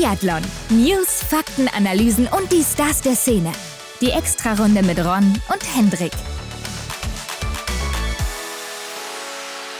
[0.00, 0.40] Biathlon.
[0.70, 3.52] News, Fakten, Analysen und die Stars der Szene.
[4.00, 6.12] Die Extrarunde mit Ron und Hendrik.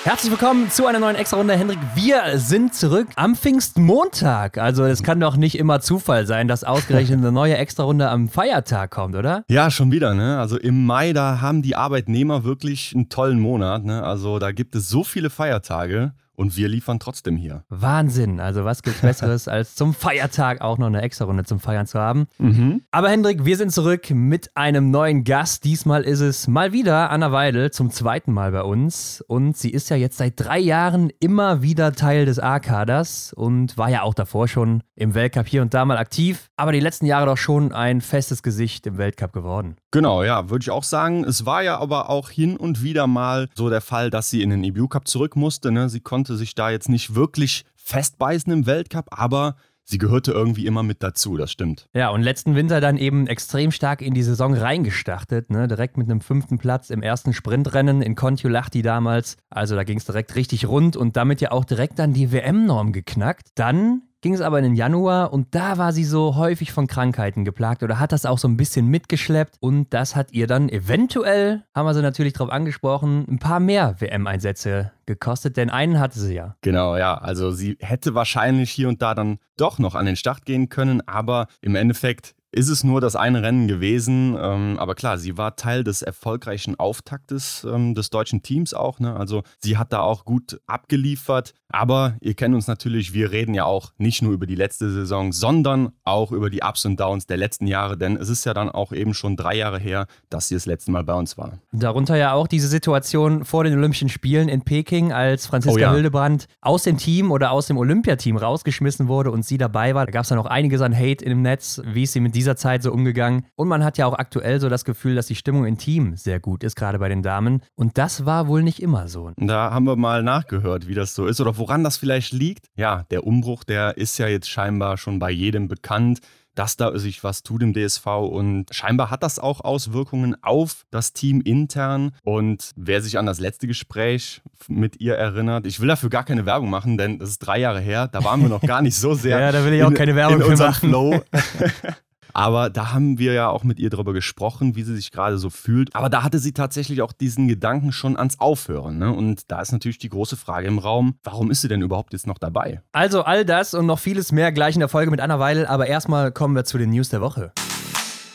[0.04, 1.78] Herzlich willkommen zu einer neuen Extra-Runde, Hendrik.
[1.94, 4.58] Wir sind zurück am Pfingstmontag.
[4.58, 8.90] Also es kann doch nicht immer Zufall sein, dass ausgerechnet eine neue Extra-Runde am Feiertag
[8.90, 9.44] kommt, oder?
[9.48, 10.12] Ja, schon wieder.
[10.12, 10.38] Ne?
[10.38, 13.86] Also im Mai, da haben die Arbeitnehmer wirklich einen tollen Monat.
[13.86, 14.02] Ne?
[14.02, 16.12] Also da gibt es so viele Feiertage.
[16.40, 17.64] Und wir liefern trotzdem hier.
[17.68, 18.40] Wahnsinn.
[18.40, 21.98] Also was gibt Besseres, als zum Feiertag auch noch eine extra Runde zum Feiern zu
[21.98, 22.28] haben.
[22.38, 22.80] Mhm.
[22.90, 25.64] Aber Hendrik, wir sind zurück mit einem neuen Gast.
[25.64, 29.22] Diesmal ist es mal wieder Anna Weidel zum zweiten Mal bei uns.
[29.28, 33.90] Und sie ist ja jetzt seit drei Jahren immer wieder Teil des A-Kaders und war
[33.90, 36.48] ja auch davor schon im Weltcup hier und da mal aktiv.
[36.56, 39.76] Aber die letzten Jahre doch schon ein festes Gesicht im Weltcup geworden.
[39.92, 41.24] Genau, ja, würde ich auch sagen.
[41.24, 44.50] Es war ja aber auch hin und wieder mal so der Fall, dass sie in
[44.50, 45.72] den EBU Cup zurück musste.
[45.72, 45.88] Ne?
[45.88, 50.84] Sie konnte sich da jetzt nicht wirklich festbeißen im Weltcup, aber sie gehörte irgendwie immer
[50.84, 51.88] mit dazu, das stimmt.
[51.92, 55.66] Ja, und letzten Winter dann eben extrem stark in die Saison reingestartet, ne?
[55.66, 59.36] direkt mit einem fünften Platz im ersten Sprintrennen in Kontiolahti damals.
[59.50, 62.92] Also da ging es direkt richtig rund und damit ja auch direkt dann die WM-Norm
[62.92, 63.48] geknackt.
[63.56, 67.44] Dann ging es aber in den Januar und da war sie so häufig von Krankheiten
[67.44, 71.62] geplagt oder hat das auch so ein bisschen mitgeschleppt und das hat ihr dann eventuell,
[71.74, 76.34] haben wir sie natürlich darauf angesprochen, ein paar mehr WM-Einsätze gekostet, denn einen hatte sie
[76.34, 76.56] ja.
[76.60, 77.16] Genau, ja.
[77.16, 81.06] Also sie hätte wahrscheinlich hier und da dann doch noch an den Start gehen können,
[81.06, 84.36] aber im Endeffekt ist es nur das eine Rennen gewesen.
[84.40, 88.98] Ähm, aber klar, sie war Teil des erfolgreichen Auftaktes ähm, des deutschen Teams auch.
[88.98, 89.14] Ne?
[89.14, 91.54] Also sie hat da auch gut abgeliefert.
[91.72, 95.32] Aber ihr kennt uns natürlich, wir reden ja auch nicht nur über die letzte Saison,
[95.32, 97.96] sondern auch über die Ups und Downs der letzten Jahre.
[97.96, 100.90] Denn es ist ja dann auch eben schon drei Jahre her, dass sie das letzte
[100.90, 101.58] Mal bei uns war.
[101.70, 105.92] Darunter ja auch diese Situation vor den Olympischen Spielen in Peking, als Franziska oh ja.
[105.92, 110.06] Hildebrand aus dem Team oder aus dem Olympiateam rausgeschmissen wurde und sie dabei war.
[110.06, 112.56] Da gab es ja noch einiges an Hate in dem Netz, wie sie mit dieser
[112.56, 113.44] Zeit so umgegangen.
[113.54, 116.40] Und man hat ja auch aktuell so das Gefühl, dass die Stimmung im Team sehr
[116.40, 117.60] gut ist, gerade bei den Damen.
[117.74, 119.32] Und das war wohl nicht immer so.
[119.36, 122.68] Da haben wir mal nachgehört, wie das so ist oder woran das vielleicht liegt.
[122.76, 126.20] Ja, der Umbruch, der ist ja jetzt scheinbar schon bei jedem bekannt
[126.54, 131.12] dass da sich was tut im DSV und scheinbar hat das auch Auswirkungen auf das
[131.12, 132.12] Team intern.
[132.22, 136.46] Und wer sich an das letzte Gespräch mit ihr erinnert, ich will dafür gar keine
[136.46, 139.14] Werbung machen, denn das ist drei Jahre her, da waren wir noch gar nicht so
[139.14, 139.40] sehr.
[139.40, 140.88] ja, da will ich auch keine Werbung in, in für machen.
[140.90, 141.22] Flow.
[142.32, 145.50] Aber da haben wir ja auch mit ihr darüber gesprochen, wie sie sich gerade so
[145.50, 145.94] fühlt.
[145.94, 148.98] Aber da hatte sie tatsächlich auch diesen Gedanken schon ans Aufhören.
[148.98, 149.12] Ne?
[149.12, 152.26] Und da ist natürlich die große Frage im Raum, warum ist sie denn überhaupt jetzt
[152.26, 152.82] noch dabei?
[152.92, 155.66] Also all das und noch vieles mehr gleich in der Folge mit Anna Weidel.
[155.66, 157.52] Aber erstmal kommen wir zu den News der Woche.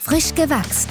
[0.01, 0.89] Frisch gewachst.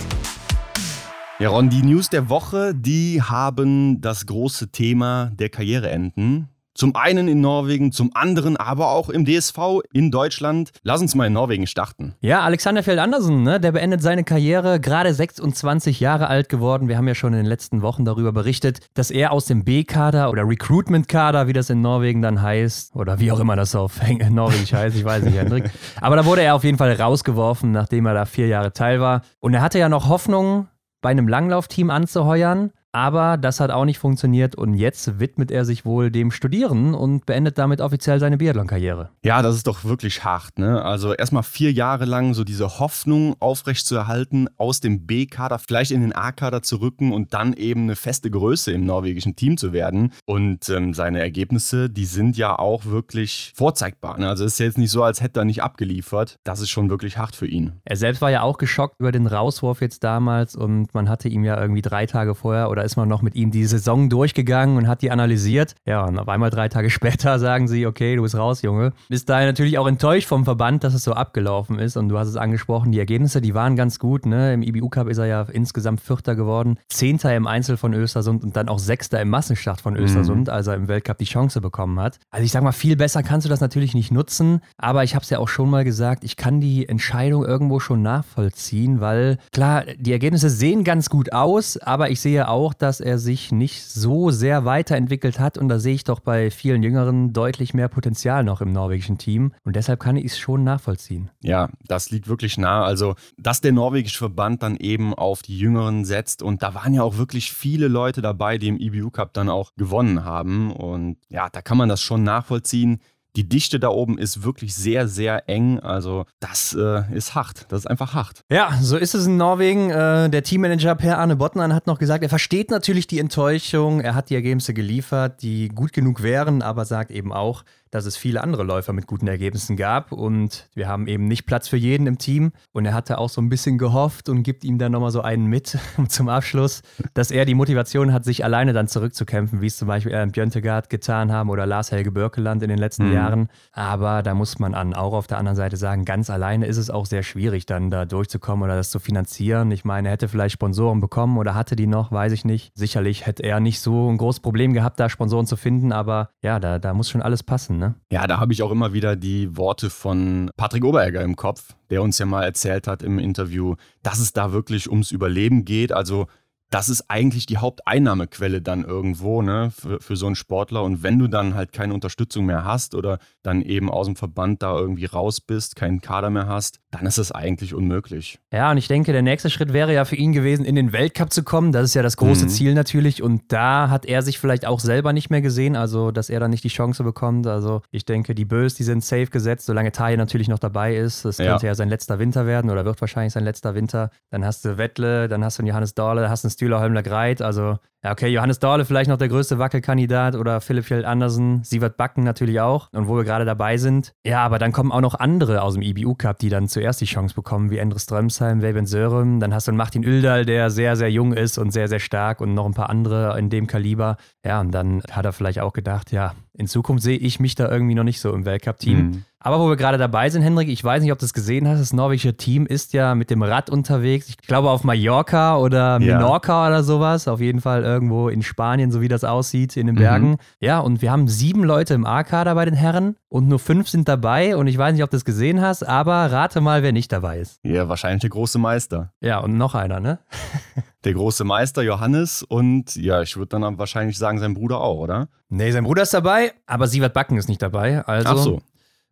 [1.40, 6.48] Ja, Ron, die News der Woche, die haben das große Thema der Karriereenden.
[6.74, 9.58] Zum einen in Norwegen, zum anderen aber auch im DSV
[9.92, 10.72] in Deutschland.
[10.82, 12.14] Lass uns mal in Norwegen starten.
[12.20, 16.88] Ja, Alexander Feld Andersen, ne, der beendet seine Karriere, gerade 26 Jahre alt geworden.
[16.88, 20.30] Wir haben ja schon in den letzten Wochen darüber berichtet, dass er aus dem B-Kader
[20.30, 24.72] oder Recruitment-Kader, wie das in Norwegen dann heißt, oder wie auch immer das auf Norwegisch
[24.72, 25.70] heißt, ich weiß nicht, Hendrik.
[26.00, 29.22] Aber da wurde er auf jeden Fall rausgeworfen, nachdem er da vier Jahre Teil war.
[29.38, 30.66] Und er hatte ja noch Hoffnung,
[31.04, 32.72] bei einem Langlaufteam anzuheuern.
[32.94, 37.26] Aber das hat auch nicht funktioniert und jetzt widmet er sich wohl dem Studieren und
[37.26, 39.10] beendet damit offiziell seine Biathlon-Karriere.
[39.24, 40.60] Ja, das ist doch wirklich hart.
[40.60, 40.80] Ne?
[40.80, 46.12] Also erstmal vier Jahre lang so diese Hoffnung aufrechtzuerhalten, aus dem B-Kader vielleicht in den
[46.12, 50.12] A-Kader zu rücken und dann eben eine feste Größe im norwegischen Team zu werden.
[50.24, 54.18] Und ähm, seine Ergebnisse, die sind ja auch wirklich vorzeigbar.
[54.18, 54.28] Ne?
[54.28, 56.36] Also es ist jetzt nicht so, als hätte er nicht abgeliefert.
[56.44, 57.72] Das ist schon wirklich hart für ihn.
[57.84, 61.42] Er selbst war ja auch geschockt über den Rauswurf jetzt damals und man hatte ihm
[61.42, 64.88] ja irgendwie drei Tage vorher oder ist man noch mit ihm die Saison durchgegangen und
[64.88, 65.74] hat die analysiert.
[65.86, 68.92] Ja, und auf einmal drei Tage später sagen sie, okay, du bist raus, Junge.
[69.08, 71.96] Bist daher natürlich auch enttäuscht vom Verband, dass es so abgelaufen ist.
[71.96, 74.26] Und du hast es angesprochen, die Ergebnisse, die waren ganz gut.
[74.26, 74.52] Ne?
[74.52, 78.56] Im IBU Cup ist er ja insgesamt Vierter geworden, Zehnter im Einzel von Östersund und
[78.56, 80.52] dann auch Sechster im Massenstart von Östersund, mhm.
[80.52, 82.18] als er im Weltcup die Chance bekommen hat.
[82.30, 85.22] Also ich sag mal, viel besser kannst du das natürlich nicht nutzen, aber ich habe
[85.22, 89.84] es ja auch schon mal gesagt, ich kann die Entscheidung irgendwo schon nachvollziehen, weil klar,
[89.98, 94.30] die Ergebnisse sehen ganz gut aus, aber ich sehe auch, dass er sich nicht so
[94.30, 95.58] sehr weiterentwickelt hat.
[95.58, 99.52] Und da sehe ich doch bei vielen Jüngeren deutlich mehr Potenzial noch im norwegischen Team.
[99.64, 101.30] Und deshalb kann ich es schon nachvollziehen.
[101.42, 102.84] Ja, das liegt wirklich nah.
[102.84, 106.42] Also, dass der norwegische Verband dann eben auf die Jüngeren setzt.
[106.42, 109.72] Und da waren ja auch wirklich viele Leute dabei, die im IBU Cup dann auch
[109.76, 110.72] gewonnen haben.
[110.72, 113.00] Und ja, da kann man das schon nachvollziehen.
[113.36, 115.80] Die Dichte da oben ist wirklich sehr, sehr eng.
[115.80, 117.66] Also das äh, ist hart.
[117.68, 118.44] Das ist einfach hart.
[118.48, 119.90] Ja, so ist es in Norwegen.
[119.90, 124.00] Äh, der Teammanager Per Arne Bottmann hat noch gesagt, er versteht natürlich die Enttäuschung.
[124.00, 127.64] Er hat die Ergebnisse geliefert, die gut genug wären, aber sagt eben auch,
[127.94, 131.68] dass es viele andere Läufer mit guten Ergebnissen gab und wir haben eben nicht Platz
[131.68, 134.78] für jeden im Team und er hatte auch so ein bisschen gehofft und gibt ihm
[134.78, 136.82] dann nochmal so einen mit zum Abschluss,
[137.14, 140.90] dass er die Motivation hat, sich alleine dann zurückzukämpfen, wie es zum Beispiel Aaron Björntegard
[140.90, 143.12] getan haben oder Lars Helge Birkeland in den letzten mhm.
[143.12, 143.48] Jahren.
[143.70, 146.90] Aber da muss man an auch auf der anderen Seite sagen, ganz alleine ist es
[146.90, 149.70] auch sehr schwierig, dann da durchzukommen oder das zu finanzieren.
[149.70, 152.72] Ich meine, er hätte vielleicht Sponsoren bekommen oder hatte die noch, weiß ich nicht.
[152.74, 156.58] Sicherlich hätte er nicht so ein großes Problem gehabt, da Sponsoren zu finden, aber ja,
[156.58, 157.83] da, da muss schon alles passen, ne?
[158.10, 162.02] Ja, da habe ich auch immer wieder die Worte von Patrick Oberegger im Kopf, der
[162.02, 165.92] uns ja mal erzählt hat im Interview, dass es da wirklich ums Überleben geht.
[165.92, 166.26] Also
[166.70, 170.82] das ist eigentlich die Haupteinnahmequelle dann irgendwo ne, für, für so einen Sportler.
[170.82, 174.62] Und wenn du dann halt keine Unterstützung mehr hast oder dann eben aus dem Verband
[174.62, 178.38] da irgendwie raus bist, keinen Kader mehr hast, dann ist es eigentlich unmöglich.
[178.52, 181.32] Ja, und ich denke, der nächste Schritt wäre ja für ihn gewesen, in den Weltcup
[181.32, 181.72] zu kommen.
[181.72, 182.48] Das ist ja das große mhm.
[182.48, 183.22] Ziel natürlich.
[183.22, 186.50] Und da hat er sich vielleicht auch selber nicht mehr gesehen, also dass er dann
[186.50, 187.46] nicht die Chance bekommt.
[187.46, 191.24] Also ich denke, die Bös, die sind safe gesetzt, solange Taille natürlich noch dabei ist.
[191.24, 191.72] Das könnte ja.
[191.72, 194.10] ja sein letzter Winter werden oder wird wahrscheinlich sein letzter Winter.
[194.30, 197.42] Dann hast du Wettle, dann hast du einen Johannes Dorle, hast einen Stühler Holmler Greit.
[197.42, 201.96] Also ja, okay, Johannes Dorle vielleicht noch der größte Wackelkandidat oder Philipp Fjeld Andersen, Sievert
[201.96, 202.88] Backen natürlich auch.
[202.92, 204.12] Und wo wir gerade dabei sind.
[204.26, 207.06] Ja, aber dann kommen auch noch andere aus dem IBU Cup, die dann zuerst die
[207.06, 209.40] Chance bekommen, wie Endre Strömsheim, Weyben Sörem.
[209.40, 212.42] Dann hast du einen Martin Üldal, der sehr, sehr jung ist und sehr, sehr stark
[212.42, 214.18] und noch ein paar andere in dem Kaliber.
[214.44, 217.68] Ja, und dann hat er vielleicht auch gedacht, ja, in Zukunft sehe ich mich da
[217.68, 218.98] irgendwie noch nicht so im Weltcup-Team.
[218.98, 219.24] Mhm.
[219.40, 221.78] Aber wo wir gerade dabei sind, Hendrik, ich weiß nicht, ob du es gesehen hast,
[221.78, 224.28] das norwegische Team ist ja mit dem Rad unterwegs.
[224.28, 226.68] Ich glaube auf Mallorca oder Menorca ja.
[226.68, 227.28] oder sowas.
[227.28, 230.30] Auf jeden Fall irgendwo in Spanien, so wie das aussieht, in den Bergen.
[230.30, 230.36] Mhm.
[230.60, 234.08] Ja, und wir haben sieben Leute im A-Kader bei den Herren und nur fünf sind
[234.08, 234.56] dabei.
[234.56, 237.38] Und ich weiß nicht, ob du es gesehen hast, aber rate mal, wer nicht dabei
[237.40, 237.60] ist.
[237.64, 239.12] Ja, wahrscheinlich der große Meister.
[239.20, 240.20] Ja, und noch einer, ne?
[241.04, 245.28] der große Meister Johannes und ja, ich würde dann wahrscheinlich sagen, sein Bruder auch, oder?
[245.48, 248.04] Nee, sein Bruder ist dabei, aber Sievert Backen ist nicht dabei.
[248.04, 248.62] Also Ach so.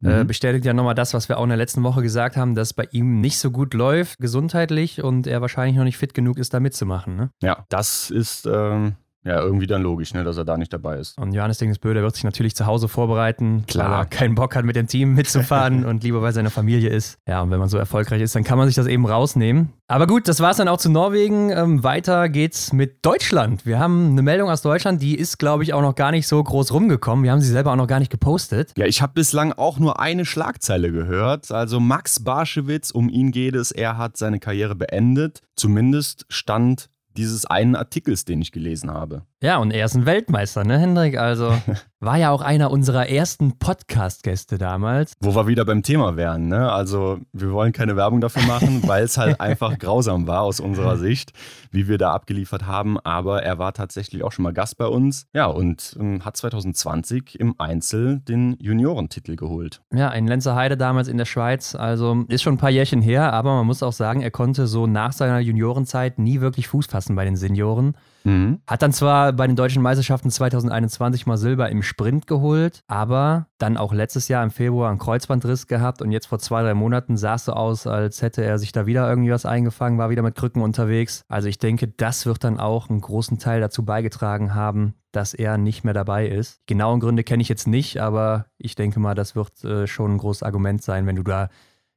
[0.02, 0.26] Äh, mhm.
[0.26, 2.88] bestätigt ja nochmal das, was wir auch in der letzten Woche gesagt haben, dass bei
[2.90, 6.60] ihm nicht so gut läuft, gesundheitlich und er wahrscheinlich noch nicht fit genug ist, da
[6.60, 7.14] mitzumachen.
[7.14, 7.30] Ne?
[7.40, 11.16] Ja, das ist ähm, ja, irgendwie dann logisch, ne, dass er da nicht dabei ist.
[11.18, 13.90] Und Johannes Dingesbö, wird sich natürlich zu Hause vorbereiten, Klar.
[13.90, 17.18] weil er keinen Bock hat, mit dem Team mitzufahren und lieber bei seiner Familie ist.
[17.28, 19.72] Ja, und wenn man so erfolgreich ist, dann kann man sich das eben rausnehmen.
[19.86, 21.50] Aber gut, das war es dann auch zu Norwegen.
[21.50, 23.64] Ähm, weiter geht's mit Deutschland.
[23.66, 26.42] Wir haben eine Meldung aus Deutschland, die ist, glaube ich, auch noch gar nicht so
[26.42, 27.24] groß rumgekommen.
[27.24, 28.72] Wir haben sie selber auch noch gar nicht gepostet.
[28.76, 31.52] Ja, ich habe bislang auch nur eine Schlagzeile gehört.
[31.52, 33.70] Also Max Barschewitz, um ihn geht es.
[33.70, 35.42] Er hat seine Karriere beendet.
[35.56, 39.26] Zumindest stand dieses einen Artikels, den ich gelesen habe.
[39.42, 41.18] Ja, und er ist ein Weltmeister, ne, Hendrik?
[41.18, 41.52] Also
[41.98, 45.14] war ja auch einer unserer ersten Podcast-Gäste damals.
[45.18, 46.70] Wo wir wieder beim Thema wären, ne?
[46.70, 50.96] Also wir wollen keine Werbung dafür machen, weil es halt einfach grausam war aus unserer
[50.96, 51.32] Sicht,
[51.72, 53.00] wie wir da abgeliefert haben.
[53.00, 55.26] Aber er war tatsächlich auch schon mal Gast bei uns.
[55.34, 59.82] Ja, und ähm, hat 2020 im Einzel den Juniorentitel geholt.
[59.92, 61.74] Ja, in Lenzerheide damals in der Schweiz.
[61.74, 64.86] Also ist schon ein paar Jährchen her, aber man muss auch sagen, er konnte so
[64.86, 67.96] nach seiner Juniorenzeit nie wirklich Fuß fassen bei den Senioren.
[68.24, 68.60] Mhm.
[68.66, 73.76] Hat dann zwar bei den deutschen Meisterschaften 2021 mal Silber im Sprint geholt, aber dann
[73.76, 77.34] auch letztes Jahr im Februar einen Kreuzbandriss gehabt und jetzt vor zwei, drei Monaten sah
[77.34, 80.34] es so aus, als hätte er sich da wieder irgendwie was eingefangen, war wieder mit
[80.34, 81.24] Krücken unterwegs.
[81.28, 85.58] Also ich denke, das wird dann auch einen großen Teil dazu beigetragen haben, dass er
[85.58, 86.60] nicht mehr dabei ist.
[86.62, 90.14] Die genauen Gründe kenne ich jetzt nicht, aber ich denke mal, das wird äh, schon
[90.14, 91.48] ein großes Argument sein, wenn du da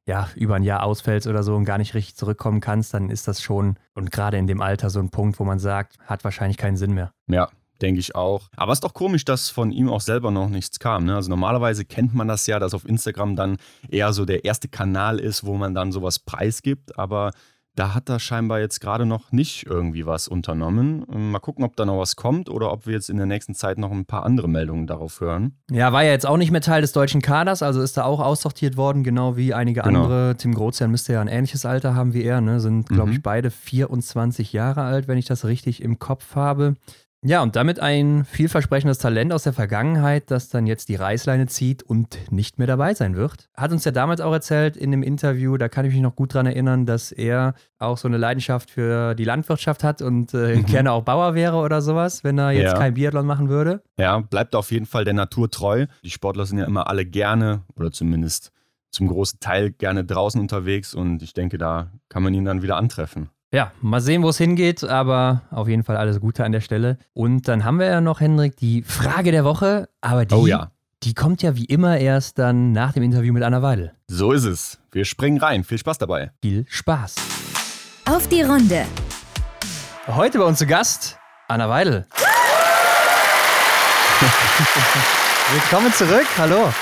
[0.06, 3.28] ja, über ein Jahr ausfällst oder so und gar nicht richtig zurückkommen kannst, dann ist
[3.28, 6.58] das schon, und gerade in dem Alter so ein Punkt, wo man sagt, hat wahrscheinlich
[6.58, 7.12] keinen Sinn mehr.
[7.28, 7.50] Ja,
[7.82, 8.50] denke ich auch.
[8.56, 11.06] Aber es ist doch komisch, dass von ihm auch selber noch nichts kam.
[11.06, 11.16] Ne?
[11.16, 13.58] Also normalerweise kennt man das ja, dass auf Instagram dann
[13.90, 16.98] eher so der erste Kanal ist, wo man dann sowas preisgibt.
[17.00, 17.32] Aber
[17.76, 21.06] da hat er scheinbar jetzt gerade noch nicht irgendwie was unternommen.
[21.08, 23.78] Mal gucken, ob da noch was kommt oder ob wir jetzt in der nächsten Zeit
[23.78, 25.58] noch ein paar andere Meldungen darauf hören.
[25.70, 28.20] Ja, war ja jetzt auch nicht mehr Teil des deutschen Kaders, also ist da auch
[28.20, 30.04] aussortiert worden, genau wie einige genau.
[30.04, 30.36] andere.
[30.38, 32.60] Tim Grozian müsste ja ein ähnliches Alter haben wie er, ne?
[32.60, 33.14] sind, glaube mhm.
[33.14, 36.76] ich, beide 24 Jahre alt, wenn ich das richtig im Kopf habe.
[37.28, 41.82] Ja, und damit ein vielversprechendes Talent aus der Vergangenheit, das dann jetzt die Reißleine zieht
[41.82, 43.50] und nicht mehr dabei sein wird.
[43.56, 46.36] Hat uns ja damals auch erzählt in dem Interview, da kann ich mich noch gut
[46.36, 50.66] dran erinnern, dass er auch so eine Leidenschaft für die Landwirtschaft hat und äh, mhm.
[50.68, 52.78] gerne auch Bauer wäre oder sowas, wenn er jetzt ja.
[52.78, 53.82] kein Biathlon machen würde.
[53.98, 55.88] Ja, bleibt auf jeden Fall der Natur treu.
[56.04, 58.52] Die Sportler sind ja immer alle gerne oder zumindest
[58.92, 62.78] zum großen Teil gerne draußen unterwegs und ich denke, da kann man ihn dann wieder
[62.78, 63.32] antreffen.
[63.56, 66.98] Ja, mal sehen, wo es hingeht, aber auf jeden Fall alles Gute an der Stelle.
[67.14, 70.72] Und dann haben wir ja noch, Hendrik, die Frage der Woche, aber die, oh ja.
[71.04, 73.94] die kommt ja wie immer erst dann nach dem Interview mit Anna Weidel.
[74.10, 74.78] So ist es.
[74.92, 75.64] Wir springen rein.
[75.64, 76.32] Viel Spaß dabei.
[76.42, 77.16] Viel Spaß.
[78.04, 78.84] Auf die Runde.
[80.08, 82.06] Heute bei uns zu Gast Anna Weidel.
[85.54, 86.28] Willkommen zurück.
[86.38, 86.74] Hallo.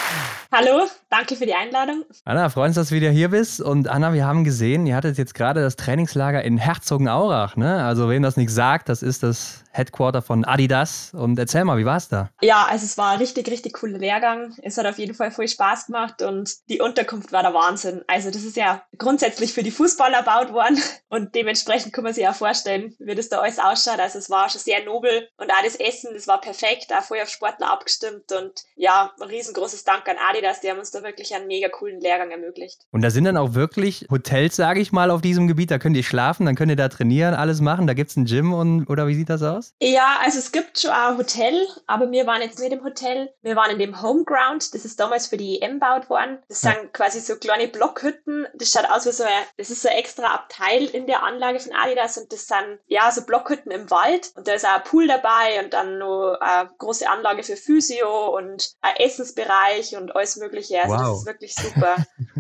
[0.52, 2.06] Hallo, danke für die Einladung.
[2.26, 3.62] Anna, freuen uns, dass du wieder hier bist.
[3.62, 7.56] Und Anna, wir haben gesehen, ihr hattet jetzt gerade das Trainingslager in Herzogenaurach.
[7.56, 7.84] Ne?
[7.84, 11.12] Also, wem das nicht sagt, das ist das Headquarter von Adidas.
[11.14, 12.30] Und erzähl mal, wie war es da?
[12.42, 14.56] Ja, also es war ein richtig, richtig cooler Lehrgang.
[14.62, 18.04] Es hat auf jeden Fall voll Spaß gemacht und die Unterkunft war der Wahnsinn.
[18.08, 20.80] Also, das ist ja grundsätzlich für die Fußballer erbaut worden
[21.10, 24.00] und dementsprechend kann man sich auch vorstellen, wie das da alles ausschaut.
[24.00, 27.22] Also, es war schon sehr nobel und auch das Essen, das war perfekt, auch voll
[27.22, 31.03] auf Sportler abgestimmt und ja, ein riesengroßes Dank an Adidas Adidas, die haben uns da
[31.04, 32.82] wirklich einen mega coolen Lehrgang ermöglicht.
[32.92, 35.72] Und da sind dann auch wirklich Hotels, sage ich mal, auf diesem Gebiet.
[35.72, 37.88] Da könnt ihr schlafen, dann könnt ihr da trainieren, alles machen.
[37.88, 39.74] Da gibt es ein Gym und oder wie sieht das aus?
[39.82, 43.30] Ja, also es gibt schon ein Hotel, aber wir waren jetzt nicht im Hotel.
[43.42, 44.74] Wir waren in dem Homeground.
[44.74, 46.40] Das ist damals für die EM gebaut worden.
[46.48, 46.86] Das sind ja.
[46.92, 48.48] quasi so kleine Blockhütten.
[48.54, 51.60] Das schaut aus wie so ein, das ist so ein extra Abteil in der Anlage
[51.60, 54.84] von Adidas und das sind ja so Blockhütten im Wald und da ist auch ein
[54.84, 60.38] Pool dabei und dann noch eine große Anlage für Physio und ein Essensbereich und alles
[60.38, 60.82] Mögliche.
[60.82, 61.10] Also wow.
[61.10, 61.96] das ist wirklich super.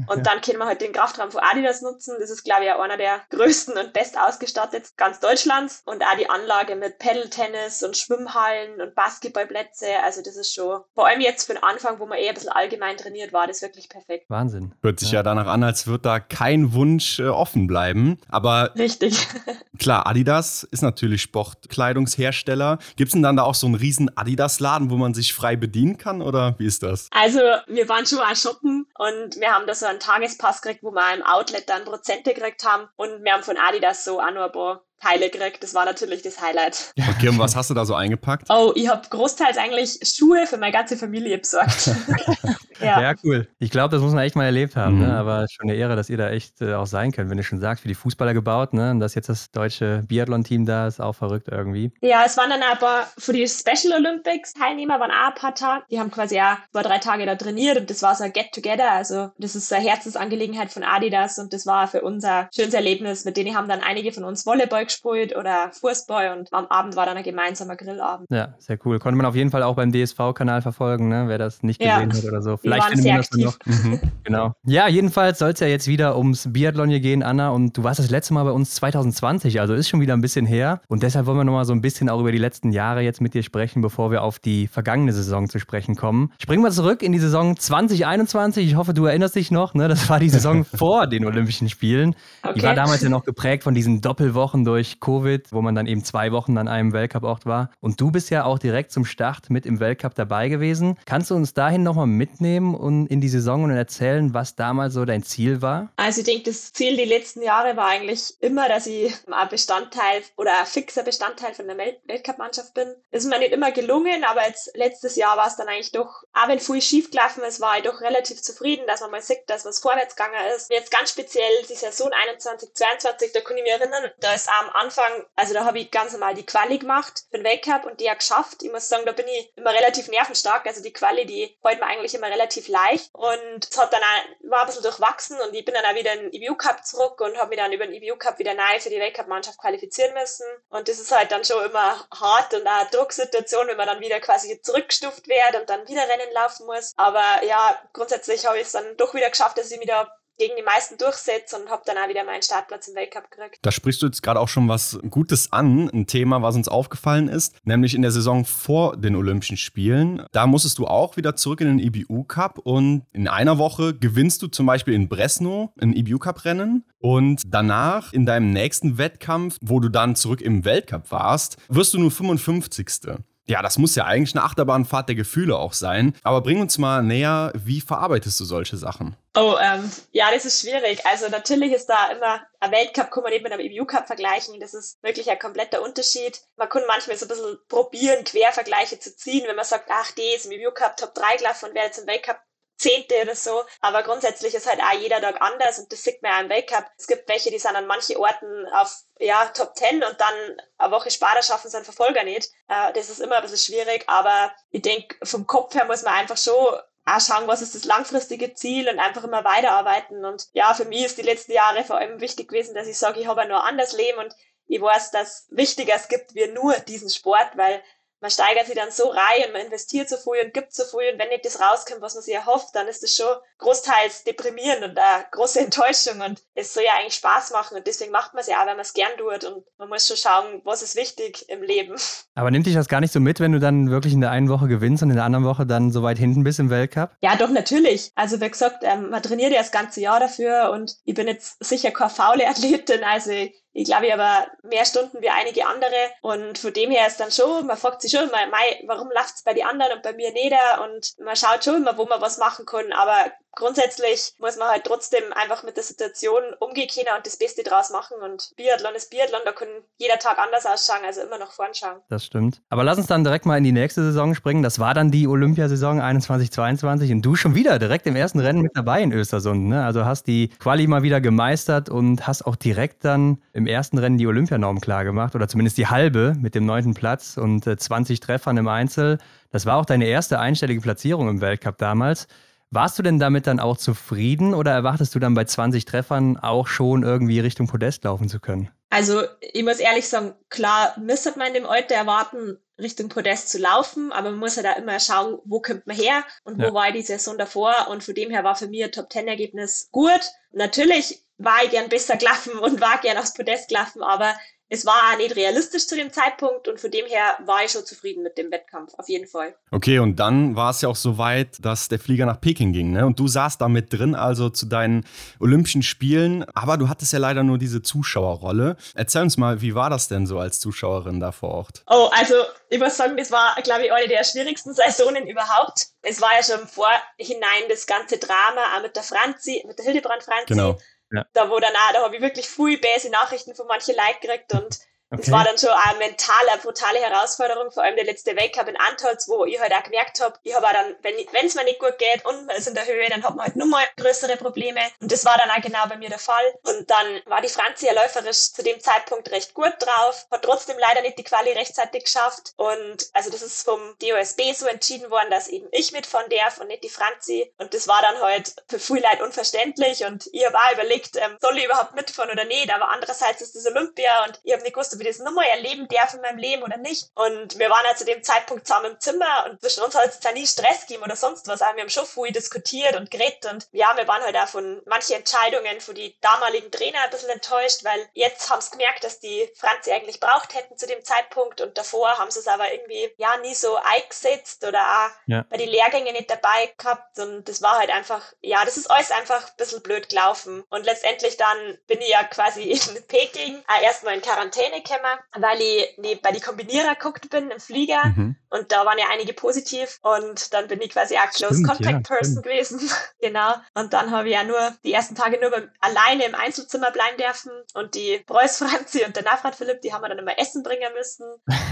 [0.08, 2.16] Und dann können wir halt den Kraftraum von Adidas nutzen.
[2.20, 5.82] Das ist, glaube ich, auch einer der größten und best ausgestattet ganz Deutschlands.
[5.86, 9.88] Und auch die Anlage mit Pedal-Tennis und Schwimmhallen und Basketballplätze.
[10.04, 12.50] Also das ist schon, vor allem jetzt für den Anfang, wo man eher ein bisschen
[12.50, 14.26] allgemein trainiert war, das wirklich perfekt.
[14.30, 14.74] Wahnsinn.
[14.82, 18.18] Hört sich ja, ja danach an, als würde da kein Wunsch äh, offen bleiben.
[18.30, 19.28] Aber Richtig.
[19.80, 22.80] klar, Adidas ist natürlich Sportkleidungshersteller.
[22.96, 25.98] Gibt es denn dann da auch so einen riesen Adidas-Laden, wo man sich frei bedienen
[25.98, 27.10] kann oder wie ist das?
[27.12, 30.92] Also wir waren schon mal shoppen und wir haben da so einen Tagespass gekriegt, wo
[30.92, 32.88] wir im Outlet dann Prozente gekriegt haben.
[32.96, 35.62] Und wir haben von Adidas so auch nur ein paar Teile gekriegt.
[35.62, 36.94] Das war natürlich das Highlight.
[37.10, 38.48] Okay, und was hast du da so eingepackt?
[38.50, 41.92] Oh, ich habe großteils eigentlich Schuhe für meine ganze Familie besorgt.
[42.80, 43.02] ja.
[43.02, 43.14] ja.
[43.24, 43.48] cool.
[43.60, 45.00] Ich glaube, das muss man echt mal erlebt haben.
[45.00, 45.06] Ne?
[45.06, 45.12] Mhm.
[45.12, 45.18] Ne?
[45.18, 47.60] Aber schon eine Ehre, dass ihr da echt äh, auch sein könnt, wenn du schon
[47.60, 48.74] sagst, für die Fußballer gebaut.
[48.74, 48.92] Ne?
[48.92, 51.92] Und dass jetzt das deutsche Biathlon-Team da ist, auch verrückt irgendwie.
[52.02, 55.84] Ja, es waren dann aber für die Special Olympics Teilnehmer waren auch ein paar Tage.
[55.92, 58.92] Die haben quasi ja über drei Tage da trainiert und das war so ein Get-Together.
[58.92, 63.26] Also das ist eine Herzensangelegenheit von Adidas und das war für uns ein schönes Erlebnis.
[63.26, 67.06] Mit denen haben dann einige von uns Volleyball gespielt oder Fußball und am Abend war
[67.06, 68.30] dann ein gemeinsamer Grillabend.
[68.30, 69.00] Ja, sehr cool.
[69.00, 71.26] Konnte man auf jeden Fall auch beim DSV-Kanal verfolgen, ne?
[71.28, 72.18] wer das nicht gesehen ja.
[72.18, 72.58] hat oder so.
[72.58, 73.58] Vielleicht finden wir das noch.
[73.66, 74.00] Mhm.
[74.24, 74.54] genau.
[74.66, 77.50] Ja, jedenfalls soll es ja jetzt wieder ums Biathlon hier gehen, Anna.
[77.50, 80.46] Und du warst das letzte Mal bei uns 2020, also ist schon wieder ein bisschen
[80.46, 80.82] her.
[80.88, 83.34] Und deshalb wollen wir nochmal so ein bisschen auch über die letzten Jahre jetzt mit
[83.34, 86.32] dir sprechen, bevor wir auf die vergangene Saison zu sprechen kommen.
[86.40, 88.68] Springen wir zurück in die Saison 2021.
[88.68, 89.74] Ich hoffe, du erinnerst dich noch.
[89.74, 89.88] Ne?
[89.88, 92.16] Das war die Saison vor den Olympischen Spielen.
[92.44, 92.60] Okay.
[92.60, 96.04] Die war damals ja noch geprägt von diesen Doppelwochen durch Covid, wo man dann eben
[96.04, 97.72] zwei Wochen an einem Weltcup-Ort war.
[97.80, 100.98] Und du bist ja auch direkt zum Start mit im Weltcup dabei gewesen.
[101.06, 105.06] Kannst du uns dahin nochmal mitnehmen und in die Saison und erzählen, was damals so
[105.06, 105.92] dein Ziel war?
[105.96, 110.22] Also ich denke, das Ziel die letzten Jahre war eigentlich immer, dass ich ein Bestandteil
[110.38, 112.88] oder ein fixer Bestandteil von der Weltcup-Mannschaft bin.
[113.12, 116.24] Das ist mir nicht immer gelungen, aber jetzt letztes Jahr war es dann eigentlich doch,
[116.34, 119.44] auch wenn viel schief gelaufen ist, war ich doch relativ zufrieden, dass man mal sieht,
[119.48, 120.72] dass was vorwärts gegangen ist.
[120.72, 124.70] Jetzt ganz speziell die Saison 21, 22, da kann ich mich erinnern, da ist am
[124.76, 128.06] Anfang, also da habe ich ganz normal die Quali gemacht für den Weltcup und die
[128.06, 128.64] ja geschafft.
[128.64, 130.66] Ich muss sagen, da bin ich immer relativ nervenstark.
[130.66, 134.50] Also die Quali, die fällt mir eigentlich immer relativ leicht und es hat dann auch,
[134.50, 137.20] war ein bisschen durchwachsen und ich bin dann auch wieder in den EBU Cup zurück
[137.22, 140.46] und habe mich dann über den EBU Cup wieder neu für die Weltcup-Mannschaft qualifizieren müssen.
[140.70, 144.20] Und das ist halt dann schon immer hart und eine Drucksituation, wenn man dann wieder
[144.20, 146.94] quasi zurückgestuft wird und dann wieder Rennen laufen muss.
[146.96, 150.54] Aber ja, grundsätzlich habe ich es dann doch wieder geschafft, dass ich mich da gegen
[150.58, 153.60] die meisten durchsetze und habe dann auch wieder meinen Startplatz im Weltcup gekriegt.
[153.62, 157.28] Da sprichst du jetzt gerade auch schon was Gutes an, ein Thema, was uns aufgefallen
[157.28, 160.26] ist, nämlich in der Saison vor den Olympischen Spielen.
[160.32, 164.42] Da musstest du auch wieder zurück in den IBU Cup und in einer Woche gewinnst
[164.42, 169.58] du zum Beispiel in Bresno ein IBU Cup Rennen und danach in deinem nächsten Wettkampf,
[169.62, 173.24] wo du dann zurück im Weltcup warst, wirst du nur 55.
[173.46, 176.16] Ja, das muss ja eigentlich eine Achterbahnfahrt der Gefühle auch sein.
[176.24, 179.18] Aber bring uns mal näher, wie verarbeitest du solche Sachen?
[179.36, 181.06] Oh, ähm, ja, das ist schwierig.
[181.06, 184.60] Also natürlich ist da immer ein Weltcup, kann man nicht mit einem EBU-Cup vergleichen.
[184.62, 186.42] Das ist wirklich ein kompletter Unterschied.
[186.56, 190.36] Man kann manchmal so ein bisschen probieren, Quervergleiche zu ziehen, wenn man sagt, ach, die
[190.36, 192.40] ist im EBU-Cup Top 3 gelaufen und wäre jetzt im Weltcup
[192.84, 193.64] Zehnte oder so.
[193.80, 196.86] Aber grundsätzlich ist halt auch jeder Tag anders und das sieht man ja im Weltcup.
[196.98, 200.34] Es gibt welche, die sind an manchen Orten auf ja, Top 10 und dann
[200.78, 202.52] eine Woche später schaffen es ein Verfolger nicht.
[202.68, 206.14] Äh, das ist immer ein bisschen schwierig, aber ich denke, vom Kopf her muss man
[206.14, 206.76] einfach schon
[207.06, 210.26] auch schauen, was ist das langfristige Ziel und einfach immer weiterarbeiten.
[210.26, 213.20] Und ja, für mich ist die letzten Jahre vor allem wichtig gewesen, dass ich sage,
[213.20, 214.34] ich habe ja nur ein anderes Leben und
[214.68, 217.82] ich weiß, dass wichtiger es gibt wie nur diesen Sport, weil
[218.24, 221.12] man steigert sich dann so rein und man investiert so viel und gibt so viel
[221.12, 223.28] und wenn nicht das rauskommt, was man sich erhofft, dann ist das schon
[223.58, 228.14] großteils deprimierend und eine große Enttäuschung und es soll ja eigentlich Spaß machen und deswegen
[228.14, 230.62] macht man es ja auch, wenn man es gern tut und man muss schon schauen,
[230.64, 231.96] was ist wichtig im Leben.
[232.36, 234.48] Aber nimmt dich das gar nicht so mit, wenn du dann wirklich in der einen
[234.48, 237.12] Woche gewinnst und in der anderen Woche dann so weit hinten bist im Weltcup?
[237.22, 238.14] Ja, doch, natürlich.
[238.16, 241.62] Also wie gesagt, ähm, man trainiert ja das ganze Jahr dafür und ich bin jetzt
[241.62, 246.58] sicher keine faule Athletin, also ich glaube, ich habe mehr Stunden wie einige andere und
[246.60, 248.38] von dem her ist dann schon, man fragt sich schon immer,
[248.86, 250.54] warum läuft es bei den anderen und bei mir nicht
[250.84, 254.84] und man schaut schon immer, wo man was machen kann, aber grundsätzlich muss man halt
[254.86, 259.10] trotzdem einfach mit der Situation umgehen können und das Beste draus machen und Biathlon ist
[259.10, 259.68] Biathlon, da kann
[259.98, 262.00] jeder Tag anders ausschauen, also immer nach vorn schauen.
[262.10, 262.62] Das stimmt.
[262.70, 264.64] Aber lass uns dann direkt mal in die nächste Saison springen.
[264.64, 268.72] Das war dann die Olympiasaison 21-22 und du schon wieder direkt im ersten Rennen mit
[268.76, 269.68] dabei in Östersund.
[269.68, 269.84] Ne?
[269.84, 274.18] Also hast die Quali mal wieder gemeistert und hast auch direkt dann im ersten Rennen
[274.18, 278.20] die Olympianorm klar gemacht oder zumindest die halbe mit dem neunten Platz und 20 äh,
[278.20, 279.20] Treffern im Einzel.
[279.52, 282.28] Das war auch deine erste einstellige Platzierung im Weltcup damals.
[282.74, 286.66] Warst du denn damit dann auch zufrieden oder erwartest du dann bei 20 Treffern auch
[286.66, 288.72] schon irgendwie Richtung Podest laufen zu können?
[288.90, 294.12] Also ich muss ehrlich sagen, klar müsste man dem Alter erwarten, Richtung Podest zu laufen,
[294.12, 296.74] aber man muss ja halt da immer schauen, wo kommt man her und wo ja.
[296.74, 300.22] war die Saison davor und von dem her war für mich ein Top-10-Ergebnis gut.
[300.52, 304.34] Natürlich war ich gern besser gelaufen und war gern aufs Podest gelaufen, aber
[304.74, 307.86] es war auch nicht realistisch zu dem Zeitpunkt und von dem her war ich schon
[307.86, 309.56] zufrieden mit dem Wettkampf, auf jeden Fall.
[309.70, 312.92] Okay, und dann war es ja auch so weit, dass der Flieger nach Peking ging,
[312.92, 313.06] ne?
[313.06, 315.06] Und du saßt da mit drin, also zu deinen
[315.40, 318.76] Olympischen Spielen, aber du hattest ja leider nur diese Zuschauerrolle.
[318.96, 321.84] Erzähl uns mal, wie war das denn so als Zuschauerin da vor Ort?
[321.88, 322.36] Oh, also
[322.70, 325.86] ich muss sagen, das war, glaube ich, eine der schwierigsten Saisonen überhaupt.
[326.02, 329.86] Es war ja schon im Vorhinein das ganze Drama, auch mit der Franzi, mit der
[329.86, 330.46] Hildebrand Franzi.
[330.48, 330.78] Genau
[331.14, 331.26] ja.
[331.34, 334.54] Da wo dann auch, da habe ich wirklich viel böse Nachrichten von manchen Leuten gekriegt
[334.54, 334.80] und
[335.14, 335.22] Okay.
[335.22, 338.78] Das war dann schon eine mentale, eine brutale Herausforderung, vor allem der letzte Weltcup in
[338.78, 341.80] Antolz, wo ich halt auch gemerkt habe, ich habe auch dann, wenn es mir nicht
[341.80, 344.38] gut geht und man ist in der Höhe, dann hat man halt nur mal größere
[344.38, 344.82] Probleme.
[345.00, 346.44] Und das war dann auch genau bei mir der Fall.
[346.64, 350.80] Und dann war die Franzi ja läuferisch zu dem Zeitpunkt recht gut drauf, hat trotzdem
[350.80, 352.54] leider nicht die Quali rechtzeitig geschafft.
[352.56, 356.68] Und also das ist vom DOSB so entschieden worden, dass eben ich mitfahren darf und
[356.68, 357.54] nicht die Franzi.
[357.60, 360.06] Und das war dann halt für viele Leute unverständlich.
[360.06, 362.74] Und ich habe auch überlegt, ähm, soll ich überhaupt mitfahren oder nicht?
[362.74, 365.88] Aber andererseits ist das Olympia und ich habe nicht gewusst, ob ich das nochmal erleben
[365.88, 367.10] darf in meinem Leben oder nicht.
[367.16, 370.20] Und wir waren halt zu dem Zeitpunkt zusammen im Zimmer und zwischen uns hat es
[370.20, 371.62] da nie Stress gegeben oder sonst was.
[371.62, 374.82] Aber wir haben schon viel diskutiert und geredet und ja, wir waren halt auch von
[374.86, 379.20] manchen Entscheidungen von die damaligen Trainer ein bisschen enttäuscht, weil jetzt haben sie gemerkt, dass
[379.20, 383.10] die Franzi eigentlich braucht hätten zu dem Zeitpunkt und davor haben sie es aber irgendwie
[383.18, 385.46] ja nie so eingesetzt oder auch ja.
[385.50, 389.12] bei den Lehrgängen nicht dabei gehabt und das war halt einfach, ja, das ist alles
[389.12, 394.16] einfach ein bisschen blöd gelaufen und letztendlich dann bin ich ja quasi in Peking erstmal
[394.16, 398.36] in Quarantäne gekommen weil ich nee, bei die Kombinierer geguckt bin im Flieger mhm.
[398.50, 402.10] und da waren ja einige positiv und dann bin ich quasi auch Close stimmt, Contact
[402.10, 402.46] ja, Person stimmt.
[402.46, 402.92] gewesen.
[403.22, 403.54] genau.
[403.74, 407.18] Und dann habe ich ja nur die ersten Tage nur beim, alleine im Einzelzimmer bleiben
[407.18, 410.64] dürfen und die Preuß Franzi und der Nafrat Philipp, die haben wir dann immer Essen
[410.64, 411.26] bringen müssen.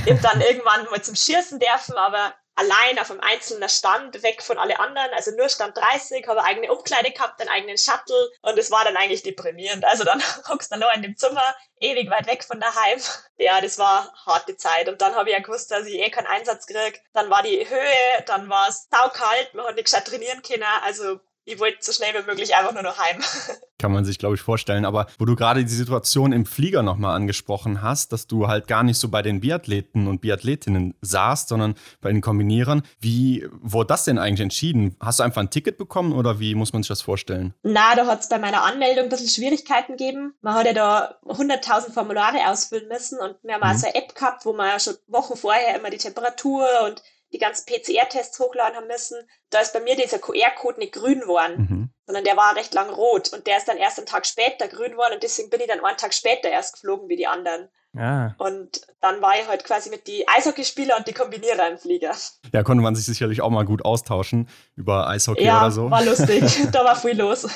[0.05, 4.57] Ich dann irgendwann mal zum Schießen dürfen, aber allein auf einem einzelnen Stand, weg von
[4.57, 8.71] alle anderen, also nur Stand 30, habe eigene Umkleide gehabt, einen eigenen Shuttle und es
[8.71, 9.85] war dann eigentlich deprimierend.
[9.85, 12.99] Also dann hockst du nur in dem Zimmer, ewig weit weg von daheim.
[13.37, 16.27] Ja, das war harte Zeit und dann habe ich ja gewusst, dass ich eh keinen
[16.27, 16.99] Einsatz kriege.
[17.11, 21.19] Dann war die Höhe, dann war es saukalt, man hat nicht gescheit trainieren können, also
[21.45, 23.21] ich wollte so schnell wie möglich einfach nur noch heim.
[23.79, 24.85] Kann man sich, glaube ich, vorstellen.
[24.85, 28.83] Aber wo du gerade die Situation im Flieger nochmal angesprochen hast, dass du halt gar
[28.83, 32.83] nicht so bei den Biathleten und Biathletinnen saßt, sondern bei den Kombinierern.
[32.99, 34.95] Wie wurde das denn eigentlich entschieden?
[34.99, 37.55] Hast du einfach ein Ticket bekommen oder wie muss man sich das vorstellen?
[37.63, 40.35] Na, da hat es bei meiner Anmeldung ein bisschen Schwierigkeiten gegeben.
[40.41, 43.75] Man hat ja da 100.000 Formulare ausfüllen müssen und wir haben mhm.
[43.75, 47.01] auch so eine App gehabt, wo man ja schon Wochen vorher immer die Temperatur und
[47.33, 49.17] die ganzen PCR-Tests hochladen haben müssen,
[49.49, 51.89] da ist bei mir dieser QR-Code nicht grün geworden, mhm.
[52.05, 54.91] sondern der war recht lang rot und der ist dann erst einen Tag später grün
[54.91, 57.69] geworden und deswegen bin ich dann einen Tag später erst geflogen wie die anderen.
[57.97, 58.33] Ah.
[58.37, 62.15] Und dann war ich halt quasi mit die Eishockeyspieler und die Kombinierer im Flieger.
[62.53, 65.91] Ja, konnte man sich sicherlich auch mal gut austauschen über Eishockey ja, oder so.
[65.91, 66.43] war lustig.
[66.71, 67.47] da war viel los.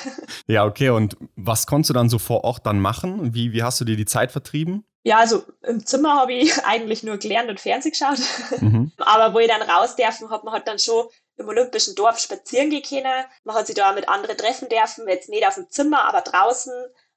[0.46, 0.90] Ja, okay.
[0.90, 3.32] Und was konntest du dann so vor Ort dann machen?
[3.34, 4.84] Wie, wie hast du dir die Zeit vertrieben?
[5.06, 8.18] Ja, also im Zimmer habe ich eigentlich nur gelernt und Fernsehen geschaut.
[8.60, 8.90] Mhm.
[8.98, 12.70] Aber wo ich dann raus dürfen, hat man halt dann schon im Olympischen Dorf spazieren
[12.70, 13.24] gehen können.
[13.44, 16.72] Man hat sich da mit anderen treffen dürfen, jetzt nicht auf dem Zimmer, aber draußen.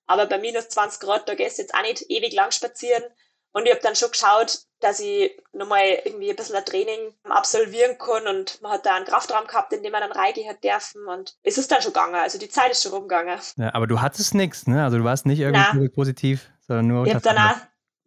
[0.06, 3.04] Aber bei minus 20 Grad, da gehst du jetzt auch nicht ewig lang spazieren.
[3.54, 7.98] Und ich habe dann schon geschaut, dass ich nochmal irgendwie ein bisschen ein Training absolvieren
[7.98, 11.08] kann und man hat da einen Kraftraum gehabt, in dem man dann reingehen hat dürfen
[11.08, 13.40] und es ist dann schon gegangen, also die Zeit ist schon rumgegangen.
[13.58, 14.84] Ja, aber du hattest nichts, ne?
[14.84, 15.90] Also du warst nicht irgendwie Na.
[15.94, 17.58] positiv, sondern nur Ich habe danach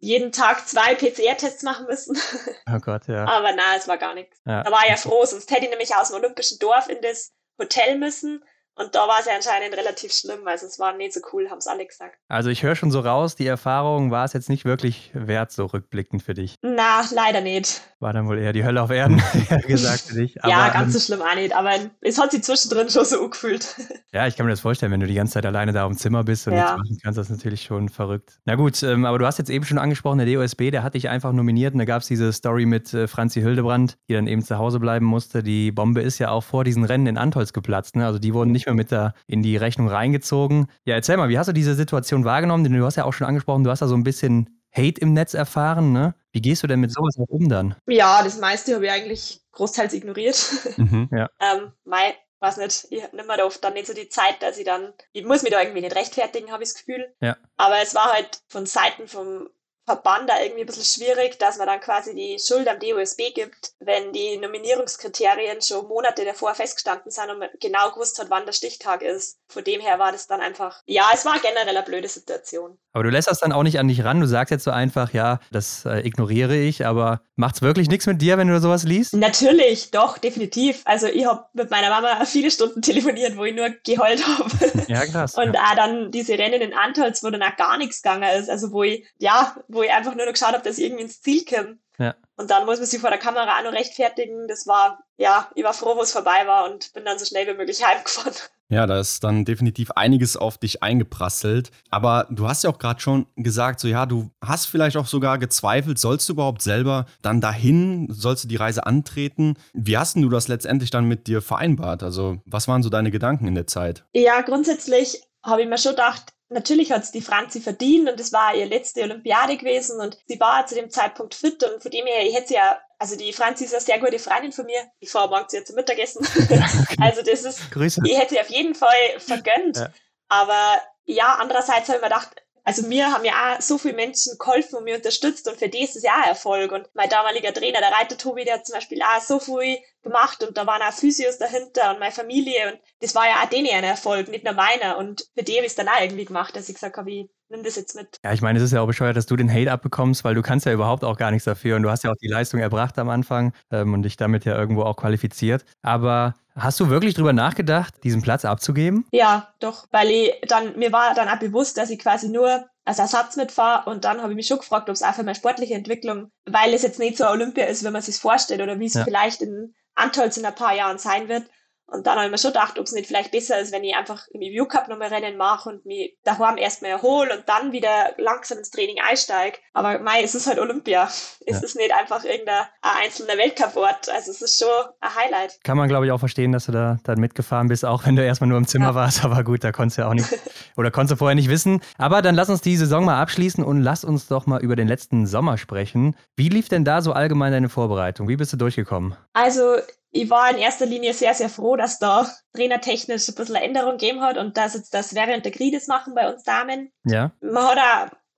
[0.03, 2.17] jeden Tag zwei PCR-Tests machen müssen.
[2.69, 3.25] Oh Gott, ja.
[3.25, 4.41] Aber na, es war gar nichts.
[4.45, 4.63] ja.
[4.63, 7.33] Da war ich ja froh, sonst hätte ich nämlich aus dem Olympischen Dorf in das
[7.59, 8.43] Hotel müssen.
[8.75, 10.47] Und da war es ja anscheinend relativ schlimm.
[10.47, 12.15] Also es war nicht so cool, haben es alle gesagt.
[12.27, 15.65] Also ich höre schon so raus, die Erfahrung war es jetzt nicht wirklich wert, so
[15.65, 16.55] rückblickend für dich.
[16.61, 17.81] Na, leider nicht.
[17.99, 19.21] War dann wohl eher die Hölle auf Erden,
[19.67, 20.35] gesagt für dich.
[20.43, 21.55] ja, Aber, ganz so ähm, schlimm auch nicht.
[21.55, 23.75] Aber es hat sich zwischendrin schon so angefühlt.
[24.13, 26.23] Ja, ich kann mir das vorstellen, wenn du die ganze Zeit alleine da im Zimmer
[26.23, 26.59] bist und Ja.
[26.59, 28.37] nichts machen kannst, das ist natürlich schon verrückt.
[28.45, 31.09] Na gut, ähm, aber du hast jetzt eben schon angesprochen, der DOSB, der hat dich
[31.09, 34.43] einfach nominiert und da gab es diese Story mit äh, Franzi Hildebrand, die dann eben
[34.43, 35.41] zu Hause bleiben musste.
[35.41, 38.05] Die Bombe ist ja auch vor diesen Rennen in Antolz geplatzt, ne?
[38.05, 40.67] Also die wurden nicht mehr mit da in die Rechnung reingezogen.
[40.85, 42.63] Ja, erzähl mal, wie hast du diese Situation wahrgenommen?
[42.63, 45.13] Denn du hast ja auch schon angesprochen, du hast da so ein bisschen Hate im
[45.13, 46.15] Netz erfahren, ne?
[46.31, 47.75] Wie gehst du denn mit sowas auch um dann?
[47.87, 50.37] ja, das meiste habe ich eigentlich großteils ignoriert.
[50.77, 51.07] Mhm.
[51.11, 54.57] ähm, mei, weiß nicht, ich nimm mir da oft dann nicht so die Zeit, dass
[54.57, 57.13] ich dann, ich muss mich da irgendwie nicht rechtfertigen, habe ich das Gefühl.
[57.21, 57.37] Ja.
[57.57, 59.49] Aber es war halt von Seiten vom
[59.85, 63.73] Verband da irgendwie ein bisschen schwierig, dass man dann quasi die Schuld am DOSB gibt,
[63.79, 68.53] wenn die Nominierungskriterien schon Monate davor festgestanden sind und man genau gewusst hat, wann der
[68.53, 69.39] Stichtag ist.
[69.47, 72.79] Von dem her war das dann einfach, ja, es war generell eine blöde Situation.
[72.93, 74.21] Aber du lässt das dann auch nicht an dich ran.
[74.21, 78.21] Du sagst jetzt so einfach, ja, das äh, ignoriere ich, aber macht's wirklich nichts mit
[78.21, 79.15] dir, wenn du sowas liest?
[79.15, 80.83] Natürlich, doch, definitiv.
[80.85, 84.83] Also ich habe mit meiner Mama viele Stunden telefoniert, wo ich nur geheult habe.
[84.87, 85.33] Ja, krass.
[85.37, 88.49] Und auch dann diese Rennen in Antolz, wo dann auch gar nichts gegangen ist.
[88.49, 91.19] Also wo ich, ja, wo ich einfach nur noch geschaut habe, dass ich irgendwie ins
[91.19, 91.77] Ziel komme.
[91.99, 92.15] Ja.
[92.35, 94.47] Und dann muss man sich vor der Kamera auch noch rechtfertigen.
[94.47, 97.47] Das war, ja, ich war froh, wo es vorbei war und bin dann so schnell
[97.47, 98.33] wie möglich heimgefahren.
[98.69, 101.69] Ja, da ist dann definitiv einiges auf dich eingeprasselt.
[101.91, 105.37] Aber du hast ja auch gerade schon gesagt, so ja, du hast vielleicht auch sogar
[105.37, 109.55] gezweifelt, sollst du überhaupt selber dann dahin, sollst du die Reise antreten?
[109.73, 112.01] Wie hast denn du das letztendlich dann mit dir vereinbart?
[112.01, 114.05] Also, was waren so deine Gedanken in der Zeit?
[114.13, 118.31] Ja, grundsätzlich habe ich mir schon gedacht, natürlich hat es die Franzi verdient und es
[118.31, 122.05] war ihr letzte Olympiade gewesen und sie war zu dem Zeitpunkt fit und von dem
[122.05, 124.81] her, ich hätte sie ja, also die Franzi ist eine sehr gute Freundin von mir.
[124.99, 126.25] Ich fahre morgen zu ihr zum Mittagessen.
[127.01, 128.01] also das ist, Grüße.
[128.05, 129.77] ich hätte sie auf jeden Fall vergönnt.
[129.77, 129.89] Ja.
[130.29, 134.37] Aber ja, andererseits habe ich mir gedacht, also mir haben ja auch so viele Menschen
[134.39, 136.71] geholfen und mir unterstützt und für die ist es ja auch Erfolg.
[136.71, 140.43] Und mein damaliger Trainer, der Reiter Tobi, der hat zum Beispiel auch so viel gemacht
[140.43, 143.67] und da waren auch Physios dahinter und meine Familie und das war ja auch denen
[143.73, 144.97] ein Erfolg, nicht nur meiner.
[144.97, 147.29] Und für die habe ich es dann auch irgendwie gemacht, dass ich gesagt habe, ich
[147.49, 148.17] nimm das jetzt mit.
[148.23, 150.41] Ja, ich meine, es ist ja auch bescheuert, dass du den Hate abbekommst, weil du
[150.41, 152.97] kannst ja überhaupt auch gar nichts dafür und du hast ja auch die Leistung erbracht
[152.99, 155.65] am Anfang ähm, und dich damit ja irgendwo auch qualifiziert.
[155.81, 159.05] Aber hast du wirklich drüber nachgedacht, diesen Platz abzugeben?
[159.11, 162.99] Ja, doch, weil ich dann, mir war dann auch bewusst, dass ich quasi nur als
[162.99, 165.73] Ersatz mitfahre und dann habe ich mich schon gefragt, ob es auch für meine sportliche
[165.73, 168.93] Entwicklung, weil es jetzt nicht so Olympia ist, wenn man sich vorstellt oder wie es
[168.95, 169.03] Ja.
[169.05, 171.43] vielleicht in Antolz in ein paar Jahren sein wird.
[171.93, 173.95] Und dann habe ich mir schon gedacht, ob es nicht vielleicht besser ist, wenn ich
[173.95, 178.13] einfach im Review Cup nochmal Rennen mache und mich daheim erstmal erhole und dann wieder
[178.17, 179.57] langsam ins Training einsteige.
[179.73, 181.09] Aber mei, es ist halt Olympia.
[181.45, 181.63] Es Ja.
[181.65, 184.07] ist nicht einfach irgendein ein einzelner Weltcup-Ort.
[184.09, 184.69] Also es ist schon
[185.01, 185.59] ein Highlight.
[185.65, 188.23] Kann man, glaube ich, auch verstehen, dass du da dann mitgefahren bist, auch wenn du
[188.25, 188.95] erstmal nur im Zimmer Ja.
[188.95, 189.25] warst.
[189.25, 190.27] Aber gut, da konntest du ja auch nicht
[190.77, 191.81] oder konntest du vorher nicht wissen.
[191.97, 194.87] Aber dann lass uns die Saison mal abschließen und lass uns doch mal über den
[194.87, 196.15] letzten Sommer sprechen.
[196.37, 198.29] Wie lief denn da so allgemein deine Vorbereitung?
[198.29, 199.15] Wie bist du durchgekommen?
[199.33, 199.75] Also
[200.15, 203.97] ich war in erster Linie sehr, sehr froh, dass da trainertechnisch ein bisschen eine Änderung
[203.97, 206.93] gegeben hat und dass jetzt das Sverre und der Grides machen bei uns Damen.
[207.03, 207.31] Ja?
[207.41, 207.79] Man hat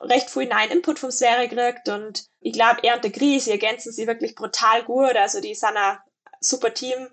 [0.01, 3.45] auch recht viel neuen Input vom Sverre gekriegt und ich glaube, er und der Gries,
[3.45, 5.17] sie ergänzen sich wirklich brutal gut.
[5.17, 5.97] Also die sind ein
[6.39, 7.09] super Team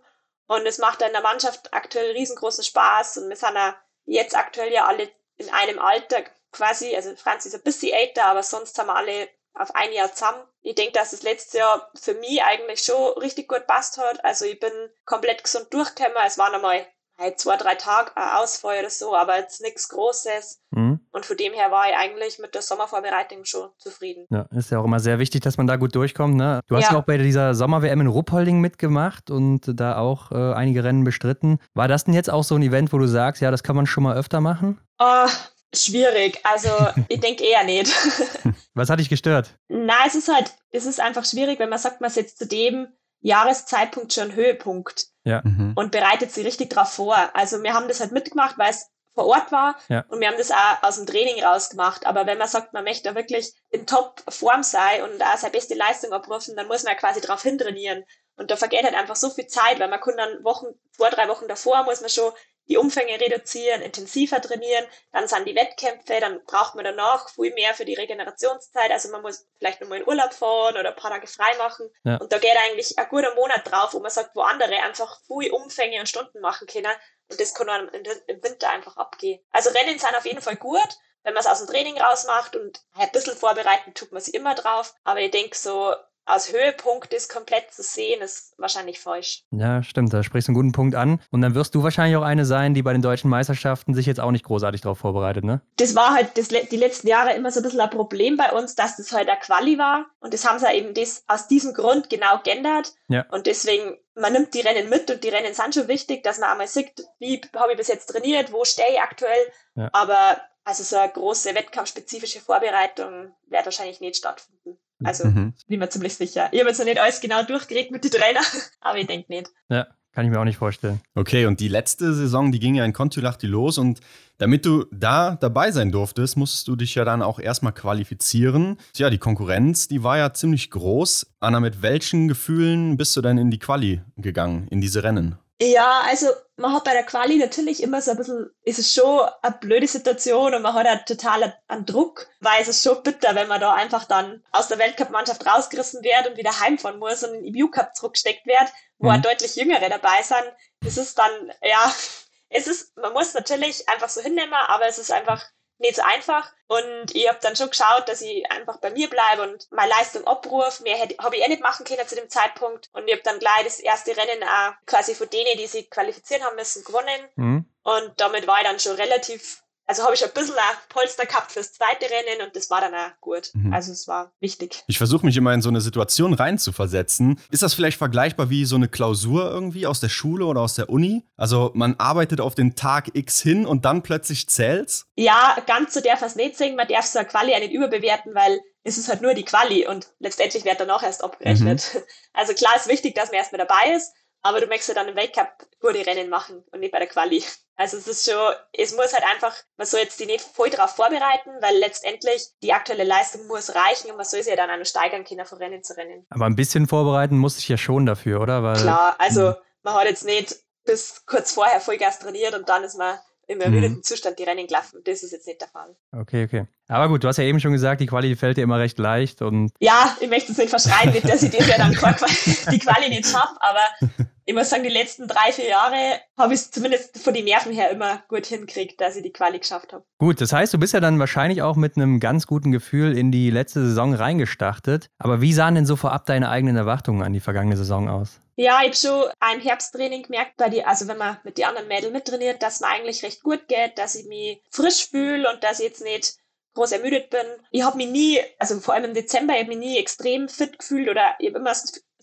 [0.46, 3.56] und es macht in der Mannschaft aktuell riesengroßen Spaß und wir sind
[4.04, 6.22] jetzt aktuell ja alle in einem Alter
[6.52, 10.12] quasi, also Franz ist ein bisschen älter, aber sonst haben wir alle auf ein Jahr
[10.12, 10.42] zusammen.
[10.62, 14.24] Ich denke, dass das letzte Jahr für mich eigentlich schon richtig gut passt hat.
[14.24, 14.72] Also ich bin
[15.04, 16.16] komplett gesund durchgekommen.
[16.26, 16.86] Es waren einmal
[17.18, 20.60] halt zwei, drei Tage Ausfall oder so, aber jetzt nichts Großes.
[20.74, 20.98] Hm?
[21.12, 24.26] Und von dem her war ich eigentlich mit der Sommervorbereitung schon zufrieden.
[24.30, 26.34] Ja, ist ja auch immer sehr wichtig, dass man da gut durchkommt.
[26.36, 26.60] Ne?
[26.68, 26.92] Du hast Ja.
[26.92, 31.58] ja auch bei dieser Sommer-WM in Ruppolding mitgemacht und da auch äh, einige Rennen bestritten.
[31.74, 33.86] War das denn jetzt auch so ein Event, wo du sagst, ja, das kann man
[33.86, 34.80] schon mal öfter machen?
[34.98, 35.28] Ah,
[35.74, 36.40] schwierig.
[36.44, 36.68] Also
[37.08, 37.92] ich denke eher nicht.
[38.74, 39.54] Was hat dich gestört?
[39.68, 42.88] Na, es ist halt, es ist einfach schwierig, wenn man sagt, man setzt zu dem
[43.20, 45.74] Jahreszeitpunkt schon einen Höhepunkt Mhm.
[45.76, 47.16] und bereitet sich richtig drauf vor.
[47.34, 50.04] Also wir haben das halt mitgemacht, weil es vor Ort war Ja.
[50.08, 52.06] und wir haben das auch aus dem Training rausgemacht.
[52.06, 56.12] Aber wenn man sagt, man möchte wirklich in Top-Form sein und auch seine beste Leistung
[56.12, 58.02] abrufen, dann muss man ja quasi drauf hintrainieren.
[58.34, 61.28] Und da vergeht halt einfach so viel Zeit, weil man kann dann Wochen, zwei, drei
[61.28, 62.32] Wochen davor muss man schon
[62.68, 67.74] die Umfänge reduzieren, intensiver trainieren, dann sind die Wettkämpfe, dann braucht man danach viel mehr
[67.74, 68.90] für die Regenerationszeit.
[68.90, 71.90] Also man muss vielleicht nochmal in Urlaub fahren oder ein paar Tage frei machen.
[72.04, 72.16] Ja.
[72.16, 75.50] Und da geht eigentlich ein guter Monat drauf, wo man sagt, wo andere einfach viel
[75.50, 76.92] Umfänge und Stunden machen können.
[77.28, 79.44] Und das kann dann im Winter einfach abgehen.
[79.50, 80.88] Also Rennen sind auf jeden Fall gut,
[81.24, 84.54] wenn man es aus dem Training rausmacht und ein bisschen vorbereiten, tut man sich immer
[84.54, 84.94] drauf.
[85.04, 89.44] Aber ich denke so, als Höhepunkt ist komplett zu sehen, ist wahrscheinlich falsch.
[89.50, 91.20] Ja, stimmt, da sprichst du einen guten Punkt an.
[91.30, 94.20] Und dann wirst du wahrscheinlich auch eine sein, die bei den deutschen Meisterschaften sich jetzt
[94.20, 95.60] auch nicht großartig darauf vorbereitet, ne?
[95.76, 98.74] Das war halt das, die letzten Jahre immer so ein bisschen ein Problem bei uns,
[98.74, 100.06] dass das halt eine Quali war.
[100.20, 102.92] Und das haben sie eben das, aus diesem Grund genau geändert.
[103.08, 103.26] Ja.
[103.30, 106.50] Und deswegen, man nimmt die Rennen mit und die Rennen sind schon wichtig, dass man
[106.50, 109.52] einmal sieht, wie habe ich bis jetzt trainiert, wo stehe ich aktuell.
[109.74, 109.90] Ja.
[109.92, 114.78] Aber also so eine große wettkampfspezifische Vorbereitung wird wahrscheinlich nicht stattfinden.
[115.04, 115.54] Also mhm.
[115.68, 116.48] bin mir ziemlich sicher.
[116.52, 118.44] Ich habe jetzt noch nicht alles genau durchgeregt mit den Trainern,
[118.80, 119.50] aber ich denke nicht.
[119.68, 121.00] Ja, kann ich mir auch nicht vorstellen.
[121.14, 124.00] Okay, und die letzte Saison, die ging ja in Kontulachti los und
[124.38, 128.76] damit du da dabei sein durftest, musstest du dich ja dann auch erstmal qualifizieren.
[128.96, 131.34] Ja, die Konkurrenz, die war ja ziemlich groß.
[131.40, 135.36] Anna, mit welchen Gefühlen bist du dann in die Quali gegangen, in diese Rennen?
[135.64, 139.28] Ja, also man hat bei der Quali natürlich immer so ein bisschen, ist es schon
[139.42, 143.36] eine blöde Situation und man hat ja total einen Druck, weil es ist schon bitter,
[143.36, 147.34] wenn man da einfach dann aus der Weltcup-Mannschaft rausgerissen wird und wieder heimfahren muss und
[147.34, 149.22] in den EBU-Cup zurückgesteckt wird, wo mhm.
[149.22, 150.52] deutlich Jüngere dabei sind.
[150.84, 151.94] Es ist dann, ja,
[152.48, 155.44] es ist, man muss natürlich einfach so hinnehmen, aber es ist einfach
[155.78, 156.52] nicht so einfach.
[156.66, 160.26] Und ich habe dann schon geschaut, dass ich einfach bei mir bleibe und meine Leistung
[160.26, 160.82] abrufe.
[160.82, 162.88] Mehr habe ich eh nicht machen können zu dem Zeitpunkt.
[162.92, 166.44] Und ich habe dann gleich das erste Rennen auch quasi von denen, die sich qualifizieren
[166.44, 167.28] haben müssen, gewonnen.
[167.36, 167.64] Mhm.
[167.82, 169.61] Und damit war ich dann schon relativ
[169.92, 172.94] also habe ich ein bisschen ein Polster gehabt fürs zweite Rennen und das war dann
[172.94, 173.50] auch gut.
[173.52, 173.74] Mhm.
[173.74, 174.82] Also es war wichtig.
[174.86, 177.38] Ich versuche mich immer in so eine Situation reinzuversetzen.
[177.50, 180.88] Ist das vielleicht vergleichbar wie so eine Klausur irgendwie aus der Schule oder aus der
[180.88, 181.26] Uni?
[181.36, 185.08] Also man arbeitet auf den Tag X hin und dann plötzlich zählt's?
[185.14, 186.74] Ja, ganz so darf es nicht sehen.
[186.74, 189.86] Man darf so eine Quali auch nicht überbewerten, weil es ist halt nur die Quali
[189.86, 191.90] und letztendlich wird danach erst abgerechnet.
[191.94, 192.00] Mhm.
[192.34, 195.16] Also klar ist wichtig, dass man erstmal dabei ist, aber du möchtest ja dann im
[195.16, 195.48] Weltcup
[195.80, 197.42] gute Rennen machen und nicht bei der Quali.
[197.76, 200.94] Also es ist schon, es muss halt einfach, man soll jetzt die nicht voll darauf
[200.94, 204.78] vorbereiten, weil letztendlich die aktuelle Leistung muss reichen und man soll sie ja dann auch
[204.78, 206.26] noch steigern können von Rennen zu Rennen.
[206.30, 208.62] Aber ein bisschen vorbereiten muss ich ja schon dafür, oder?
[208.62, 209.56] Weil, Klar, also hm.
[209.82, 213.96] man hat jetzt nicht bis kurz vorher Vollgas trainiert und dann ist man im ermüdeten
[213.98, 214.02] mhm.
[214.02, 215.00] Zustand die Rennen gelaufen.
[215.04, 215.96] Das ist jetzt nicht der Fall.
[216.12, 216.66] Okay, okay.
[216.92, 219.42] Aber gut, du hast ja eben schon gesagt, die Quali fällt dir immer recht leicht
[219.42, 219.72] und.
[219.80, 221.92] Ja, ich möchte es nicht verschreien, nicht, dass ich das ja dann
[222.70, 224.12] die Quali nicht schaffe, aber
[224.44, 227.72] ich muss sagen, die letzten drei, vier Jahre habe ich es zumindest von den Nerven
[227.72, 230.04] her immer gut hinkriegt, dass ich die Quali geschafft habe.
[230.18, 233.30] Gut, das heißt, du bist ja dann wahrscheinlich auch mit einem ganz guten Gefühl in
[233.30, 235.08] die letzte Saison reingestartet.
[235.18, 238.40] Aber wie sahen denn so vorab deine eigenen Erwartungen an die vergangene Saison aus?
[238.56, 241.88] Ja, ich habe schon ein Herbsttraining gemerkt, bei die, also wenn man mit den anderen
[241.88, 245.80] Mädels mittrainiert, dass mir eigentlich recht gut geht, dass ich mich frisch fühle und dass
[245.80, 246.34] ich jetzt nicht
[246.74, 247.46] groß ermüdet bin.
[247.70, 250.78] Ich habe mich nie, also vor allem im Dezember, ich habe mich nie extrem fit
[250.78, 251.74] gefühlt oder ich habe immer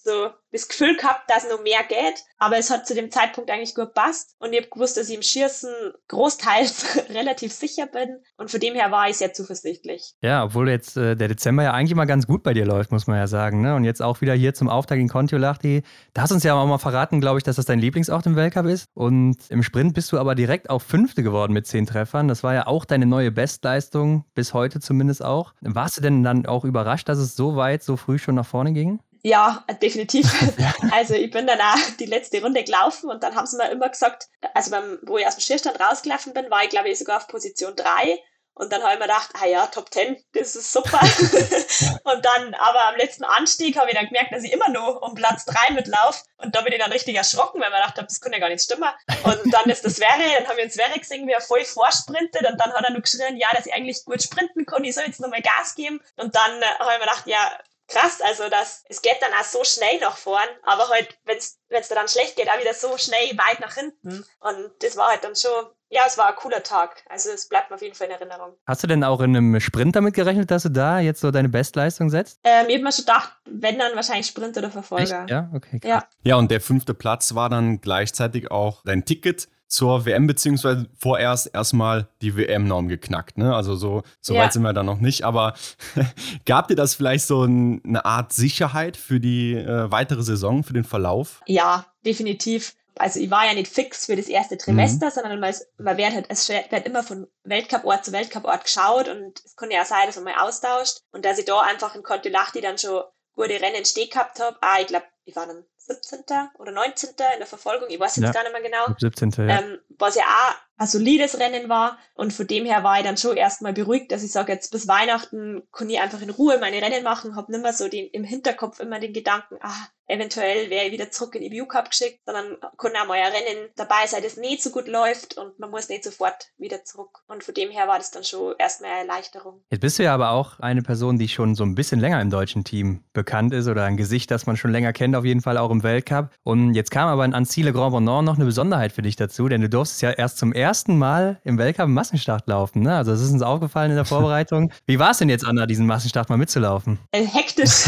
[0.04, 3.76] so das Gefühl gehabt, dass noch mehr geht, aber es hat zu dem Zeitpunkt eigentlich
[3.76, 5.70] gut passt und ich habe gewusst, dass ich im Schießen
[6.08, 10.14] großteils relativ sicher bin und von dem her war ich sehr zuversichtlich.
[10.22, 13.08] Ja, obwohl jetzt äh, der Dezember ja eigentlich mal ganz gut bei dir läuft, muss
[13.08, 13.76] man ja sagen, ne?
[13.76, 15.84] Und jetzt auch wieder hier zum Auftakt in Kontiolahti.
[16.14, 18.66] Da hast uns ja auch mal verraten, glaube ich, dass das dein Lieblingsort im Weltcup
[18.66, 22.28] ist und im Sprint bist du aber direkt auf Fünfte geworden mit zehn Treffern.
[22.28, 25.54] Das war ja auch deine neue Bestleistung, bis heute zumindest auch.
[25.62, 28.74] Warst du denn dann auch überrascht, dass es so weit, so früh schon nach vorne
[28.74, 29.00] ging?
[29.22, 30.26] Ja, definitiv.
[30.92, 33.90] also ich bin dann auch die letzte Runde gelaufen und dann haben sie mir immer
[33.90, 37.18] gesagt, also beim, wo ich aus dem Schierstand rausgelaufen bin, war ich glaube ich sogar
[37.18, 38.20] auf Position 3
[38.60, 41.00] und dann habe ich mir gedacht, ah ja, Top 10, das ist super.
[42.04, 45.16] und dann, aber am letzten Anstieg habe ich dann gemerkt, dass ich immer nur um
[45.16, 46.26] Platz 3 mitlaufe.
[46.36, 48.40] Und da bin ich dann richtig erschrocken, weil ich mir gedacht habe, das kann ja
[48.40, 48.90] gar nicht stimmen.
[49.24, 52.46] Und dann ist das Sverre, dann haben wir uns Sverre gesehen, wie er voll vorsprintet.
[52.52, 55.06] Und dann hat er nur geschrien, ja, dass ich eigentlich gut sprinten kann, ich soll
[55.06, 56.02] jetzt nochmal Gas geben.
[56.18, 59.44] Und dann äh, habe ich mir gedacht, ja, krass, also das, es geht dann auch
[59.44, 62.98] so schnell nach vorn, aber halt, wenn es dir dann schlecht geht, auch wieder so
[62.98, 64.24] schnell weit nach hinten.
[64.40, 67.04] Und das war halt dann schon, ja, es war ein cooler Tag.
[67.10, 68.54] Also es bleibt mir auf jeden Fall in Erinnerung.
[68.68, 71.50] Hast du denn auch in einem Sprint damit gerechnet, dass du da jetzt so deine
[71.50, 72.40] Bestleistung setzt?
[72.44, 75.22] Ähm, ich habe mir schon gedacht, wenn dann wahrscheinlich Sprint oder Verfolger.
[75.22, 75.30] Echt?
[75.32, 75.80] Ja, okay.
[75.84, 76.08] Ja.
[76.24, 81.52] ja, und der fünfte Platz war dann gleichzeitig auch dein Ticket zur WM, beziehungsweise vorerst
[81.54, 83.38] erstmal die WM-Norm geknackt.
[83.38, 83.56] Ne?
[83.56, 84.42] Also so, so ja.
[84.42, 85.24] weit sind wir da noch nicht.
[85.24, 85.54] Aber
[86.46, 90.74] gab dir das vielleicht so ein, eine Art Sicherheit für die äh, weitere Saison, für
[90.74, 91.42] den Verlauf?
[91.46, 92.76] Ja, definitiv.
[92.98, 95.12] Also ich war ja nicht fix für das erste Trimester, mhm.
[95.12, 99.56] sondern man, man wird halt, es wird immer von Weltcuport zu Weltcuport geschaut und es
[99.56, 102.60] kann ja auch sein, dass man mal austauscht und dass ich da einfach in Kontiolahti
[102.60, 103.04] dann schon
[103.34, 104.58] gute Rennen stehen gehabt habe.
[104.62, 106.50] Ah, ich glaube, ich war dann 17.
[106.60, 107.10] oder 19.
[107.10, 108.96] in der Verfolgung, ich weiß jetzt ja, gar nicht mehr genau.
[108.98, 109.32] 17.
[109.48, 109.60] Ja.
[109.60, 111.98] Ähm, was ja auch ein solides Rennen war.
[112.16, 114.88] Und von dem her war ich dann schon erstmal beruhigt, dass ich sage, jetzt bis
[114.88, 118.24] Weihnachten kann ich einfach in Ruhe meine Rennen machen, habe nicht mehr so den, im
[118.24, 122.22] Hinterkopf immer den Gedanken, ah, eventuell wäre ich wieder zurück in die EBU Cup geschickt,
[122.26, 125.70] sondern kann auch mal ein Rennen dabei sein, das nicht so gut läuft und man
[125.70, 127.20] muss nicht sofort wieder zurück.
[127.28, 129.62] Und von dem her war das dann schon erstmal eine Erleichterung.
[129.70, 132.30] Jetzt bist du ja aber auch eine Person, die schon so ein bisschen länger im
[132.30, 135.58] deutschen Team bekannt ist oder ein Gesicht, das man schon länger kennt, auf jeden Fall
[135.58, 136.32] auch im Weltcup.
[136.44, 139.62] Und jetzt kam aber in Anzile Grand Bonnant noch eine Besonderheit für dich dazu, denn
[139.62, 142.82] du durftest ja erst zum ersten Mal im Weltcup Massenstart laufen.
[142.82, 142.96] Ne?
[142.96, 144.72] Also das ist uns aufgefallen in der Vorbereitung.
[144.86, 147.00] Wie war es denn jetzt, Anna, diesen Massenstart mal mitzulaufen?
[147.14, 147.88] Hektisch.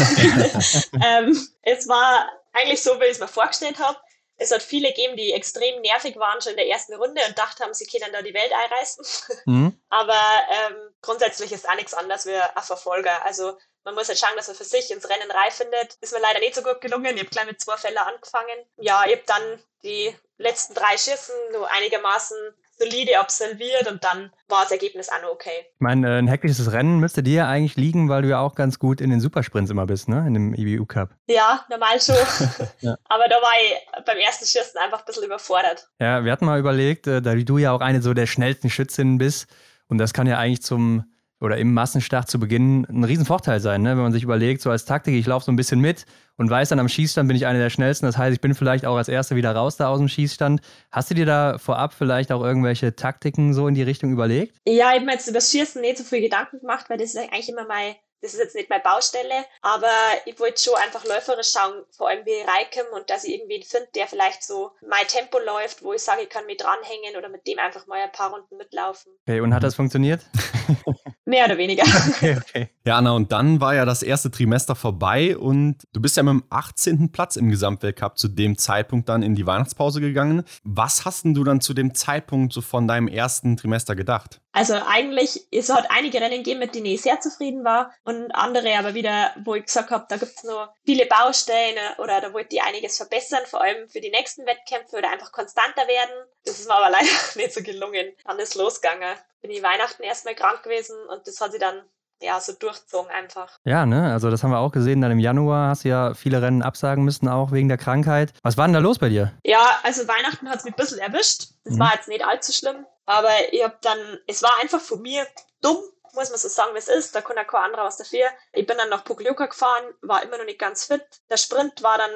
[0.94, 3.96] ähm, es war eigentlich so, wie ich es mir vorgestellt habe.
[4.36, 7.62] Es hat viele gegeben, die extrem nervig waren schon in der ersten Runde und dachten
[7.62, 9.04] haben, sie können da die Welt einreißen.
[9.46, 9.80] Mhm.
[9.88, 13.24] Aber ähm, grundsätzlich ist auch nichts anderes wie ein Verfolger.
[13.24, 15.94] Also man muss halt schauen, dass man für sich ins Rennen reif findet.
[16.00, 17.14] Ist mir leider nicht so gut gelungen.
[17.14, 18.66] Ich habe gleich mit zwei Fällen angefangen.
[18.78, 19.42] Ja, ich habe dann
[19.82, 22.36] die letzten drei Schüssen so einigermaßen
[22.78, 25.66] solide absolviert und dann war das Ergebnis auch noch okay.
[25.74, 28.54] Ich meine, äh, ein hektisches Rennen müsste dir ja eigentlich liegen, weil du ja auch
[28.54, 30.24] ganz gut in den Supersprints immer bist, ne?
[30.26, 31.10] In dem IBU Cup.
[31.26, 32.16] Ja, normal schon.
[32.80, 32.96] ja.
[33.04, 35.88] Aber da war ich beim ersten Schießen einfach ein bisschen überfordert.
[36.00, 39.18] Ja, wir hatten mal überlegt, äh, da du ja auch eine so der schnellsten Schützinnen
[39.18, 39.46] bist
[39.88, 41.11] und das kann ja eigentlich zum
[41.42, 43.90] oder im Massenstart zu Beginn ein Riesenvorteil sein, ne?
[43.90, 46.68] wenn man sich überlegt, so als Taktik, ich laufe so ein bisschen mit und weiß
[46.68, 48.06] dann am Schießstand bin ich einer der schnellsten.
[48.06, 50.60] Das heißt, ich bin vielleicht auch als Erster wieder raus da aus dem Schießstand.
[50.92, 54.56] Hast du dir da vorab vielleicht auch irgendwelche Taktiken so in die Richtung überlegt?
[54.66, 57.08] Ja, ich habe mir jetzt über das Schießen nicht so viel Gedanken gemacht, weil das
[57.08, 59.90] ist eigentlich immer mein das ist jetzt nicht meine Baustelle, aber
[60.26, 63.88] ich wollte schon einfach läuferisch schauen, vor allem wie Reikem und dass ich irgendwie finde,
[63.96, 67.46] der vielleicht so mein Tempo läuft, wo ich sage, ich kann mich dranhängen oder mit
[67.48, 69.12] dem einfach mal ein paar Runden mitlaufen.
[69.26, 70.22] Okay, und hat das funktioniert?
[71.32, 71.84] Mehr oder weniger.
[72.10, 72.68] Okay, okay.
[72.84, 76.32] Ja, Anna, und dann war ja das erste Trimester vorbei und du bist ja mit
[76.32, 77.12] dem 18.
[77.12, 80.42] Platz im Gesamtweltcup zu dem Zeitpunkt dann in die Weihnachtspause gegangen.
[80.64, 84.40] Was hast denn du dann zu dem Zeitpunkt so von deinem ersten Trimester gedacht?
[84.50, 88.76] Also eigentlich, es hat einige Rennen gegeben, mit denen ich sehr zufrieden war und andere
[88.76, 92.56] aber wieder, wo ich gesagt habe, da gibt es noch viele Baustellen oder da wollte
[92.56, 96.26] ich einiges verbessern, vor allem für die nächsten Wettkämpfe oder einfach konstanter werden.
[96.44, 98.12] Das ist mir aber leider nicht so gelungen.
[98.24, 99.16] Dann ist losgegangen.
[99.40, 101.82] Bin ich Weihnachten erstmal krank gewesen und das hat sich dann
[102.22, 103.58] ja, so durchzogen einfach.
[103.64, 105.00] Ja, ne, also das haben wir auch gesehen.
[105.00, 108.32] Dann im Januar hast du ja viele Rennen absagen müssen, auch wegen der Krankheit.
[108.42, 109.32] Was war denn da los bei dir?
[109.44, 111.48] Ja, also Weihnachten hat es mich ein bisschen erwischt.
[111.64, 111.78] Das mhm.
[111.80, 112.86] war jetzt nicht allzu schlimm.
[113.04, 115.26] Aber ich habe dann, es war einfach von mir
[115.60, 115.78] dumm,
[116.14, 117.14] muss man so sagen, wie es ist.
[117.14, 118.26] Da kann ja kein anderer was dafür.
[118.52, 121.04] Ich bin dann nach Pokljuka gefahren, war immer noch nicht ganz fit.
[121.30, 122.10] Der Sprint war dann,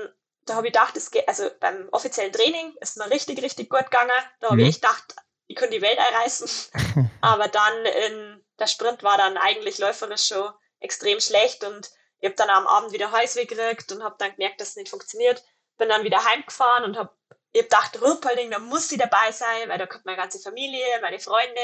[0.44, 3.90] da habe ich gedacht, es geht, also beim offiziellen Training ist mir richtig, richtig gut
[3.90, 4.10] gegangen.
[4.40, 4.62] Da habe mhm.
[4.62, 5.16] ich echt gedacht,
[5.48, 7.10] ich könnte die Welt erreißen.
[7.20, 12.36] Aber dann in, der Sprint war dann eigentlich läuferisch schon extrem schlecht und ich habe
[12.36, 15.44] dann am Abend wieder Heimweh gekriegt und habe dann gemerkt, dass es nicht funktioniert.
[15.76, 17.10] Bin dann wieder heimgefahren und habe
[17.52, 20.84] ich hab gedacht, Ruppolding, da muss sie dabei sein, weil da kommt meine ganze Familie,
[21.02, 21.60] meine Freunde,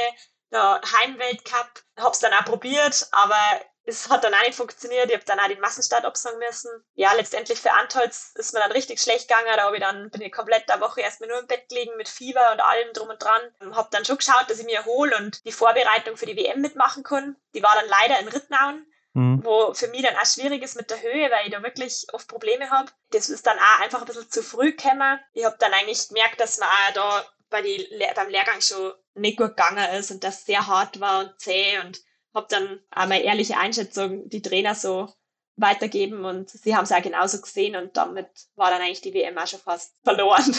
[0.51, 1.83] der Heimweltcup.
[1.99, 3.37] Hab's dann auch probiert, aber
[3.85, 5.09] es hat dann auch nicht funktioniert.
[5.09, 6.71] Ich habe dann auch den Massenstart absagen müssen.
[6.95, 9.49] Ja, letztendlich für Antolz ist mir dann richtig schlecht gegangen.
[9.57, 12.09] Da habe ich dann, bin ich komplett der Woche erstmal nur im Bett gelegen mit
[12.09, 13.41] Fieber und allem drum und dran.
[13.75, 17.03] Habe dann schon geschaut, dass ich mir erhole und die Vorbereitung für die WM mitmachen
[17.03, 17.37] kann.
[17.55, 18.87] Die war dann leider in Rittnauen.
[19.15, 19.45] Mhm.
[19.45, 22.29] Wo für mich dann auch schwierig ist mit der Höhe, weil ich da wirklich oft
[22.29, 22.91] Probleme habe.
[23.11, 25.21] Das ist dann auch einfach ein bisschen zu früh gekommen.
[25.35, 29.37] Ich habe dann eigentlich gemerkt, dass man auch da bei die, beim Lehrgang schon nicht
[29.37, 32.01] gut gegangen ist und das sehr hart war und zäh und
[32.35, 35.13] habe dann auch meine ehrliche Einschätzung die Trainer so
[35.57, 39.37] weitergeben und sie haben es auch genauso gesehen und damit war dann eigentlich die WM
[39.39, 40.55] auch schon fast verloren.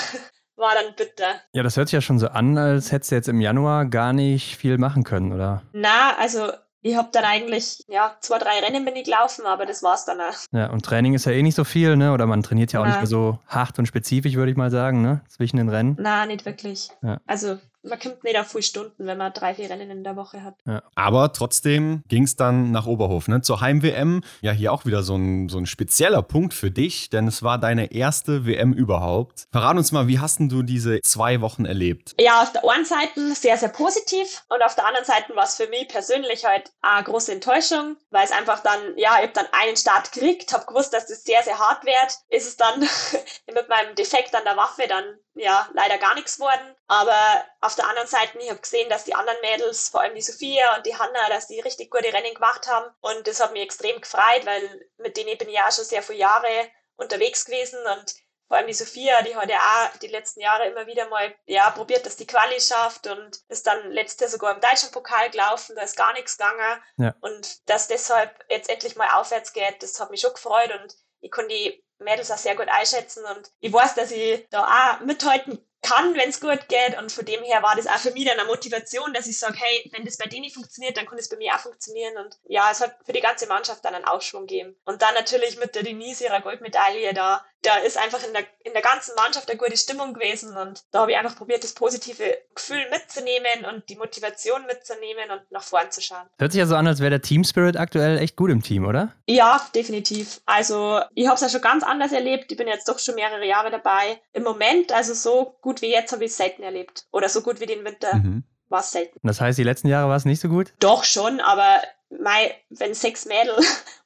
[0.55, 1.41] war dann bitter.
[1.53, 4.13] Ja, das hört sich ja schon so an, als hättest du jetzt im Januar gar
[4.13, 5.63] nicht viel machen können, oder?
[5.73, 6.51] Na, also
[6.85, 10.19] ich habe dann eigentlich, ja, zwei, drei Rennen bin ich gelaufen, aber das war's dann
[10.19, 10.35] auch.
[10.51, 12.11] Ja, und Training ist ja eh nicht so viel, ne?
[12.13, 12.89] Oder man trainiert ja auch Na.
[12.89, 15.21] nicht mehr so hart und spezifisch, würde ich mal sagen, ne?
[15.29, 15.95] Zwischen den Rennen.
[15.97, 16.89] Na, nicht wirklich.
[17.01, 17.19] Ja.
[17.25, 20.43] Also man kommt nicht auf viele Stunden, wenn man drei, vier Rennen in der Woche
[20.43, 20.55] hat.
[20.65, 20.81] Ja.
[20.95, 23.41] Aber trotzdem ging es dann nach Oberhof, ne?
[23.41, 24.21] Zur Heim-WM.
[24.41, 27.57] Ja, hier auch wieder so ein, so ein spezieller Punkt für dich, denn es war
[27.57, 29.47] deine erste WM überhaupt.
[29.51, 32.15] Verrat uns mal, wie hast du diese zwei Wochen erlebt?
[32.19, 35.55] Ja, auf der einen Seite sehr, sehr positiv und auf der anderen Seite war es
[35.55, 39.45] für mich persönlich halt eine große Enttäuschung, weil es einfach dann, ja, ich habe dann
[39.51, 42.17] einen Start gekriegt, habe gewusst, dass das sehr, sehr hart wird.
[42.29, 42.79] Ist es dann
[43.53, 45.03] mit meinem Defekt an der Waffe dann
[45.35, 46.75] ja leider gar nichts geworden.
[46.87, 50.21] Aber auf der anderen Seite, ich habe gesehen, dass die anderen Mädels, vor allem die
[50.21, 52.93] Sophia und die Hanna, dass die richtig gute Rennen gemacht haben.
[53.01, 56.19] Und das hat mich extrem gefreut, weil mit denen bin ich ja schon sehr viele
[56.19, 58.15] Jahre unterwegs gewesen und
[58.53, 61.71] vor allem die Sophia, die hat ja auch die letzten Jahre immer wieder mal ja,
[61.71, 65.75] probiert, dass die Quali schafft und ist dann letztes Jahr sogar im deutschen Pokal gelaufen,
[65.75, 66.83] da ist gar nichts gegangen.
[66.97, 67.15] Ja.
[67.21, 71.31] Und dass deshalb jetzt endlich mal aufwärts geht, das hat mich schon gefreut und ich
[71.31, 75.59] konnte die Mädels auch sehr gut einschätzen und ich weiß, dass ich da auch mithalten
[75.83, 76.97] kann, wenn es gut geht.
[76.97, 79.57] Und von dem her war das auch für mich dann eine Motivation, dass ich sage,
[79.57, 82.17] hey, wenn das bei denen funktioniert, dann kann es bei mir auch funktionieren.
[82.17, 84.75] Und ja, es hat für die ganze Mannschaft dann einen Aufschwung gegeben.
[84.85, 88.73] Und dann natürlich mit der Denise ihrer Goldmedaille da, da ist einfach in der, in
[88.73, 90.55] der ganzen Mannschaft eine gute Stimmung gewesen.
[90.55, 95.51] Und da habe ich einfach probiert, das positive Gefühl mitzunehmen und die Motivation mitzunehmen und
[95.51, 96.27] nach vorn zu schauen.
[96.37, 98.85] Hört sich ja so an, als wäre der Team Spirit aktuell echt gut im Team,
[98.85, 99.13] oder?
[99.27, 100.41] Ja, definitiv.
[100.45, 102.51] Also ich habe es ja schon ganz anders erlebt.
[102.51, 104.19] Ich bin jetzt doch schon mehrere Jahre dabei.
[104.33, 107.05] Im Moment, also so gut wie jetzt, habe ich es selten erlebt.
[107.11, 108.15] Oder so gut wie den Winter.
[108.15, 108.43] Mhm.
[108.69, 109.19] War es selten.
[109.23, 110.73] Das heißt, die letzten Jahre war es nicht so gut?
[110.79, 111.81] Doch schon, aber
[112.19, 113.55] mei, wenn sechs Mädel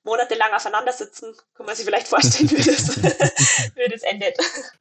[0.07, 2.97] monatelang aufeinander sitzen, kann man sich vielleicht vorstellen, wie das,
[3.75, 4.37] wie das endet.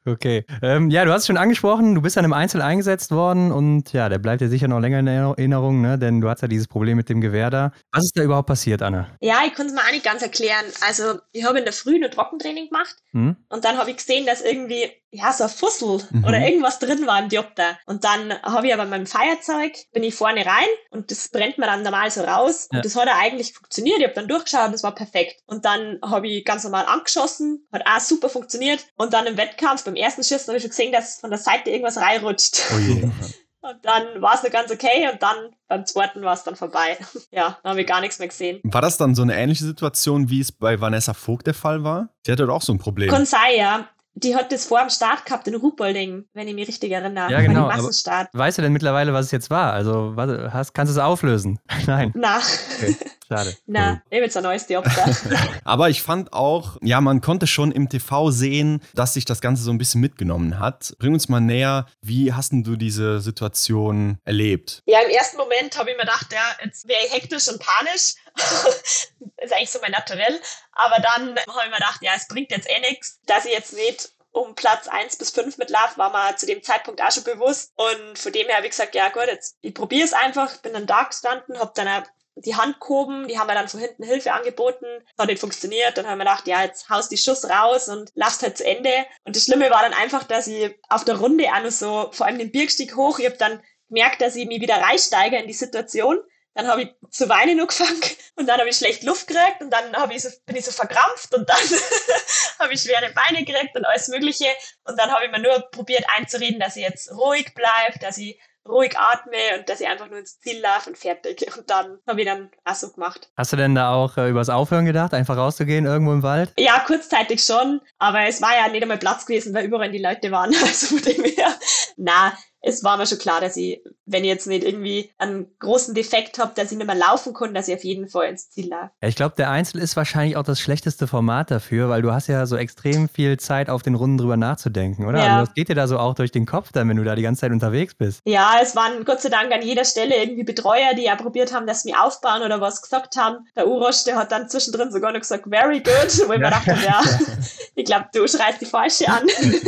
[0.07, 0.47] Okay.
[0.63, 3.93] Ähm, ja, du hast es schon angesprochen, du bist dann im Einzel eingesetzt worden und
[3.93, 5.99] ja, der bleibt dir sicher noch länger in Erinnerung, ne?
[5.99, 7.73] denn du hast ja dieses Problem mit dem Gewehr da.
[7.93, 9.09] Was ist da überhaupt passiert, Anna?
[9.21, 10.65] Ja, ich konnte es mir auch nicht ganz erklären.
[10.87, 13.37] Also, ich habe in der Früh ein Trockentraining gemacht hm?
[13.49, 16.25] und dann habe ich gesehen, dass irgendwie ja, so ein Fussel mhm.
[16.25, 17.79] oder irgendwas drin war im Diopter.
[17.87, 21.67] Und dann habe ich aber meinem Feuerzeug, bin ich vorne rein und das brennt mir
[21.67, 22.69] dann normal so raus.
[22.71, 22.79] Ja.
[22.79, 23.99] Und das hat ja eigentlich funktioniert.
[23.99, 25.16] Ich habe dann durchgeschaut und das war perfekt.
[25.47, 28.87] Und dann habe ich ganz normal angeschossen, hat auch super funktioniert.
[28.97, 31.71] Und dann im Wettkampf, beim ersten Schuss, habe ich schon gesehen, dass von der Seite
[31.71, 32.63] irgendwas reinrutscht.
[32.75, 33.09] Oh je.
[33.61, 35.37] Und dann war es noch ganz okay und dann
[35.67, 36.99] beim zweiten war es dann vorbei.
[37.33, 38.61] ja, dann habe ich gar nichts mehr gesehen.
[38.63, 42.11] War das dann so eine ähnliche Situation, wie es bei Vanessa Vogt der Fall war?
[42.25, 43.11] Sie hatte doch auch so ein Problem.
[43.11, 46.67] Kann sein, ja die hat das vor dem Start gehabt in Ruhpolding, wenn ich mich
[46.67, 47.31] richtig erinnere.
[47.31, 47.69] Ja, genau.
[47.69, 49.73] weißt du denn mittlerweile, was es jetzt war?
[49.73, 51.59] Also, was, hast, kannst du es auflösen?
[51.87, 52.13] Nein.
[52.17, 52.39] Na.
[52.79, 52.97] Okay.
[53.29, 53.57] Schade.
[53.67, 54.01] Na, cool.
[54.11, 55.17] ich jetzt ein neues Diopter.
[55.65, 59.63] Aber ich fand auch, ja, man konnte schon im TV sehen, dass sich das Ganze
[59.63, 60.95] so ein bisschen mitgenommen hat.
[60.99, 64.83] Bring uns mal näher, wie hast denn du diese Situation erlebt?
[64.87, 68.15] Ja, im ersten Moment habe ich mir gedacht, ja, jetzt wäre ich hektisch und panisch.
[69.39, 70.41] ist eigentlich so mein Naturell.
[70.73, 73.75] Aber dann habe ich mir gedacht, ja, es bringt jetzt eh nichts, dass ich jetzt
[73.75, 77.25] nicht um Platz 1 bis 5 mit Love war mir zu dem Zeitpunkt auch schon
[77.25, 77.73] bewusst.
[77.77, 80.75] Und von dem her habe ich gesagt, ja gut, jetzt ich probiere es einfach, bin
[80.75, 81.89] dann da gestanden, habe dann
[82.37, 84.87] die Hand gehoben, die haben mir dann von hinten Hilfe angeboten,
[85.19, 88.43] hat nicht funktioniert, dann haben wir gedacht, ja, jetzt haust die Schuss raus und lass
[88.43, 88.91] halt zu Ende.
[89.25, 92.27] Und das Schlimme war dann einfach, dass ich auf der Runde auch noch so, vor
[92.27, 95.55] allem den Birgstieg hoch, ich habe dann gemerkt, dass ich mich wieder reinsteige in die
[95.55, 96.19] Situation.
[96.55, 98.01] Dann habe ich zu weinen angefangen
[98.37, 101.35] und dann habe ich schlecht Luft gekriegt und dann ich so, bin ich so verkrampft
[101.35, 101.57] und dann
[102.59, 104.47] habe ich schwere Beine gekriegt und alles Mögliche.
[104.85, 108.41] Und dann habe ich mir nur probiert einzureden, dass ich jetzt ruhig bleibe, dass ich
[108.69, 111.47] ruhig atme und dass ich einfach nur ins Ziel laufe und fertig.
[111.57, 113.31] Und dann habe ich dann auch so gemacht.
[113.37, 116.53] Hast du denn da auch äh, übers Aufhören gedacht, einfach rauszugehen irgendwo im Wald?
[116.59, 120.31] Ja, kurzzeitig schon, aber es war ja nicht einmal Platz gewesen, weil überall die Leute
[120.31, 120.55] waren.
[120.67, 121.55] Also von dem her,
[121.97, 122.33] na,
[122.67, 126.41] es war mir schon klar, dass ich, wenn ich jetzt nicht irgendwie einen großen Defekt
[126.41, 128.91] habe, dass ich nicht mehr laufen kann, dass ich auf jeden Fall ins Ziel laufe.
[129.01, 132.27] Ja, ich glaube, der Einzel ist wahrscheinlich auch das schlechteste Format dafür, weil du hast
[132.27, 135.25] ja so extrem viel Zeit, auf den Runden drüber nachzudenken, oder?
[135.25, 135.39] Ja.
[135.39, 137.43] Also, geht dir da so auch durch den Kopf dann, wenn du da die ganze
[137.43, 138.21] Zeit unterwegs bist?
[138.25, 141.69] Ja, es waren Gott sei Dank an jeder Stelle irgendwie Betreuer, die ja probiert haben,
[141.69, 143.47] dass sie mich aufbauen oder was gesagt haben.
[143.55, 146.77] Der Urosch, der hat dann zwischendrin sogar noch gesagt, very good, wo ich mir dachte,
[146.85, 147.01] ja,
[147.77, 149.23] ich glaube, du schreist die falsche an.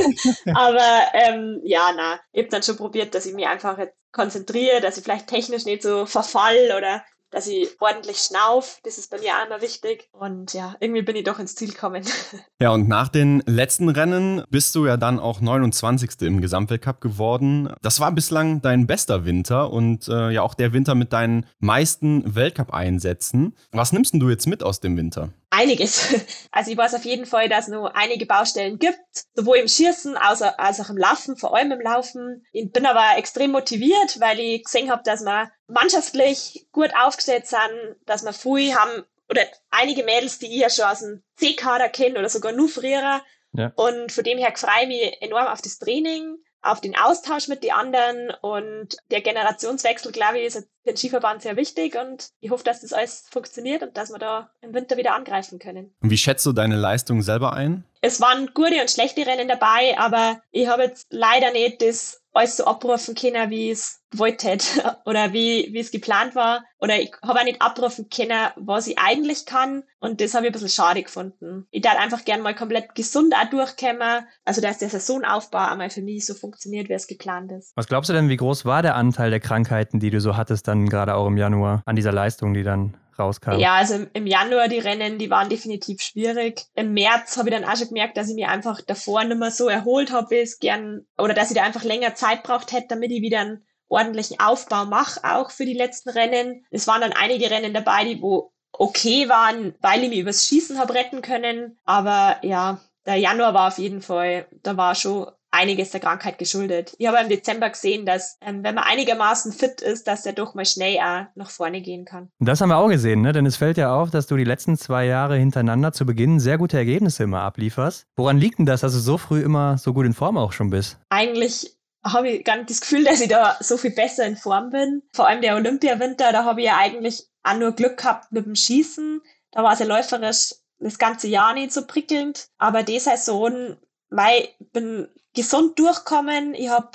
[0.54, 4.80] Aber ähm, ja, na, ich habe dann schon probiert, dass ich mich einfach jetzt konzentriere,
[4.80, 8.80] dass ich vielleicht technisch nicht so verfall oder dass ich ordentlich schnauf.
[8.84, 10.08] Das ist bei mir auch immer wichtig.
[10.12, 12.04] Und ja, irgendwie bin ich doch ins Ziel gekommen.
[12.60, 16.22] Ja, und nach den letzten Rennen bist du ja dann auch 29.
[16.22, 17.72] im Gesamtweltcup geworden.
[17.82, 22.34] Das war bislang dein bester Winter und äh, ja auch der Winter mit deinen meisten
[22.34, 23.54] Weltcup-Einsätzen.
[23.70, 25.32] Was nimmst du jetzt mit aus dem Winter?
[25.50, 26.14] Einiges.
[26.50, 28.98] Also ich weiß auf jeden Fall, dass es noch einige Baustellen gibt,
[29.34, 32.44] sowohl im Schießen als, auch im Laufen, vor allem im Laufen.
[32.52, 37.96] Ich bin aber extrem motiviert, weil ich gesehen habe, dass wir mannschaftlich gut aufgesetzt sind,
[38.06, 42.18] dass wir viel haben, oder einige Mädels, die ich ja schon aus dem C-Kader kenne
[42.18, 43.22] oder sogar nur früher.
[43.52, 43.72] Ja.
[43.76, 46.38] Und von dem her freue ich mich enorm auf das Training
[46.68, 51.42] auf den Austausch mit den anderen und der Generationswechsel, glaube ich, ist für den Skiverband
[51.42, 54.96] sehr wichtig und ich hoffe, dass das alles funktioniert und dass wir da im Winter
[54.96, 55.94] wieder angreifen können.
[56.00, 57.84] Und wie schätzt du deine Leistung selber ein?
[58.00, 62.56] Es waren gute und schlechte Rennen dabei, aber ich habe jetzt leider nicht das alles
[62.56, 64.58] so abrufen können, wie es wollte
[65.04, 66.64] oder wie, wie es geplant war.
[66.78, 69.82] Oder ich habe auch nicht abrufen können, was ich eigentlich kann.
[70.00, 71.66] Und das habe ich ein bisschen schade gefunden.
[71.70, 74.24] Ich darf einfach gern mal komplett gesund auch durchkommen.
[74.44, 77.72] Also, dass der Saisonaufbau einmal für mich so funktioniert, wie es geplant ist.
[77.74, 80.68] Was glaubst du denn, wie groß war der Anteil der Krankheiten, die du so hattest,
[80.68, 83.58] dann gerade auch im Januar, an dieser Leistung, die dann rauskam?
[83.58, 86.64] Ja, also im Januar die Rennen, die waren definitiv schwierig.
[86.74, 89.50] Im März habe ich dann auch schon gemerkt, dass ich mir einfach davor nicht mehr
[89.50, 92.88] so erholt habe, wie es gern, oder dass ich da einfach länger Zeit braucht hätte,
[92.88, 96.64] damit ich wieder einen ordentlichen Aufbau mache, auch für die letzten Rennen.
[96.70, 100.78] Es waren dann einige Rennen dabei, die wo okay waren, weil ich mich übers Schießen
[100.78, 101.78] habe retten können.
[101.84, 106.94] Aber ja, der Januar war auf jeden Fall, da war schon einiges der Krankheit geschuldet.
[106.98, 110.54] Ich habe im Dezember gesehen, dass ähm, wenn man einigermaßen fit ist, dass er doch
[110.54, 112.30] mal schnell auch nach vorne gehen kann.
[112.38, 113.32] Das haben wir auch gesehen, ne?
[113.32, 116.58] denn es fällt ja auf, dass du die letzten zwei Jahre hintereinander zu Beginn sehr
[116.58, 118.06] gute Ergebnisse immer ablieferst.
[118.16, 120.70] Woran liegt denn das, dass du so früh immer so gut in Form auch schon
[120.70, 120.98] bist?
[121.08, 124.70] Eigentlich habe ich gar nicht das Gefühl, dass ich da so viel besser in Form
[124.70, 125.02] bin.
[125.12, 128.54] Vor allem der Olympiawinter, da habe ich ja eigentlich auch nur Glück gehabt mit dem
[128.54, 129.20] Schießen.
[129.50, 132.48] Da war es ja läuferisch das ganze Jahr nicht so prickelnd.
[132.58, 133.76] Aber die Saison,
[134.10, 136.54] ich bin gesund durchkommen.
[136.54, 136.90] Ich habe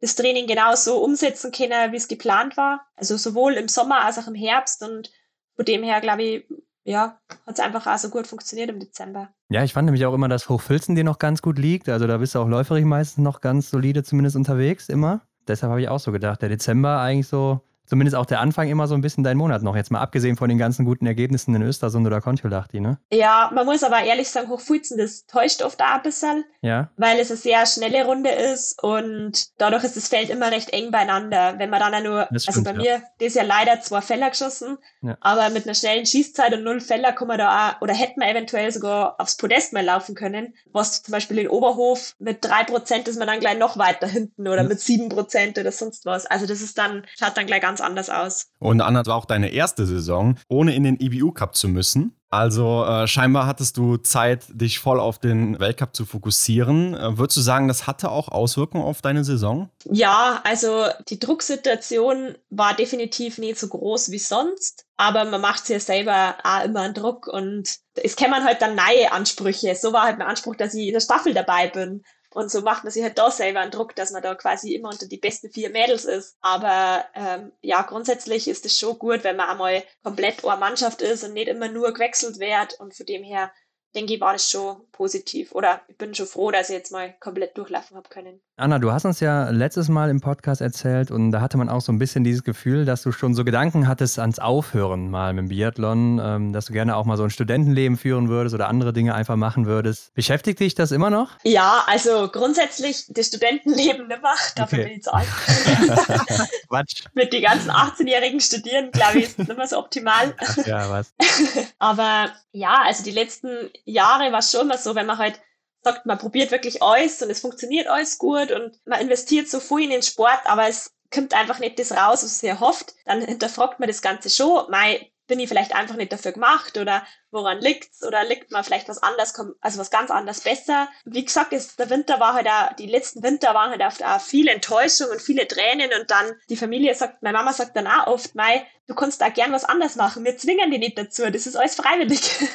[0.00, 2.86] das Training genauso umsetzen können, wie es geplant war.
[2.96, 4.82] Also sowohl im Sommer als auch im Herbst.
[4.82, 5.10] Und
[5.54, 6.44] von dem her, glaube ich,
[6.84, 9.30] ja, hat es einfach auch so gut funktioniert im Dezember.
[9.48, 11.88] Ja, ich fand nämlich auch immer, dass Hochfilzen dir noch ganz gut liegt.
[11.88, 15.22] Also da bist du auch läuferig meistens noch ganz solide zumindest unterwegs, immer.
[15.48, 18.86] Deshalb habe ich auch so gedacht, der Dezember eigentlich so zumindest auch der Anfang immer
[18.86, 19.76] so ein bisschen dein Monat noch.
[19.76, 22.98] Jetzt mal abgesehen von den ganzen guten Ergebnissen in Östersund oder Kontiolahti, ne?
[23.12, 26.44] Ja, man muss aber ehrlich sagen, Hochfulzen, das täuscht oft auch ein bisschen.
[26.62, 26.90] Ja.
[26.96, 30.90] Weil es eine sehr schnelle Runde ist und dadurch ist das Feld immer recht eng
[30.90, 31.54] beieinander.
[31.58, 32.76] Wenn man dann auch nur, stimmt, also bei ja.
[32.76, 35.16] mir, das ist ja leider zwei Feller geschossen, ja.
[35.20, 38.28] aber mit einer schnellen Schießzeit und null Feller kann man da auch, oder hätte man
[38.28, 43.08] eventuell sogar aufs Podest mal laufen können, was zum Beispiel in Oberhof mit drei Prozent
[43.08, 44.68] ist man dann gleich noch weiter hinten oder ja.
[44.68, 46.26] mit sieben Prozent oder sonst was.
[46.26, 48.48] Also das ist dann, schaut dann gleich ganz anders aus.
[48.58, 52.16] Und das war auch deine erste Saison, ohne in den IBU Cup zu müssen.
[52.28, 56.94] Also äh, scheinbar hattest du Zeit, dich voll auf den Weltcup zu fokussieren.
[56.94, 59.70] Äh, würdest du sagen, das hatte auch Auswirkungen auf deine Saison?
[59.84, 65.74] Ja, also die Drucksituation war definitiv nicht so groß wie sonst, aber man macht sich
[65.74, 69.74] ja selber auch immer einen Druck und es kämen halt dann neue Ansprüche.
[69.76, 72.02] So war halt mein Anspruch, dass ich in der Staffel dabei bin.
[72.36, 74.90] Und so macht man sich halt da selber einen Druck, dass man da quasi immer
[74.90, 76.36] unter die besten vier Mädels ist.
[76.42, 81.24] Aber ähm, ja, grundsätzlich ist es schon gut, wenn man einmal komplett eine Mannschaft ist
[81.24, 82.78] und nicht immer nur gewechselt wird.
[82.78, 83.50] Und von dem her
[83.94, 85.52] denke ich, war das schon positiv.
[85.52, 88.42] Oder ich bin schon froh, dass ich jetzt mal komplett durchlaufen habe können.
[88.58, 91.82] Anna, du hast uns ja letztes Mal im Podcast erzählt und da hatte man auch
[91.82, 95.42] so ein bisschen dieses Gefühl, dass du schon so Gedanken hattest ans Aufhören mal mit
[95.42, 98.94] dem Biathlon, ähm, dass du gerne auch mal so ein Studentenleben führen würdest oder andere
[98.94, 100.14] Dinge einfach machen würdest.
[100.14, 101.32] Beschäftigt dich das immer noch?
[101.42, 104.32] Ja, also grundsätzlich das Studentenleben nimmer.
[104.54, 104.88] Dafür okay.
[104.88, 105.28] bin ich zu alt.
[106.70, 107.04] Quatsch.
[107.12, 110.34] mit den ganzen 18-jährigen Studieren, glaube ich, ist nicht mehr so optimal.
[110.38, 111.12] Ach ja, was.
[111.78, 113.50] Aber ja, also die letzten
[113.84, 115.42] Jahre war es schon immer so, wenn man halt
[115.86, 119.84] sagt, man probiert wirklich alles und es funktioniert alles gut und man investiert so viel
[119.84, 123.78] in den Sport, aber es kommt einfach nicht das raus, was man erhofft, dann hinterfragt
[123.78, 124.68] man das Ganze schon.
[124.68, 128.88] Mei, bin ich vielleicht einfach nicht dafür gemacht oder woran liegt's oder liegt man vielleicht
[128.88, 130.88] was anderes, also was ganz anderes besser.
[131.04, 134.20] Wie gesagt, ist, der Winter war halt auch, die letzten Winter waren halt oft auch
[134.20, 138.06] viel Enttäuschung und viele Tränen und dann die Familie sagt, meine Mama sagt dann auch
[138.06, 141.46] oft, Mei, du kannst da gern was anderes machen, wir zwingen die nicht dazu, das
[141.46, 142.20] ist alles freiwillig.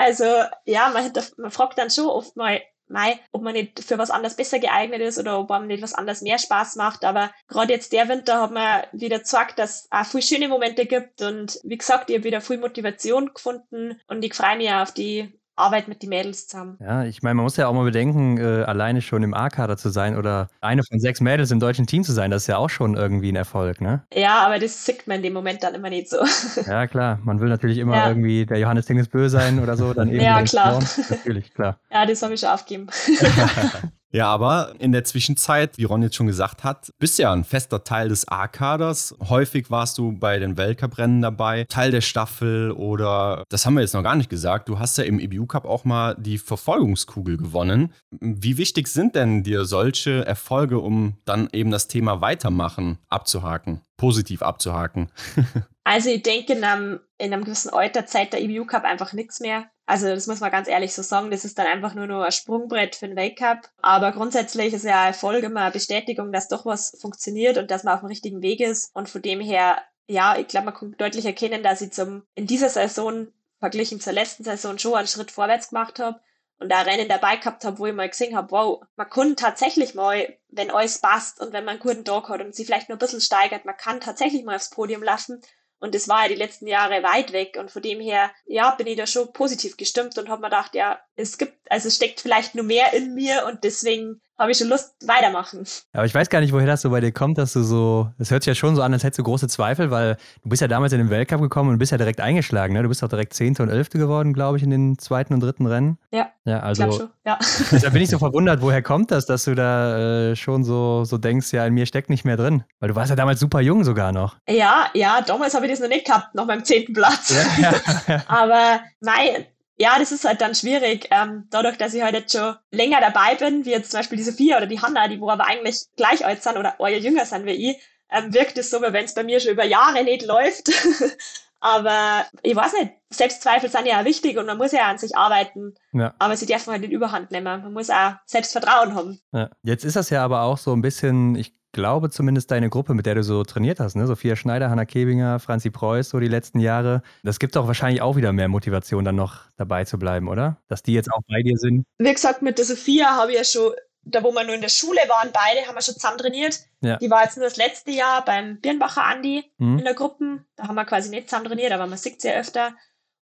[0.00, 0.24] Also
[0.64, 4.36] ja, man, man fragt dann schon oft mal, Mai, ob man nicht für was anderes
[4.36, 7.04] besser geeignet ist oder ob man nicht was anderes mehr Spaß macht.
[7.04, 10.86] Aber gerade jetzt der Winter hat man wieder gezeigt, dass es auch viele schöne Momente
[10.86, 11.22] gibt.
[11.22, 15.32] Und wie gesagt, ich habe wieder viel Motivation gefunden und ich freue mich auf die
[15.58, 16.76] Arbeit mit den Mädels zusammen.
[16.80, 19.90] Ja, ich meine, man muss ja auch mal bedenken, äh, alleine schon im A-Kader zu
[19.90, 22.70] sein oder eine von sechs Mädels im deutschen Team zu sein, das ist ja auch
[22.70, 24.02] schon irgendwie ein Erfolg, ne?
[24.12, 26.18] Ja, aber das sieht man in dem Moment dann immer nicht so.
[26.66, 27.18] Ja, klar.
[27.22, 28.08] Man will natürlich immer ja.
[28.08, 29.94] irgendwie der Johannes Bö sein oder so.
[29.94, 30.82] Dann eben ja, klar.
[31.08, 31.78] Natürlich, klar.
[31.90, 32.88] Ja, das habe ich schon aufgegeben.
[34.10, 37.84] Ja, aber in der Zwischenzeit, wie Ron jetzt schon gesagt hat, bist ja ein fester
[37.84, 39.14] Teil des A-Kaders.
[39.28, 43.92] Häufig warst du bei den Weltcuprennen dabei, Teil der Staffel oder, das haben wir jetzt
[43.92, 47.92] noch gar nicht gesagt, du hast ja im EBU Cup auch mal die Verfolgungskugel gewonnen.
[48.18, 54.40] Wie wichtig sind denn dir solche Erfolge, um dann eben das Thema Weitermachen abzuhaken, positiv
[54.42, 55.12] abzuhaken?
[55.84, 59.40] Also ich denke, in einem, in einem gewissen Alter zeigt der EBU Cup einfach nichts
[59.40, 59.70] mehr.
[59.86, 62.30] Also das muss man ganz ehrlich so sagen, das ist dann einfach nur noch ein
[62.30, 63.70] Sprungbrett für den Weltcup.
[63.80, 67.94] Aber grundsätzlich ist ja Erfolg immer eine Bestätigung, dass doch was funktioniert und dass man
[67.94, 68.94] auf dem richtigen Weg ist.
[68.94, 72.46] Und von dem her, ja, ich glaube, man kann deutlich erkennen, dass ich zum in
[72.46, 73.28] dieser Saison
[73.58, 76.20] verglichen zur letzten Saison schon einen Schritt vorwärts gemacht habe
[76.58, 79.94] und da Rennen dabei gehabt habe, wo ich mal gesehen habe, wow, man kann tatsächlich
[79.94, 82.96] mal, wenn alles passt und wenn man einen guten Tag hat und sich vielleicht nur
[82.96, 85.40] ein bisschen steigert, man kann tatsächlich mal aufs Podium laufen
[85.80, 87.56] und das war ja die letzten Jahre weit weg.
[87.58, 90.74] Und von dem her, ja, bin ich da schon positiv gestimmt und habe mir gedacht,
[90.74, 94.58] ja, es gibt, also es steckt vielleicht nur mehr in mir und deswegen habe ich
[94.58, 95.64] schon Lust, weitermachen.
[95.92, 98.30] Aber ich weiß gar nicht, woher das so bei dir kommt, dass du so, das
[98.30, 100.68] hört sich ja schon so an, als hättest du große Zweifel, weil du bist ja
[100.68, 102.82] damals in den Weltcup gekommen und bist ja direkt eingeschlagen, ne?
[102.82, 105.66] Du bist auch direkt Zehnte und Elfte geworden, glaube ich, in den zweiten und dritten
[105.66, 105.98] Rennen.
[106.12, 106.30] Ja.
[106.44, 106.90] Ja, also.
[106.90, 107.38] Schon, ja.
[107.82, 111.18] da bin ich so verwundert, woher kommt das, dass du da äh, schon so, so
[111.18, 112.64] denkst, ja, in mir steckt nicht mehr drin.
[112.80, 114.36] Weil du warst ja damals super jung sogar noch.
[114.48, 117.30] Ja, ja, damals habe ich das noch nicht gehabt, noch beim zehnten Platz.
[117.30, 117.74] Ja, ja,
[118.06, 118.22] ja.
[118.28, 119.46] Aber nein,
[119.78, 121.08] ja, das ist halt dann schwierig.
[121.10, 124.24] Ähm, dadurch, dass ich halt jetzt schon länger dabei bin, wie jetzt zum Beispiel die
[124.24, 127.46] Sophia oder die Hanna, die wo aber eigentlich gleich alt sind oder euer jünger sind
[127.46, 127.76] wie ich,
[128.10, 130.70] ähm, wirkt es so, wie wenn es bei mir schon über Jahre nicht läuft.
[131.60, 135.16] aber ich weiß nicht, Selbstzweifel sind ja auch wichtig und man muss ja an sich
[135.16, 135.74] arbeiten.
[135.92, 136.14] Ja.
[136.18, 137.62] Aber sie dürfen halt nicht überhand nehmen.
[137.62, 139.20] Man muss auch Selbstvertrauen haben.
[139.32, 139.50] Ja.
[139.62, 143.06] Jetzt ist das ja aber auch so ein bisschen, ich glaube zumindest deine Gruppe, mit
[143.06, 144.06] der du so trainiert hast, ne?
[144.06, 147.02] Sophia Schneider, Hanna Kebinger, Franzi Preuß, so die letzten Jahre.
[147.22, 150.60] Das gibt doch wahrscheinlich auch wieder mehr Motivation, dann noch dabei zu bleiben, oder?
[150.68, 151.84] Dass die jetzt auch bei dir sind.
[151.98, 154.68] Wie gesagt, mit der Sophia habe ich ja schon, da wo wir nur in der
[154.68, 156.60] Schule waren, beide haben wir schon zusammen trainiert.
[156.80, 156.96] Ja.
[156.96, 159.78] Die war jetzt nur das letzte Jahr beim Birnbacher Andi mhm.
[159.78, 160.44] in der Gruppe.
[160.56, 162.74] Da haben wir quasi nicht zusammen trainiert, aber man sieht sie ja öfter.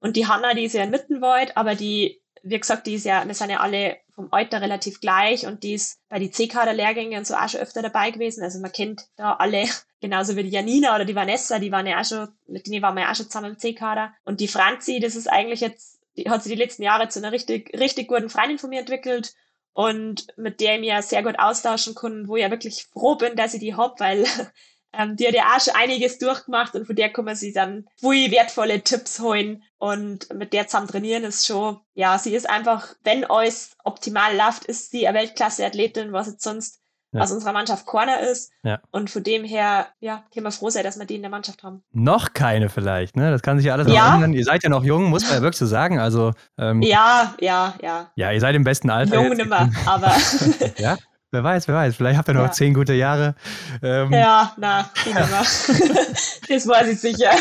[0.01, 3.27] Und die Hanna, die ist ja in Mittenwald, aber die wie gesagt, die ist ja,
[3.27, 7.27] wir sind ja alle vom Alter relativ gleich und die ist bei die C-Kader-Lehrgänge und
[7.27, 8.45] so auch schon öfter dabei gewesen.
[8.45, 9.65] Also man kennt da alle,
[10.01, 12.95] genauso wie die Janina oder die Vanessa, die waren ja auch schon, mit denen waren
[12.95, 14.13] wir ja auch schon zusammen im C-Kader.
[14.25, 17.33] Und die Franzi, das ist eigentlich jetzt, die hat sich die letzten Jahre zu einer
[17.33, 19.35] richtig, richtig guten Freundin von mir entwickelt
[19.73, 23.17] und mit der ich mich ja sehr gut austauschen kann, wo ich ja wirklich froh
[23.17, 24.27] bin, dass ich die hab, weil
[24.99, 27.87] ähm, die hat ja auch schon einiges durchgemacht und von der kann man sich dann
[27.99, 32.95] viel wertvolle Tipps holen und mit der zusammen trainieren ist schon, ja, sie ist einfach,
[33.05, 36.81] wenn alles optimal läuft, ist sie eine Weltklasse-Athletin, was jetzt sonst
[37.15, 37.21] ja.
[37.23, 38.51] aus unserer Mannschaft Corner ist.
[38.63, 38.81] Ja.
[38.91, 41.63] Und von dem her, ja, können wir froh sein, dass wir die in der Mannschaft
[41.63, 41.83] haben.
[41.93, 43.31] Noch keine vielleicht, ne?
[43.31, 44.15] Das kann sich ja alles noch ja.
[44.15, 44.33] ändern.
[44.33, 45.99] Ihr seid ja noch jung, muss man ja wirklich so sagen.
[45.99, 48.11] Also, ähm, ja, ja, ja.
[48.17, 49.15] Ja, ihr seid im besten Alter.
[49.15, 50.13] Jung nimmer, aber.
[50.79, 50.97] ja?
[51.35, 51.97] Wer weiß, wer weiß.
[51.97, 52.53] Vielleicht habt ihr noch ja.
[52.53, 53.35] zehn gute Jahre.
[53.83, 54.89] Ähm, ja, na,
[56.49, 57.33] das weiß ich sicher.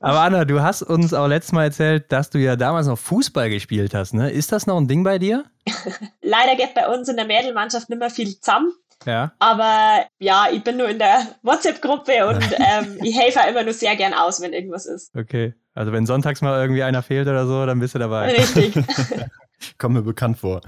[0.00, 3.50] Aber Anna, du hast uns auch letztes Mal erzählt, dass du ja damals noch Fußball
[3.50, 4.14] gespielt hast.
[4.14, 4.32] Ne?
[4.32, 5.44] Ist das noch ein Ding bei dir?
[6.22, 8.72] Leider geht bei uns in der Mädelmannschaft nicht mehr viel zusammen.
[9.06, 9.32] Ja.
[9.38, 13.94] Aber ja, ich bin nur in der WhatsApp-Gruppe und ähm, ich helfe immer nur sehr
[13.94, 15.14] gern aus, wenn irgendwas ist.
[15.16, 15.54] Okay.
[15.74, 18.32] Also wenn sonntags mal irgendwie einer fehlt oder so, dann bist du dabei.
[18.32, 18.74] Richtig.
[19.78, 20.60] Kommt mir bekannt vor.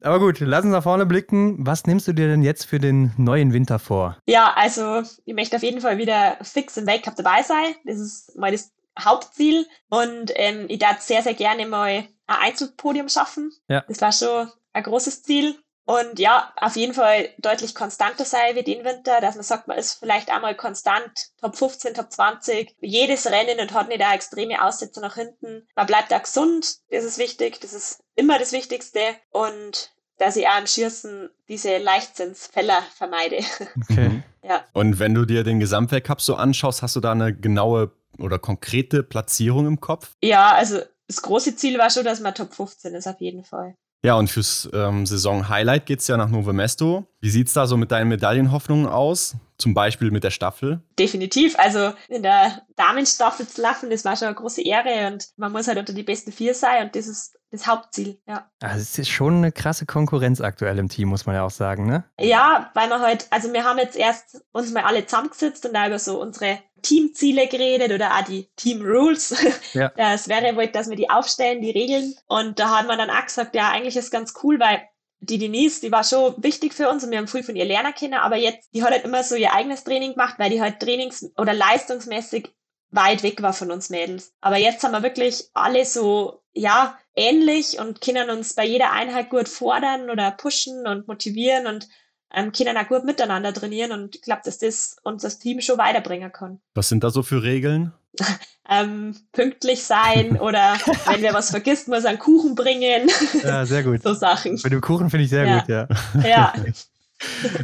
[0.00, 1.66] Aber gut, lass uns nach vorne blicken.
[1.66, 4.18] Was nimmst du dir denn jetzt für den neuen Winter vor?
[4.26, 7.74] Ja, also ich möchte auf jeden Fall wieder fix im Weltcup dabei sein.
[7.84, 9.66] Das ist mal das Hauptziel.
[9.88, 13.52] Und ähm, ich darf sehr, sehr gerne mal ein Einzelpodium schaffen.
[13.68, 13.84] Ja.
[13.88, 15.56] Das war schon ein großes Ziel.
[15.88, 19.78] Und ja, auf jeden Fall deutlich konstanter sein wie den Winter, dass man sagt, man
[19.78, 24.62] ist vielleicht einmal konstant Top 15, Top 20, jedes Rennen und hat nicht eine extreme
[24.62, 25.66] Aussätze nach hinten.
[25.74, 29.00] Man bleibt auch gesund, das ist wichtig, das ist immer das Wichtigste.
[29.30, 33.38] Und dass ich auch im Schießen diese Leichtsinnsfälle vermeide.
[33.90, 34.22] Okay.
[34.42, 34.64] ja.
[34.74, 39.02] Und wenn du dir den Gesamtweltcup so anschaust, hast du da eine genaue oder konkrete
[39.02, 40.10] Platzierung im Kopf?
[40.22, 43.74] Ja, also das große Ziel war schon, dass man Top 15 ist, auf jeden Fall.
[44.04, 47.08] Ja, und fürs ähm, Saison-Highlight geht es ja nach Novo Mesto.
[47.20, 49.34] Wie sieht es da so mit deinen Medaillenhoffnungen aus?
[49.58, 50.82] Zum Beispiel mit der Staffel?
[51.00, 51.58] Definitiv.
[51.58, 55.66] Also in der Damenstaffel zu laufen, das war schon eine große Ehre und man muss
[55.66, 58.48] halt unter die besten vier sein und das ist das Hauptziel, ja.
[58.60, 61.86] Also es ist schon eine krasse Konkurrenz aktuell im Team, muss man ja auch sagen,
[61.86, 62.04] ne?
[62.20, 65.86] Ja, weil wir halt, also wir haben jetzt erst uns mal alle zusammengesetzt und da
[65.86, 69.34] über so unsere Teamziele geredet oder auch die Team Rules.
[69.74, 69.92] Ja.
[69.96, 72.14] Das wäre wohl, dass wir die aufstellen, die Regeln.
[72.26, 74.80] Und da haben wir dann auch gesagt, ja, eigentlich ist ganz cool, weil
[75.20, 77.94] die Denise, die war schon wichtig für uns und wir haben viel von ihr lernen
[77.94, 80.80] können, aber jetzt, die hat halt immer so ihr eigenes Training gemacht, weil die halt
[80.80, 82.50] trainings- oder leistungsmäßig
[82.90, 84.32] weit weg war von uns Mädels.
[84.40, 89.30] Aber jetzt haben wir wirklich alle so, ja, ähnlich und können uns bei jeder Einheit
[89.30, 91.88] gut fordern oder pushen und motivieren und
[92.34, 95.78] ähm, können auch gut miteinander trainieren und ich glaube, dass das uns das Team schon
[95.78, 96.60] weiterbringen kann.
[96.74, 97.92] Was sind da so für Regeln?
[98.68, 100.74] ähm, pünktlich sein oder
[101.06, 103.08] wenn wer was vergisst, muss einen Kuchen bringen.
[103.42, 104.02] Ja, sehr gut.
[104.04, 104.60] so Sachen.
[104.62, 105.58] Mit dem Kuchen finde ich sehr ja.
[105.58, 105.88] gut, ja.
[106.22, 106.52] Ja.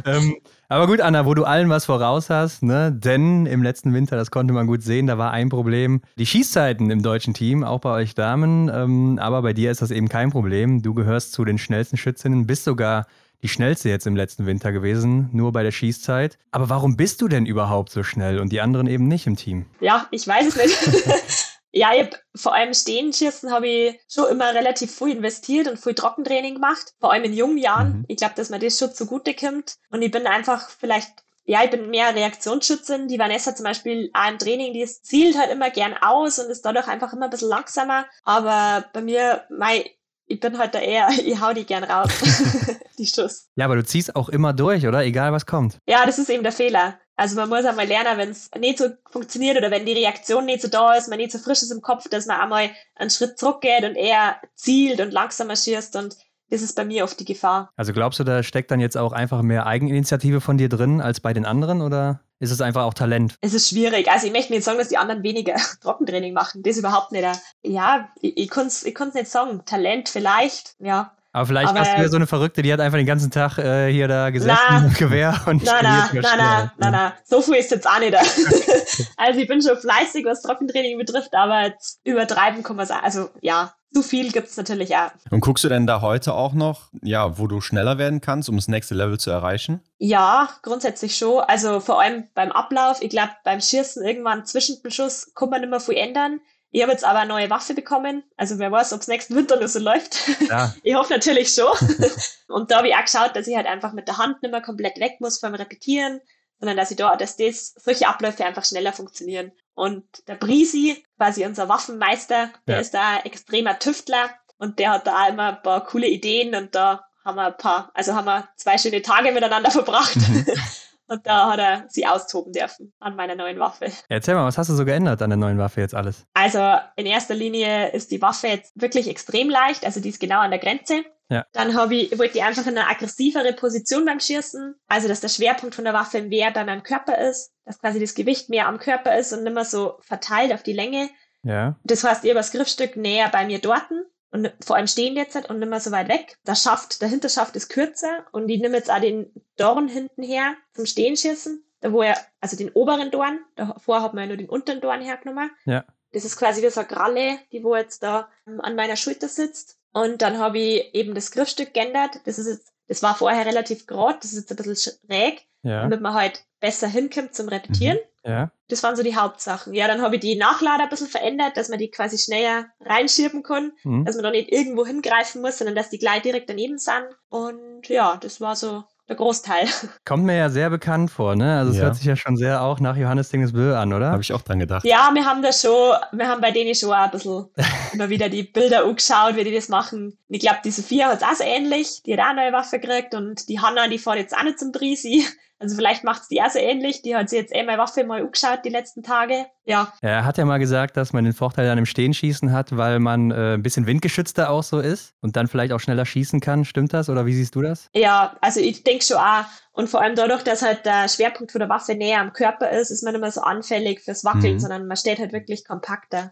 [0.05, 0.35] ähm,
[0.67, 2.91] aber gut, Anna, wo du allen was voraus hast, ne?
[2.91, 6.01] denn im letzten Winter, das konnte man gut sehen, da war ein Problem.
[6.17, 9.91] Die Schießzeiten im deutschen Team, auch bei euch Damen, ähm, aber bei dir ist das
[9.91, 10.81] eben kein Problem.
[10.81, 13.05] Du gehörst zu den schnellsten Schützinnen, bist sogar
[13.43, 16.37] die schnellste jetzt im letzten Winter gewesen, nur bei der Schießzeit.
[16.51, 19.65] Aber warum bist du denn überhaupt so schnell und die anderen eben nicht im Team?
[19.79, 21.05] Ja, ich weiß es nicht.
[21.71, 25.93] ja, ich hab, vor allem Stehenschießen habe ich schon immer relativ viel investiert und viel
[25.93, 27.99] Trockentraining gemacht, vor allem in jungen Jahren.
[27.99, 28.05] Mhm.
[28.07, 29.75] Ich glaube, dass mir das schon zugute kommt.
[29.89, 33.07] Und ich bin einfach vielleicht ja, ich bin mehr Reaktionsschützin.
[33.07, 36.65] Die Vanessa zum Beispiel auch im Training, die zielt halt immer gern aus und ist
[36.65, 38.05] dadurch einfach immer ein bisschen langsamer.
[38.23, 39.83] Aber bei mir, mein,
[40.27, 42.09] ich bin halt da eher, ich hau die gern raus,
[42.97, 43.49] die Schuss.
[43.55, 45.03] Ja, aber du ziehst auch immer durch, oder?
[45.03, 45.77] Egal was kommt.
[45.87, 46.99] Ja, das ist eben der Fehler.
[47.17, 50.61] Also man muss einmal lernen, wenn es nicht so funktioniert oder wenn die Reaktion nicht
[50.61, 53.39] so da ist, man nicht so frisch ist im Kopf, dass man einmal einen Schritt
[53.39, 56.17] zurückgeht und eher zielt und langsamer schießt und
[56.49, 57.71] das ist bei mir oft die Gefahr.
[57.75, 61.19] Also glaubst du, da steckt dann jetzt auch einfach mehr Eigeninitiative von dir drin als
[61.19, 62.21] bei den anderen, oder?
[62.39, 63.35] Ist es einfach auch Talent?
[63.41, 64.09] Es ist schwierig.
[64.09, 66.63] Also ich möchte nicht sagen, dass die anderen weniger Trockentraining machen.
[66.63, 67.25] Das überhaupt nicht.
[67.63, 69.63] Ja, ich, ich kann es ich nicht sagen.
[69.65, 71.11] Talent vielleicht, ja.
[71.35, 73.57] Aber vielleicht aber, hast du ja so eine Verrückte, die hat einfach den ganzen Tag
[73.57, 77.41] äh, hier da gesessen na, mit Gewehr und Na, na, na, na, na, na, so
[77.41, 78.15] viel ist jetzt auch nicht.
[79.17, 83.03] also ich bin schon fleißig, was Trockentraining betrifft, aber jetzt übertreiben kann man sagen.
[83.03, 85.11] Also ja, zu viel gibt es natürlich auch.
[85.31, 88.57] Und guckst du denn da heute auch noch, ja, wo du schneller werden kannst, um
[88.57, 89.79] das nächste Level zu erreichen?
[89.99, 91.39] Ja, grundsätzlich schon.
[91.39, 93.01] Also vor allem beim Ablauf.
[93.01, 96.41] Ich glaube, beim Schießen irgendwann zwischen dem Schuss kann man nicht mehr viel ändern.
[96.71, 98.23] Ich habe jetzt aber eine neue Waffe bekommen.
[98.35, 100.17] Also wer weiß, ob es nächsten Winter noch so läuft.
[100.49, 100.75] Ja.
[100.83, 101.71] ich hoffe natürlich schon.
[102.49, 104.61] und da habe ich auch geschaut, dass ich halt einfach mit der Hand nicht mehr
[104.61, 106.19] komplett weg muss beim Repetieren,
[106.65, 109.51] sondern dass ich da, dass das, solche Abläufe einfach schneller funktionieren.
[109.73, 112.81] Und der Brisi, quasi unser Waffenmeister, der ja.
[112.81, 116.55] ist da ein extremer Tüftler und der hat da auch immer ein paar coole Ideen
[116.55, 120.17] und da haben wir ein paar, also haben wir zwei schöne Tage miteinander verbracht.
[121.07, 123.91] Und da hat er sie austoben dürfen an meiner neuen Waffe.
[124.09, 126.25] Erzähl mal, was hast du so geändert an der neuen Waffe jetzt alles?
[126.33, 126.59] Also
[126.95, 130.51] in erster Linie ist die Waffe jetzt wirklich extrem leicht, also die ist genau an
[130.51, 131.03] der Grenze.
[131.29, 131.45] Ja.
[131.53, 135.29] Dann habe ich, wollte ich einfach in eine aggressivere Position beim Schießen, also dass der
[135.29, 138.77] Schwerpunkt von der Waffe mehr bei meinem Körper ist, dass quasi das Gewicht mehr am
[138.77, 141.09] Körper ist und nicht mehr so verteilt auf die Länge.
[141.43, 141.75] Ja.
[141.83, 145.59] Das heißt, ihr das Griffstück näher bei mir dorten und vor allem stehen jetzt und
[145.59, 146.37] nicht mehr so weit weg.
[146.45, 150.55] Der Schaft, der Hinterschaft ist kürzer und ich nehme jetzt auch den Dorn hinten her
[150.73, 151.63] zum Stehenschießen.
[151.81, 155.01] Da wo er, also den oberen Dorn, davor hat man ja nur den unteren Dorn
[155.01, 155.51] hergenommen.
[155.65, 155.85] Ja.
[156.11, 159.27] Das ist quasi wie so eine Kralle, die wo jetzt da ähm, an meiner Schulter
[159.27, 159.77] sitzt.
[159.91, 162.21] Und dann habe ich eben das Griffstück geändert.
[162.25, 165.81] Das ist jetzt, das war vorher relativ gerade, das ist jetzt ein bisschen schräg, ja.
[165.81, 167.97] damit man halt besser hinkommt zum Repetieren.
[167.97, 168.14] Mhm.
[168.25, 168.51] Ja.
[168.69, 169.73] Das waren so die Hauptsachen.
[169.73, 173.43] Ja, dann habe ich die Nachlader ein bisschen verändert, dass man die quasi schneller reinschieben
[173.43, 174.05] kann, mhm.
[174.05, 177.05] dass man da nicht irgendwo hingreifen muss, sondern dass die gleich direkt daneben sind.
[177.29, 179.67] Und ja, das war so der Großteil.
[180.05, 181.59] Kommt mir ja sehr bekannt vor, ne?
[181.59, 181.83] Also es ja.
[181.83, 184.09] hört sich ja schon sehr auch nach Johannes Dingesbö an, oder?
[184.09, 184.83] Habe ich auch dran gedacht.
[184.83, 187.45] Ja, wir haben das schon, wir haben bei denen schon auch ein bisschen
[187.93, 190.17] immer wieder die Bilder angeschaut, wie die das machen.
[190.27, 192.79] Ich glaube, die Sophia hat es auch so ähnlich, die hat auch eine neue Waffe
[192.79, 195.23] gekriegt und die Hanna, die fährt jetzt auch nicht zum Brisi.
[195.59, 197.01] Also vielleicht macht es die auch so ähnlich.
[197.01, 199.45] Die hat sich jetzt eh meine Waffe mal angeschaut die letzten Tage.
[199.63, 199.93] Ja.
[200.01, 203.31] Er hat ja mal gesagt, dass man den Vorteil dann im Stehenschießen hat, weil man
[203.31, 206.65] äh, ein bisschen windgeschützter auch so ist und dann vielleicht auch schneller schießen kann.
[206.65, 207.89] Stimmt das oder wie siehst du das?
[207.95, 209.45] Ja, also ich denke schon auch.
[209.71, 212.91] Und vor allem dadurch, dass halt der Schwerpunkt von der Waffe näher am Körper ist,
[212.91, 214.59] ist man nicht mehr so anfällig fürs Wackeln, mhm.
[214.59, 216.31] sondern man steht halt wirklich kompakter.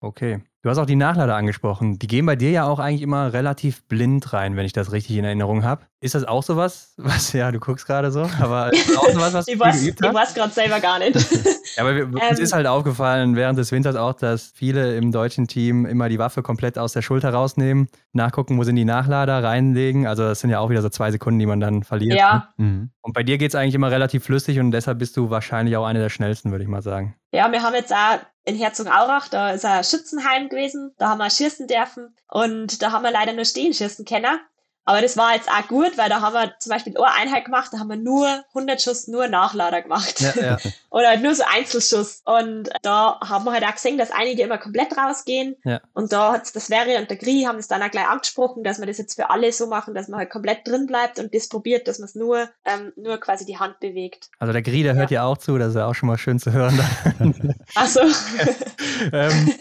[0.00, 0.40] Okay.
[0.62, 2.00] Du hast auch die Nachlader angesprochen.
[2.00, 5.16] Die gehen bei dir ja auch eigentlich immer relativ blind rein, wenn ich das richtig
[5.16, 5.86] in Erinnerung habe.
[6.00, 6.94] Ist das auch sowas?
[6.96, 10.00] Was, ja, du guckst gerade so, aber ist das auch sowas, was ich weiß, geübt
[10.04, 11.14] Ich weiß gerade selber gar nicht.
[11.76, 15.46] ja, aber ähm, uns ist halt aufgefallen während des Winters auch, dass viele im deutschen
[15.46, 20.06] Team immer die Waffe komplett aus der Schulter rausnehmen, nachgucken, wo sind die Nachlader, reinlegen.
[20.06, 22.18] Also das sind ja auch wieder so zwei Sekunden, die man dann verliert.
[22.18, 22.50] Ja.
[22.56, 22.64] Ne?
[22.64, 22.90] Mhm.
[23.00, 25.86] Und bei dir geht es eigentlich immer relativ flüssig und deshalb bist du wahrscheinlich auch
[25.86, 27.14] eine der schnellsten, würde ich mal sagen.
[27.32, 28.18] Ja, wir haben jetzt auch
[28.48, 33.04] in Herzogenaurach, da ist ein Schützenheim gewesen, da haben wir schießen dürfen und da haben
[33.04, 34.40] wir leider nur stehen schießen können.
[34.88, 37.68] Aber das war jetzt auch gut, weil da haben wir zum Beispiel eine Einheit gemacht,
[37.72, 40.18] da haben wir nur 100 Schuss, nur Nachlader gemacht.
[40.22, 40.58] Ja, ja.
[40.90, 42.22] Oder halt nur so Einzelschuss.
[42.24, 45.56] Und da haben wir halt auch gesehen, dass einige immer komplett rausgehen.
[45.62, 45.82] Ja.
[45.92, 48.78] Und da hat das Verre und der Gri haben es dann auch gleich angesprochen, dass
[48.78, 51.50] wir das jetzt für alle so machen, dass man halt komplett drin bleibt und das
[51.50, 54.30] probiert, dass man es nur, ähm, nur quasi die Hand bewegt.
[54.38, 56.38] Also der Gri, der hört ja auch zu, das ist ja auch schon mal schön
[56.38, 56.80] zu hören.
[57.74, 58.00] Ach so.
[59.12, 59.54] ähm,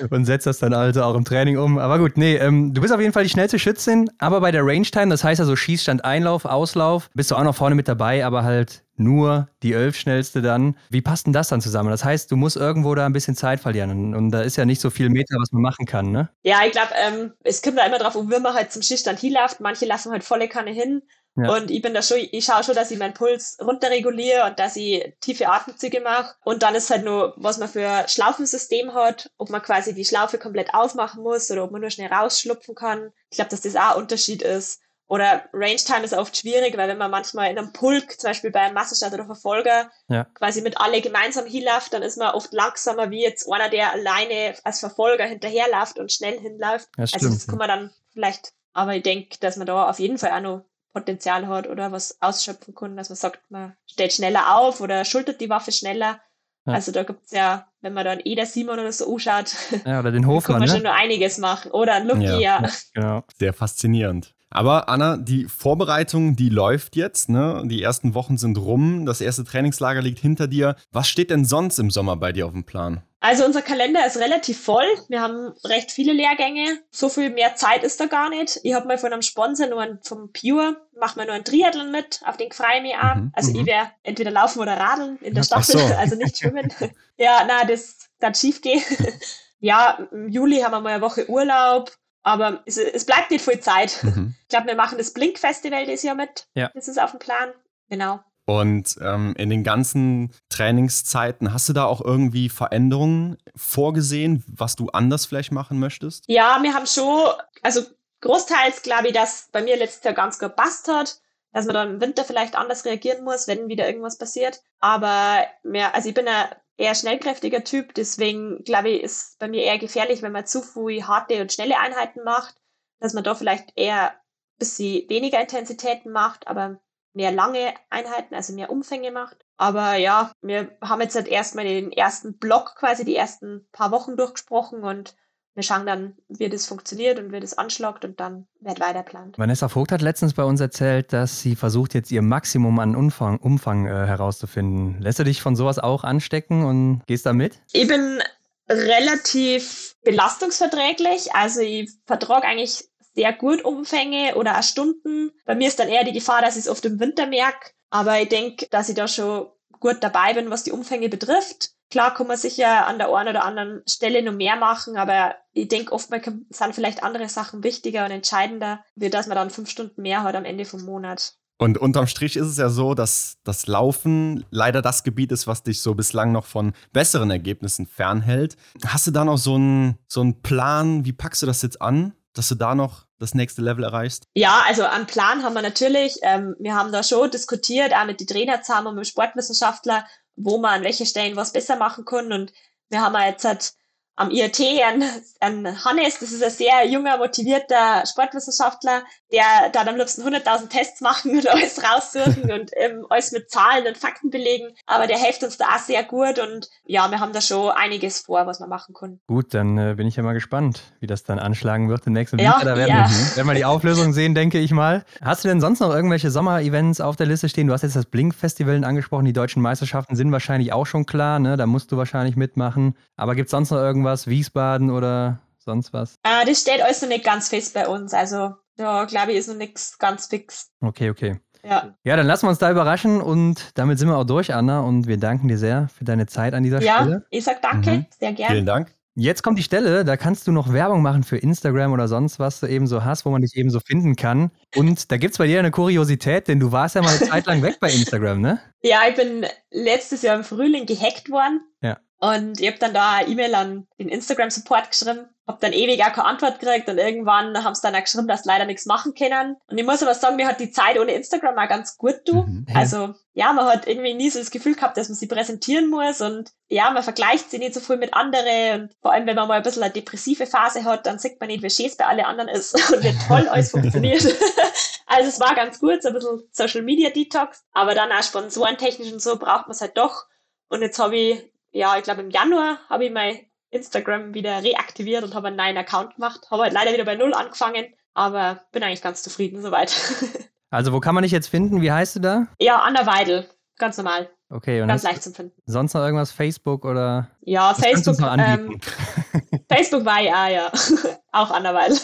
[0.10, 1.78] und setzt das dann also auch im Training um.
[1.78, 4.64] Aber gut, nee, ähm, du bist auf jeden Fall die schnellste Schützin, aber bei der
[4.64, 8.24] Range Time, das heißt also Schießstand, Einlauf, Auslauf, bist du auch noch vorne mit dabei,
[8.24, 10.76] aber halt nur die elf schnellste dann.
[10.90, 11.90] Wie passt denn das dann zusammen?
[11.90, 14.80] Das heißt, du musst irgendwo da ein bisschen Zeit verlieren und, da ist ja nicht
[14.80, 16.28] so viel Meter, was man machen kann, ne?
[16.42, 19.18] Ja, ich glaube, ähm, es kommt da immer drauf, um wie man halt zum Schießstand
[19.18, 19.60] hinläuft.
[19.60, 21.02] Manche lassen halt volle Kanne hin.
[21.38, 21.54] Ja.
[21.54, 24.76] Und ich bin da schon, ich schaue schon, dass ich meinen Puls runterreguliere und dass
[24.76, 26.34] ich tiefe Atemzüge mache.
[26.44, 30.38] Und dann ist halt nur, was man für Schlaufensystem hat, ob man quasi die Schlaufe
[30.38, 33.12] komplett aufmachen muss oder ob man nur schnell rausschlupfen kann.
[33.30, 34.80] Ich glaube, dass das auch ein Unterschied ist.
[35.08, 38.50] Oder Range Time ist oft schwierig, weil wenn man manchmal in einem Pulk, zum Beispiel
[38.50, 40.24] bei einem Massenstart oder Verfolger, ja.
[40.34, 44.54] quasi mit alle gemeinsam hinläuft, dann ist man oft langsamer wie jetzt einer, der alleine
[44.64, 46.88] als Verfolger hinterherläuft und schnell hinläuft.
[46.98, 50.18] Ja, also das kann man dann vielleicht, aber ich denke, dass man da auf jeden
[50.18, 50.64] Fall auch noch
[51.00, 55.40] Potenzial hat oder was ausschöpfen kann, dass man sagt, man stellt schneller auf oder schultert
[55.40, 56.20] die Waffe schneller.
[56.66, 56.74] Ja.
[56.74, 60.12] Also da gibt's ja, wenn man da einen Eder Simon oder so anschaut, ja, oder
[60.12, 60.74] den Hofmann, kann man ne?
[60.74, 61.70] schon nur einiges machen.
[61.70, 62.38] Oder ein Lucky, ja.
[62.38, 62.68] ja.
[62.94, 63.24] Genau.
[63.38, 64.34] Sehr faszinierend.
[64.50, 67.28] Aber Anna, die Vorbereitung, die läuft jetzt.
[67.28, 67.62] Ne?
[67.66, 69.06] Die ersten Wochen sind rum.
[69.06, 70.76] Das erste Trainingslager liegt hinter dir.
[70.90, 73.02] Was steht denn sonst im Sommer bei dir auf dem Plan?
[73.20, 74.86] Also unser Kalender ist relativ voll.
[75.08, 76.78] Wir haben recht viele Lehrgänge.
[76.90, 78.60] So viel mehr Zeit ist da gar nicht.
[78.62, 81.90] Ich habe mal von einem Sponsor nur einen, vom Pure, mach mal nur ein Triathlon
[81.90, 83.16] mit, auf den freue ich mich auch.
[83.16, 83.66] Mhm, also ich mhm.
[83.66, 85.94] werde entweder laufen oder radeln in der Staffel, so.
[85.98, 86.72] also nicht schwimmen.
[87.16, 88.82] ja, na, das kann schief gehen.
[89.58, 91.90] ja, im Juli haben wir mal eine Woche Urlaub.
[92.22, 94.02] Aber es, es bleibt nicht viel Zeit.
[94.02, 94.34] Mhm.
[94.42, 96.46] Ich glaube, wir machen das Blink-Festival dieses Jahr mit.
[96.54, 96.70] Ja.
[96.74, 97.50] Das ist auf dem Plan.
[97.88, 98.20] Genau.
[98.48, 104.88] Und ähm, in den ganzen Trainingszeiten, hast du da auch irgendwie Veränderungen vorgesehen, was du
[104.88, 106.24] anders vielleicht machen möchtest?
[106.28, 107.28] Ja, wir haben schon,
[107.62, 107.82] also
[108.22, 111.20] großteils glaube ich, dass bei mir letztes Jahr ganz gut gepasst hat,
[111.52, 114.62] dass man dann im Winter vielleicht anders reagieren muss, wenn wieder irgendwas passiert.
[114.80, 116.46] Aber mehr, also ich bin ein
[116.78, 121.06] eher schnellkräftiger Typ, deswegen glaube ich, ist bei mir eher gefährlich, wenn man zu viel
[121.06, 122.54] harte und schnelle Einheiten macht,
[123.00, 124.16] dass man da vielleicht eher ein
[124.58, 126.80] bisschen weniger Intensitäten macht, aber
[127.12, 129.44] mehr lange Einheiten, also mehr Umfänge macht.
[129.56, 134.16] Aber ja, wir haben jetzt halt erstmal den ersten Block quasi die ersten paar Wochen
[134.16, 135.16] durchgesprochen und
[135.58, 139.36] wir schauen dann, wie das funktioniert und wie das anschlagt und dann wird weiter plant.
[139.36, 143.38] Vanessa Vogt hat letztens bei uns erzählt, dass sie versucht, jetzt ihr Maximum an Umfang,
[143.38, 145.02] Umfang äh, herauszufinden.
[145.02, 147.60] Lässt du dich von sowas auch anstecken und gehst da mit?
[147.72, 148.22] Ich bin
[148.68, 151.34] relativ belastungsverträglich.
[151.34, 152.84] Also ich vertrage eigentlich
[153.16, 155.32] sehr gut Umfänge oder auch Stunden.
[155.44, 157.72] Bei mir ist dann eher die Gefahr, dass ich es oft im Winter merke.
[157.90, 159.48] Aber ich denke, dass ich da schon
[159.80, 161.70] gut dabei bin, was die Umfänge betrifft.
[161.90, 165.68] Klar kann man sicher an der einen oder anderen Stelle noch mehr machen, aber ich
[165.68, 170.02] denke, oftmals sind vielleicht andere Sachen wichtiger und entscheidender, wie dass man dann fünf Stunden
[170.02, 171.34] mehr hat am Ende vom Monat.
[171.60, 175.64] Und unterm Strich ist es ja so, dass das Laufen leider das Gebiet ist, was
[175.64, 178.56] dich so bislang noch von besseren Ergebnissen fernhält.
[178.86, 181.04] Hast du da noch so einen, so einen Plan?
[181.04, 184.28] Wie packst du das jetzt an, dass du da noch das nächste Level erreichst?
[184.34, 186.18] Ja, also einen Plan haben wir natürlich.
[186.22, 190.06] Ähm, wir haben da schon diskutiert, auch mit den Trainer zusammen und mit dem Sportwissenschaftler,
[190.38, 192.32] wo man an welchen Stellen was besser machen kann.
[192.32, 192.52] Und
[192.88, 193.72] wir haben jetzt halt
[194.18, 195.04] am IAT an,
[195.40, 201.00] an Hannes, das ist ein sehr junger, motivierter Sportwissenschaftler, der da am liebsten 100.000 Tests
[201.00, 204.74] machen und alles raussuchen und ähm, alles mit Zahlen und Fakten belegen.
[204.86, 208.18] Aber der hilft uns da auch sehr gut und ja, wir haben da schon einiges
[208.18, 209.20] vor, was wir machen können.
[209.28, 212.38] Gut, dann äh, bin ich ja mal gespannt, wie das dann anschlagen wird im nächsten
[212.38, 212.58] Winter.
[212.58, 213.08] Ja, da werden, ja.
[213.08, 215.04] wir, werden wir die Auflösung sehen, denke ich mal.
[215.22, 217.68] Hast du denn sonst noch irgendwelche Sommer-Events auf der Liste stehen?
[217.68, 221.56] Du hast jetzt das Blink-Festival angesprochen, die deutschen Meisterschaften sind wahrscheinlich auch schon klar, ne?
[221.56, 222.96] da musst du wahrscheinlich mitmachen.
[223.16, 224.07] Aber gibt es sonst noch irgendwas?
[224.08, 226.14] Irgendwas, Wiesbaden oder sonst was?
[226.22, 228.14] Äh, das steht alles noch nicht ganz fest bei uns.
[228.14, 230.70] Also da glaube ich, ist noch nichts ganz fix.
[230.80, 231.40] Okay, okay.
[231.64, 231.94] Ja.
[232.04, 234.80] ja, dann lassen wir uns da überraschen und damit sind wir auch durch, Anna.
[234.80, 237.14] Und wir danken dir sehr für deine Zeit an dieser ja, Stelle.
[237.16, 238.06] Ja, ich sag danke, mhm.
[238.18, 238.54] sehr gerne.
[238.54, 238.94] Vielen Dank.
[239.16, 242.60] Jetzt kommt die Stelle, da kannst du noch Werbung machen für Instagram oder sonst was
[242.60, 244.52] du eben so hast, wo man dich eben so finden kann.
[244.76, 247.46] Und da gibt es bei dir eine Kuriosität, denn du warst ja mal eine Zeit
[247.46, 248.60] lang weg bei Instagram, ne?
[248.82, 251.60] Ja, ich bin letztes Jahr im Frühling gehackt worden.
[251.82, 251.98] Ja.
[252.20, 256.12] Und ich habe dann da eine E-Mail an den Instagram-Support geschrieben, habe dann ewig auch
[256.12, 259.14] keine Antwort gekriegt und irgendwann haben sie dann auch geschrieben, dass sie leider nichts machen
[259.14, 259.56] können.
[259.68, 262.42] Und ich muss aber sagen, mir hat die Zeit ohne Instagram auch ganz gut du.
[262.42, 262.66] Mhm.
[262.74, 266.20] Also ja, man hat irgendwie nie so das Gefühl gehabt, dass man sie präsentieren muss
[266.20, 269.46] und ja, man vergleicht sie nicht so viel mit anderen und vor allem, wenn man
[269.46, 272.04] mal ein bisschen eine depressive Phase hat, dann sieht man nicht, wie schön es bei
[272.04, 274.22] allen anderen ist und wie toll alles funktioniert.
[275.06, 279.12] also es war ganz gut, so ein bisschen Social Media Detox, aber dann auch sponsorentechnisch
[279.12, 280.26] und so braucht man es halt doch.
[280.68, 283.40] Und jetzt habe ich ja, ich glaube im Januar habe ich mein
[283.70, 286.40] Instagram wieder reaktiviert und habe einen neuen Account gemacht.
[286.50, 289.94] Habe halt leider wieder bei Null angefangen, aber bin eigentlich ganz zufrieden soweit.
[290.70, 291.80] Also wo kann man dich jetzt finden?
[291.80, 292.46] Wie heißt du da?
[292.60, 293.48] Ja, Anna Weidel.
[293.78, 294.28] Ganz normal.
[294.50, 295.54] Okay, und ganz leicht zu finden.
[295.66, 296.32] Sonst noch irgendwas?
[296.32, 297.28] Facebook oder?
[297.40, 298.16] Ja, Facebook.
[298.20, 298.80] Ähm,
[299.70, 300.72] Facebook war ja, ja.
[301.32, 301.98] Auch Anna Weidel.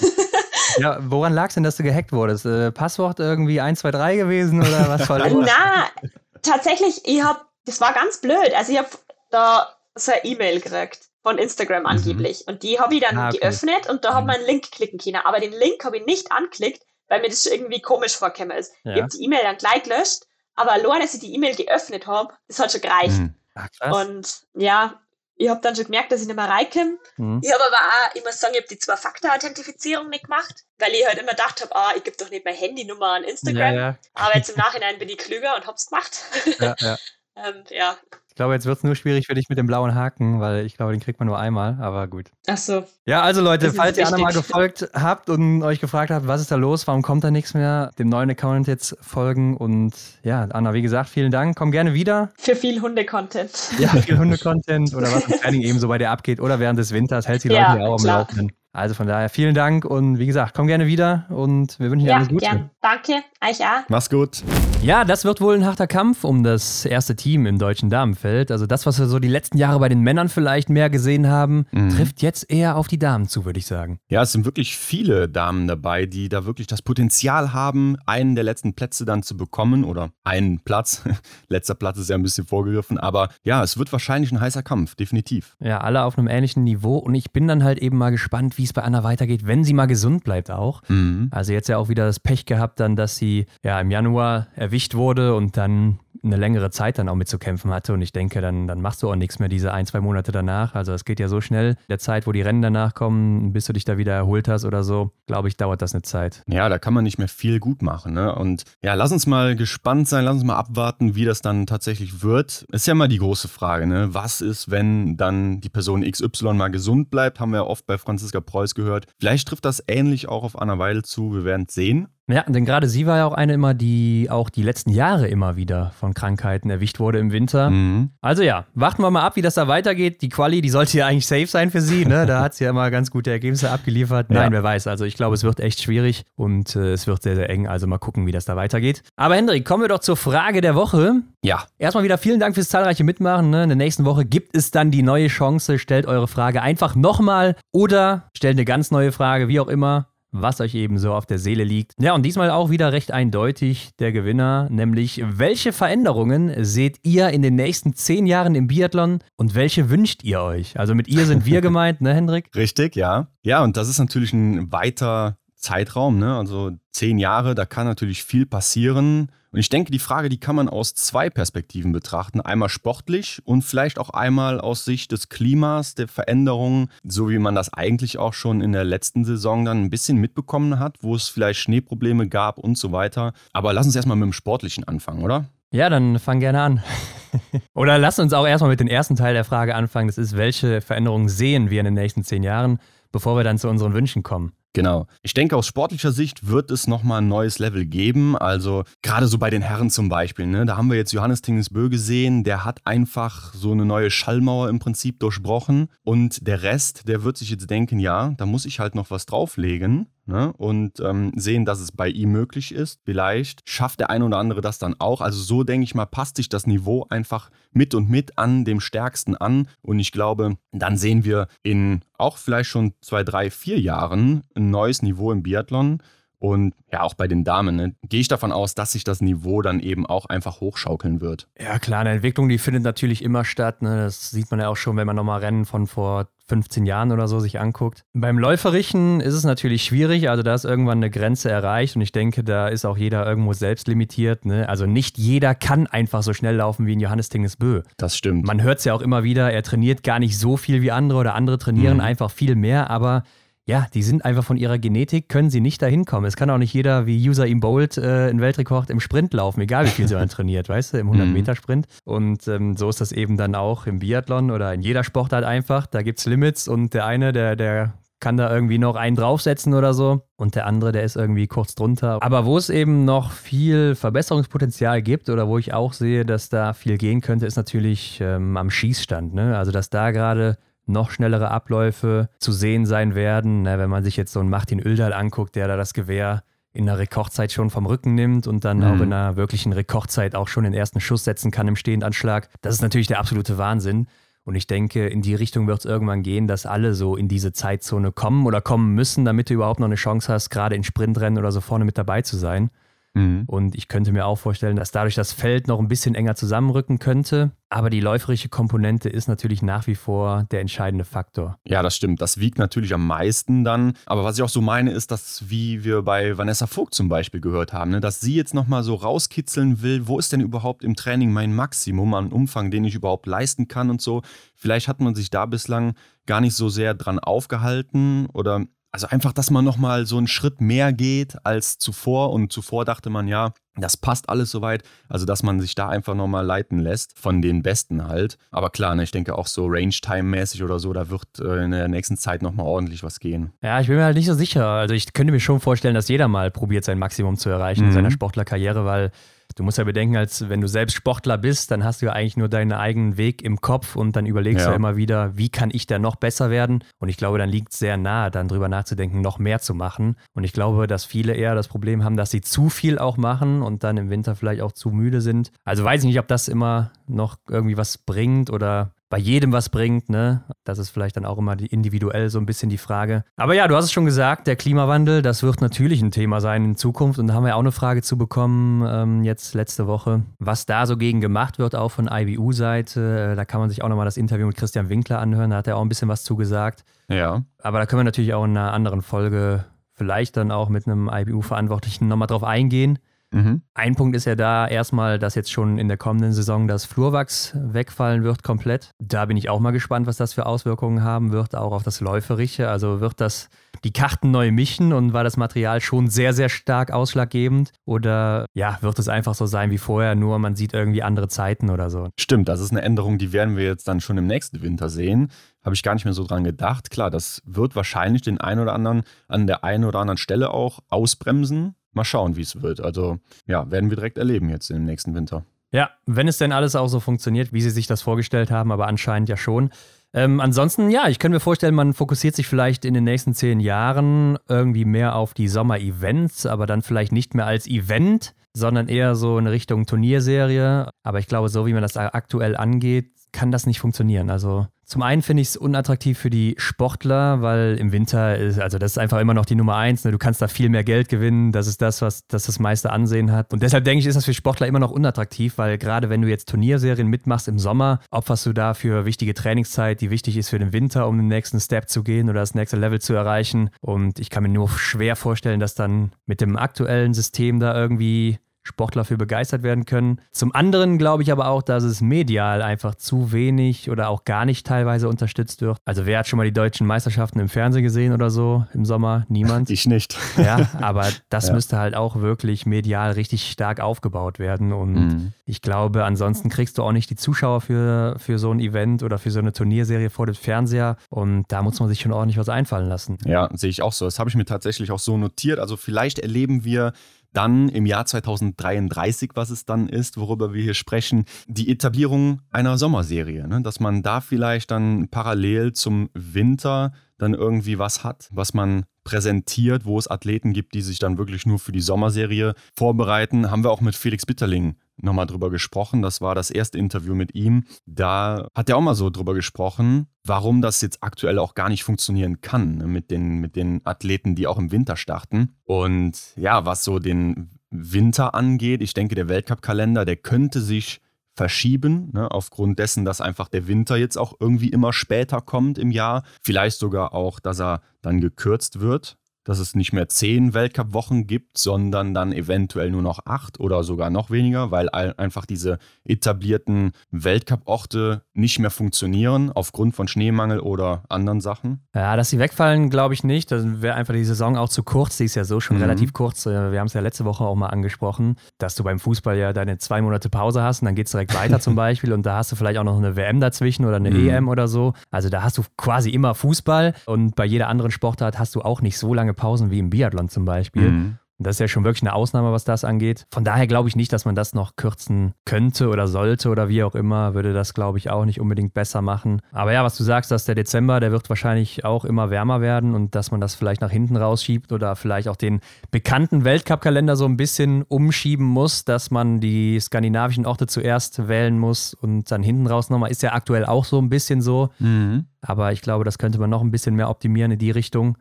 [0.79, 2.47] ja, woran lag es denn, dass du gehackt wurdest?
[2.47, 5.33] Äh, Passwort irgendwie 123 gewesen oder was war das?
[5.33, 6.09] Na,
[6.43, 8.53] tatsächlich, ich habe, das war ganz blöd.
[8.57, 8.89] Also ich habe
[9.35, 11.87] da so eine E-Mail gekriegt von Instagram mhm.
[11.87, 12.45] angeblich.
[12.47, 12.55] Mhm.
[12.55, 13.39] Und die habe ich dann ah, okay.
[13.39, 14.15] geöffnet und da mhm.
[14.15, 15.23] habe ich einen Link klicken können.
[15.25, 18.73] Aber den Link habe ich nicht anklickt, weil mir das irgendwie komisch vorgekommen ist.
[18.85, 18.95] Ja.
[18.95, 20.25] Ich habe die E-Mail dann gleich gelöscht,
[20.55, 23.19] aber allein, dass ich die E-Mail geöffnet habe, das hat schon gereicht.
[23.19, 23.35] Mhm.
[23.55, 25.01] Ach, und ja,
[25.37, 26.99] ich habe dann schon gemerkt, dass ich nicht mehr reinkomme.
[27.17, 27.41] Mhm.
[27.43, 31.07] Ich habe aber auch, ich muss sagen, ich habe die Zwei-Faktor-Authentifizierung nicht gemacht, weil ich
[31.07, 33.75] halt immer gedacht habe, ah, ich gebe doch nicht meine Handynummer an Instagram.
[33.75, 33.99] Ja, ja.
[34.15, 36.23] Aber jetzt im Nachhinein bin ich klüger und hab's gemacht.
[36.61, 36.77] Ja,
[37.37, 37.49] ja.
[37.49, 37.97] ähm, ja.
[38.35, 40.77] Ich glaube, jetzt wird es nur schwierig für dich mit dem blauen Haken, weil ich
[40.77, 42.33] glaube, den kriegt man nur einmal, aber gut.
[42.49, 42.85] Ach so.
[43.07, 46.51] Ja, also Leute, falls ihr Anna mal gefolgt habt und euch gefragt habt, was ist
[46.51, 50.75] da los, warum kommt da nichts mehr, dem neuen Account jetzt folgen und ja, Anna,
[50.75, 52.33] wie gesagt, vielen Dank, komm gerne wieder.
[52.37, 53.53] Für viel Hunde-Content.
[53.79, 56.91] Ja, viel Hunde-Content oder was im Training eben so bei dir abgeht oder während des
[56.93, 58.53] Winters, hält die Leute ja, auch am Laufenden.
[58.75, 62.11] Also von daher vielen Dank und wie gesagt, komm gerne wieder und wir wünschen dir
[62.11, 62.45] ja, alles Gute.
[62.45, 62.71] Gern.
[62.83, 63.89] Danke, euch auch.
[63.89, 64.43] Mach's gut.
[64.83, 68.51] Ja, das wird wohl ein harter Kampf um das erste Team im deutschen Damenfeld.
[68.51, 71.67] Also das, was wir so die letzten Jahre bei den Männern vielleicht mehr gesehen haben,
[71.71, 71.91] Mhm.
[71.91, 74.01] trifft jetzt eher auf die Damen zu, würde ich sagen.
[74.11, 78.43] Ja, es sind wirklich viele Damen dabei, die da wirklich das Potenzial haben, einen der
[78.45, 81.03] letzten Plätze dann zu bekommen oder einen Platz.
[81.49, 84.97] Letzter Platz ist ja ein bisschen vorgegriffen, aber ja, es wird wahrscheinlich ein heißer Kampf,
[84.97, 85.57] definitiv.
[85.61, 88.64] Ja, alle auf einem ähnlichen Niveau und ich bin dann halt eben mal gespannt, wie
[88.65, 90.83] es bei Anna weitergeht, wenn sie mal gesund bleibt auch.
[90.89, 91.29] Mhm.
[91.31, 94.95] Also jetzt ja auch wieder das Pech gehabt dann, dass sie ja im Januar erwischt
[94.95, 97.93] wurde und dann eine längere Zeit dann auch mitzukämpfen hatte.
[97.93, 100.75] Und ich denke, dann, dann machst du auch nichts mehr diese ein, zwei Monate danach.
[100.75, 101.77] Also es geht ja so schnell.
[101.89, 104.83] Der Zeit, wo die Rennen danach kommen, bis du dich da wieder erholt hast oder
[104.83, 106.43] so, glaube ich, dauert das eine Zeit.
[106.47, 108.15] Ja, da kann man nicht mehr viel gut machen.
[108.15, 108.35] Ne?
[108.35, 112.23] Und ja, lass uns mal gespannt sein, lass uns mal abwarten, wie das dann tatsächlich
[112.23, 112.67] wird.
[112.73, 114.09] Ist ja mal die große Frage, ne?
[114.13, 117.41] Was ist, wenn dann die Person XY mal gesund bleibt?
[117.41, 119.07] Haben wir ja oft bei Franziska Preuß gehört.
[119.19, 121.35] Vielleicht trifft das ähnlich auch auf Anna Weidel zu.
[121.35, 122.09] Wir werden es sehen.
[122.27, 125.57] Ja, denn gerade sie war ja auch eine immer, die auch die letzten Jahre immer
[125.57, 127.69] wieder von Krankheiten erwischt wurde im Winter.
[127.69, 128.11] Mhm.
[128.23, 130.23] Also ja, warten wir mal ab, wie das da weitergeht.
[130.23, 132.07] Die Quali, die sollte ja eigentlich safe sein für sie.
[132.07, 132.25] Ne?
[132.25, 134.31] Da hat sie ja immer ganz gute Ergebnisse abgeliefert.
[134.31, 134.53] Nein, Ja.
[134.53, 134.87] wer weiß.
[134.87, 137.67] Also ich glaube, es wird echt schwierig und äh, es wird sehr, sehr eng.
[137.69, 139.03] Also mal gucken, wie das da weitergeht.
[139.17, 141.17] Aber Hendrik, kommen wir doch zur Frage der Woche.
[141.45, 143.51] Ja, Erstmal wieder vielen Dank fürs zahlreiche Mitmachen.
[143.51, 143.65] Ne?
[143.65, 145.79] In der nächsten Woche gibt es dann die neue Chance.
[145.79, 150.61] Stellt eure Frage einfach nochmal oder stellt eine ganz neue Frage, wie auch immer, was
[150.61, 151.95] euch eben so auf der Seele liegt.
[152.01, 157.41] Ja, und diesmal auch wieder recht eindeutig der Gewinner, nämlich welche Veränderungen seht ihr in
[157.41, 160.79] den nächsten zehn Jahren im Biathlon und welche wünscht ihr euch?
[160.79, 162.51] Also mit ihr sind wir gemeint, ne, Hendrik?
[162.55, 163.29] richtig, ja.
[163.43, 166.37] Ja, und das ist natürlich ein weiter Zeitraum, ne?
[166.37, 169.31] Also zehn Jahre, da kann natürlich viel passieren.
[169.55, 172.41] Und ich denke, die Frage, die kann man aus zwei Perspektiven betrachten.
[172.41, 177.55] Einmal sportlich und vielleicht auch einmal aus Sicht des Klimas, der Veränderungen, so wie man
[177.55, 181.29] das eigentlich auch schon in der letzten Saison dann ein bisschen mitbekommen hat, wo es
[181.29, 183.33] vielleicht Schneeprobleme gab und so weiter.
[183.53, 185.45] Aber lass uns erstmal mit dem Sportlichen anfangen, oder?
[185.71, 186.83] Ja, dann fang gerne an.
[187.75, 190.09] Oder lass uns auch erstmal mit dem ersten Teil der Frage anfangen.
[190.09, 192.81] Das ist, welche Veränderungen sehen wir in den nächsten zehn Jahren,
[193.13, 194.53] bevor wir dann zu unseren Wünschen kommen?
[194.75, 195.07] Genau.
[195.23, 198.37] Ich denke, aus sportlicher Sicht wird es nochmal ein neues Level geben.
[198.37, 200.47] Also gerade so bei den Herren zum Beispiel.
[200.47, 200.67] Ne?
[200.67, 202.43] Da haben wir jetzt Johannes Tingesbö gesehen.
[202.43, 205.87] Der hat einfach so eine neue Schallmauer im Prinzip durchbrochen.
[206.03, 209.27] Und der Rest, der wird sich jetzt denken, ja, da muss ich halt noch was
[209.27, 210.09] drauflegen.
[210.27, 210.53] Ne?
[210.57, 213.01] Und ähm, sehen, dass es bei ihm möglich ist.
[213.05, 215.21] Vielleicht schafft der eine oder andere das dann auch.
[215.21, 218.81] Also so denke ich mal, passt sich das Niveau einfach mit und mit an dem
[218.81, 219.69] Stärksten an.
[219.83, 224.71] Und ich glaube, dann sehen wir in auch vielleicht schon zwei, drei, vier Jahren ein
[224.71, 226.03] neues Niveau im Biathlon.
[226.45, 229.63] Und ja, auch bei den Damen ne, gehe ich davon aus, dass sich das Niveau
[229.63, 231.49] dann eben auch einfach hochschaukeln wird.
[231.59, 233.81] Ja, klar, eine Entwicklung, die findet natürlich immer statt.
[233.81, 233.97] Ne?
[233.97, 237.29] Das sieht man ja auch schon, wenn man nochmal Rennen von vor 15 Jahren oder
[237.29, 238.05] so sich anguckt.
[238.13, 242.13] Beim Läuferischen ist es natürlich schwierig, also da ist irgendwann eine Grenze erreicht und ich
[242.13, 244.45] denke, da ist auch jeder irgendwo selbst limitiert.
[244.45, 244.69] Ne?
[244.69, 247.81] Also nicht jeder kann einfach so schnell laufen wie ein Johannes Tingesbö.
[247.97, 248.47] Das stimmt.
[248.47, 251.21] Man hört es ja auch immer wieder, er trainiert gar nicht so viel wie andere
[251.21, 252.01] oder andere trainieren Mhm.
[252.05, 253.23] einfach viel mehr, aber
[253.67, 256.27] ja, die sind einfach von ihrer Genetik, können sie nicht dahin kommen.
[256.27, 259.61] Es kann auch nicht jeder wie User im Bolt äh, einen Weltrekord im Sprint laufen,
[259.63, 261.87] egal wie viel sie man trainiert, weißt du, im 100-Meter-Sprint.
[262.05, 265.87] Und ähm, so ist das eben dann auch im Biathlon oder in jeder Sportart einfach.
[265.87, 269.75] Da gibt es Limits und der eine, der, der kann da irgendwie noch einen draufsetzen
[269.75, 272.23] oder so und der andere, der ist irgendwie kurz drunter.
[272.23, 276.73] Aber wo es eben noch viel Verbesserungspotenzial gibt oder wo ich auch sehe, dass da
[276.73, 279.35] viel gehen könnte, ist natürlich ähm, am Schießstand.
[279.35, 279.57] Ne?
[279.57, 280.57] Also dass da gerade
[280.87, 283.63] noch schnellere Abläufe zu sehen sein werden.
[283.63, 283.79] Ne?
[283.79, 286.99] Wenn man sich jetzt so einen Martin Oeldal anguckt, der da das Gewehr in der
[286.99, 288.85] Rekordzeit schon vom Rücken nimmt und dann Mhm.
[288.85, 292.49] auch in einer wirklichen Rekordzeit auch schon den ersten Schuss setzen kann im Stehendanschlag.
[292.63, 294.09] Das ist natürlich der absolute Wahnsinn.
[294.47, 297.53] Und ich denke, in die Richtung wird es irgendwann gehen, dass alle so in diese
[297.53, 301.39] Zeitzone kommen oder kommen müssen, damit du überhaupt noch eine Chance hast, gerade in Sprintrennen
[301.39, 302.71] oder so vorne mit dabei zu sein.
[303.15, 303.45] Mhm.
[303.47, 306.99] Und ich könnte mir auch vorstellen, dass dadurch das Feld noch ein bisschen enger zusammenrücken
[306.99, 307.53] könnte.
[307.71, 311.59] Aber die läuferische Komponente ist natürlich nach wie vor der entscheidende Faktor.
[311.67, 312.21] Ja, das stimmt.
[312.21, 313.95] Das wiegt natürlich am meisten dann.
[314.07, 317.41] Aber was ich auch so meine, ist, dass, wie wir bei Vanessa Vogt zum Beispiel
[317.41, 320.95] gehört haben, ne, dass sie jetzt nochmal so rauskitzeln will, wo ist denn überhaupt im
[320.95, 324.23] Training mein Maximum an Umfang, den ich überhaupt leisten kann und so.
[324.55, 325.95] Vielleicht hat man sich da bislang
[326.27, 330.61] gar nicht so sehr dran aufgehalten oder also einfach, dass man nochmal so einen Schritt
[330.61, 332.33] mehr geht als zuvor.
[332.33, 334.85] Und zuvor dachte man, ja, das passt alles soweit.
[335.09, 338.39] Also, dass man sich da einfach nochmal leiten lässt von den Besten halt.
[338.53, 341.89] Aber klar, ne, ich denke auch so Range-Time-mäßig oder so, da wird äh, in der
[341.89, 343.53] nächsten Zeit nochmal ordentlich was gehen.
[343.63, 344.65] Ja, ich bin mir halt nicht so sicher.
[344.65, 347.89] Also ich könnte mir schon vorstellen, dass jeder mal probiert, sein Maximum zu erreichen in
[347.91, 347.95] Mhm.
[347.95, 349.11] seiner Sportlerkarriere, weil
[349.55, 352.37] du musst ja bedenken, als wenn du selbst Sportler bist, dann hast du ja eigentlich
[352.37, 354.71] nur deinen eigenen Weg im Kopf und dann überlegst ja.
[354.71, 356.85] du immer wieder, wie kann ich da noch besser werden?
[356.99, 360.17] Und ich glaube, dann liegt es sehr nahe, dann drüber nachzudenken, noch mehr zu machen.
[360.35, 363.63] Und ich glaube, dass viele eher das Problem haben, dass sie zu viel auch machen
[363.63, 365.53] und dann im Winter vielleicht auch zu müde sind.
[365.65, 369.69] Also weiß ich nicht, ob das immer noch irgendwie was bringt oder bei jedem was
[369.69, 370.43] bringt, ne?
[370.65, 373.23] Das ist vielleicht dann auch immer individuell so ein bisschen die Frage.
[373.37, 376.65] Aber ja, du hast es schon gesagt, der Klimawandel, das wird natürlich ein Thema sein
[376.65, 377.21] in Zukunft.
[377.21, 380.85] Und da haben wir auch eine Frage zu bekommen, ähm, jetzt letzte Woche, was da
[380.85, 383.31] so gegen gemacht wird, auch von IBU-Seite.
[383.35, 385.69] Äh, da kann man sich auch nochmal das Interview mit Christian Winkler anhören, da hat
[385.69, 386.85] er auch ein bisschen was zugesagt.
[387.09, 387.45] Ja.
[387.63, 391.09] Aber da können wir natürlich auch in einer anderen Folge vielleicht dann auch mit einem
[391.09, 392.99] IBU-Verantwortlichen nochmal drauf eingehen.
[393.35, 393.63] Mhm.
[393.75, 397.57] Ein Punkt ist ja da erstmal, dass jetzt schon in der kommenden Saison das Flurwachs
[397.57, 398.91] wegfallen wird komplett.
[399.01, 402.01] Da bin ich auch mal gespannt, was das für Auswirkungen haben wird, auch auf das
[402.01, 402.69] Läuferische.
[402.69, 403.49] Also wird das
[403.83, 407.73] die Karten neu mischen und war das Material schon sehr, sehr stark ausschlaggebend?
[407.85, 411.71] Oder ja, wird es einfach so sein wie vorher, nur man sieht irgendwie andere Zeiten
[411.71, 412.09] oder so?
[412.19, 415.31] Stimmt, das ist eine Änderung, die werden wir jetzt dann schon im nächsten Winter sehen
[415.65, 416.91] habe ich gar nicht mehr so dran gedacht.
[416.91, 420.81] Klar, das wird wahrscheinlich den einen oder anderen an der einen oder anderen Stelle auch
[420.91, 422.81] ausbremsen mal schauen, wie es wird.
[422.81, 425.45] Also ja, werden wir direkt erleben jetzt im nächsten Winter.
[425.73, 428.87] Ja, wenn es denn alles auch so funktioniert, wie Sie sich das vorgestellt haben, aber
[428.87, 429.71] anscheinend ja schon.
[430.13, 433.59] Ähm, ansonsten, ja, ich könnte mir vorstellen, man fokussiert sich vielleicht in den nächsten zehn
[433.59, 439.17] Jahren irgendwie mehr auf die Sommer-Events, aber dann vielleicht nicht mehr als Event, sondern eher
[439.17, 440.89] so in Richtung Turnierserie.
[441.03, 444.31] Aber ich glaube, so wie man das aktuell angeht, kann das nicht funktionieren.
[444.31, 448.79] Also zum einen finde ich es unattraktiv für die Sportler, weil im Winter ist, also
[448.79, 450.05] das ist einfach immer noch die Nummer eins.
[450.05, 450.13] Ne?
[450.13, 451.53] Du kannst da viel mehr Geld gewinnen.
[451.53, 453.53] Das ist das, was das, das meiste Ansehen hat.
[453.53, 456.29] Und deshalb denke ich, ist das für Sportler immer noch unattraktiv, weil gerade wenn du
[456.29, 460.73] jetzt Turnierserien mitmachst im Sommer, opferst du dafür wichtige Trainingszeit, die wichtig ist für den
[460.73, 463.71] Winter, um den nächsten Step zu gehen oder das nächste Level zu erreichen.
[463.81, 468.39] Und ich kann mir nur schwer vorstellen, dass dann mit dem aktuellen System da irgendwie
[468.65, 470.21] Sportler für begeistert werden können.
[470.33, 474.47] Zum anderen glaube ich aber auch, dass es medial einfach zu wenig oder auch gar
[474.47, 475.77] nicht teilweise unterstützt wird.
[475.85, 479.27] Also wer hat schon mal die deutschen Meisterschaften im Fernsehen gesehen oder so im Sommer?
[479.29, 479.69] Niemand.
[479.75, 480.17] Ich nicht.
[480.37, 481.55] Ja, aber das ja.
[481.55, 484.73] müsste halt auch wirklich medial richtig stark aufgebaut werden.
[484.73, 485.33] Und mhm.
[485.47, 489.19] ich glaube, ansonsten kriegst du auch nicht die Zuschauer für, für so ein Event oder
[489.19, 490.97] für so eine Turnierserie vor dem Fernseher.
[491.11, 493.19] Und da muss man sich schon ordentlich was einfallen lassen.
[493.25, 494.05] Ja, sehe ich auch so.
[494.05, 495.59] Das habe ich mir tatsächlich auch so notiert.
[495.59, 496.93] Also vielleicht erleben wir
[497.35, 502.79] dann im Jahr 2033, was es dann ist, worüber wir hier sprechen, die Etablierung einer
[502.79, 503.47] Sommerserie.
[503.47, 503.63] Ne?
[503.63, 509.85] Dass man da vielleicht dann parallel zum Winter dann irgendwie was hat, was man präsentiert,
[509.85, 513.51] wo es Athleten gibt, die sich dann wirklich nur für die Sommerserie vorbereiten.
[513.51, 516.03] Haben wir auch mit Felix Bitterling nochmal drüber gesprochen.
[516.03, 517.65] Das war das erste Interview mit ihm.
[517.87, 521.85] Da hat er auch mal so drüber gesprochen, warum das jetzt aktuell auch gar nicht
[521.85, 525.57] funktionieren kann ne, mit den, mit den Athleten, die auch im Winter starten.
[525.65, 531.01] Und ja, was so den Winter angeht, ich denke, der Weltcup-Kalender, der könnte sich
[531.35, 535.91] verschieben, ne, aufgrund dessen, dass einfach der Winter jetzt auch irgendwie immer später kommt im
[535.91, 536.23] Jahr.
[536.43, 541.59] Vielleicht sogar auch, dass er dann gekürzt wird dass es nicht mehr zehn Weltcup-Wochen gibt,
[541.59, 548.23] sondern dann eventuell nur noch acht oder sogar noch weniger, weil einfach diese etablierten Weltcup-Orte
[548.33, 551.85] nicht mehr funktionieren aufgrund von Schneemangel oder anderen Sachen.
[551.95, 553.53] Ja, dass sie wegfallen, glaube ich nicht.
[553.53, 555.19] Dann wäre einfach die Saison auch zu kurz.
[555.19, 555.83] Die ist ja so schon mhm.
[555.83, 556.47] relativ kurz.
[556.47, 559.53] Äh, wir haben es ja letzte Woche auch mal angesprochen, dass du beim Fußball ja
[559.53, 562.37] deine zwei Monate Pause hast und dann geht es direkt weiter zum Beispiel und da
[562.39, 564.29] hast du vielleicht auch noch eine WM dazwischen oder eine mhm.
[564.29, 564.95] EM oder so.
[565.11, 568.81] Also da hast du quasi immer Fußball und bei jeder anderen Sportart hast du auch
[568.81, 570.91] nicht so lange Pausen wie im Biathlon zum Beispiel.
[570.91, 571.19] Mhm.
[571.39, 573.27] Das ist ja schon wirklich eine Ausnahme, was das angeht.
[573.33, 576.85] Von daher glaube ich nicht, dass man das noch kürzen könnte oder sollte oder wie
[576.85, 579.43] auch immer, würde das, glaube ich, auch nicht unbedingt besser machen.
[579.51, 582.95] Aber ja, was du sagst, dass der Dezember, der wird wahrscheinlich auch immer wärmer werden
[582.95, 585.61] und dass man das vielleicht nach hinten rausschiebt oder vielleicht auch den
[585.91, 591.95] bekannten Weltcup-Kalender so ein bisschen umschieben muss, dass man die skandinavischen Orte zuerst wählen muss
[591.95, 594.71] und dann hinten raus nochmal, ist ja aktuell auch so ein bisschen so.
[594.79, 595.25] Mhm.
[595.41, 598.17] Aber ich glaube, das könnte man noch ein bisschen mehr optimieren in die Richtung.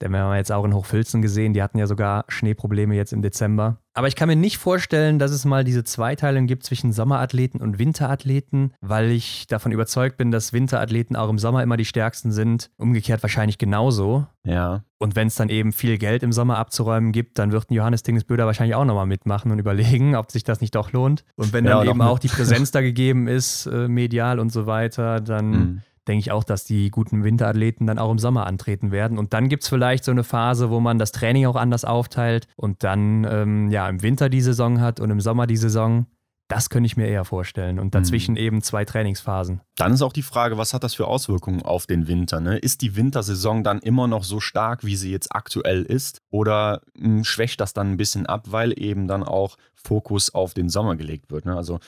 [0.00, 3.20] Denn wir haben jetzt auch in Hochfilzen gesehen, die hatten ja sogar Schneeprobleme jetzt im
[3.20, 3.78] Dezember.
[3.92, 7.78] Aber ich kann mir nicht vorstellen, dass es mal diese Zweiteilung gibt zwischen Sommerathleten und
[7.78, 12.70] Winterathleten, weil ich davon überzeugt bin, dass Winterathleten auch im Sommer immer die stärksten sind.
[12.78, 14.26] Umgekehrt wahrscheinlich genauso.
[14.44, 14.84] Ja.
[14.98, 18.02] Und wenn es dann eben viel Geld im Sommer abzuräumen gibt, dann wird ein Johannes
[18.02, 21.24] Dingesböder wahrscheinlich auch nochmal mitmachen und überlegen, ob sich das nicht doch lohnt.
[21.36, 24.66] Und wenn dann ja, eben auch die Präsenz da gegeben ist, äh, medial und so
[24.66, 25.50] weiter, dann.
[25.50, 29.18] Mhm denke ich auch, dass die guten Winterathleten dann auch im Sommer antreten werden.
[29.18, 32.48] Und dann gibt es vielleicht so eine Phase, wo man das Training auch anders aufteilt
[32.56, 36.06] und dann ähm, ja im Winter die Saison hat und im Sommer die Saison.
[36.48, 37.78] Das könnte ich mir eher vorstellen.
[37.78, 38.38] Und dazwischen mhm.
[38.38, 39.60] eben zwei Trainingsphasen.
[39.76, 42.40] Dann ist auch die Frage, was hat das für Auswirkungen auf den Winter?
[42.40, 42.58] Ne?
[42.58, 46.22] Ist die Wintersaison dann immer noch so stark, wie sie jetzt aktuell ist?
[46.28, 50.52] Oder mh, hm, schwächt das dann ein bisschen ab, weil eben dann auch Fokus auf
[50.52, 51.44] den Sommer gelegt wird?
[51.44, 51.54] Ne?
[51.54, 51.78] Also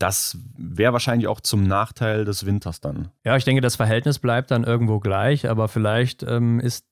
[0.00, 3.10] das wäre wahrscheinlich auch zum Nachteil des Winters dann.
[3.24, 6.86] Ja, ich denke, das Verhältnis bleibt dann irgendwo gleich, aber vielleicht ähm, ist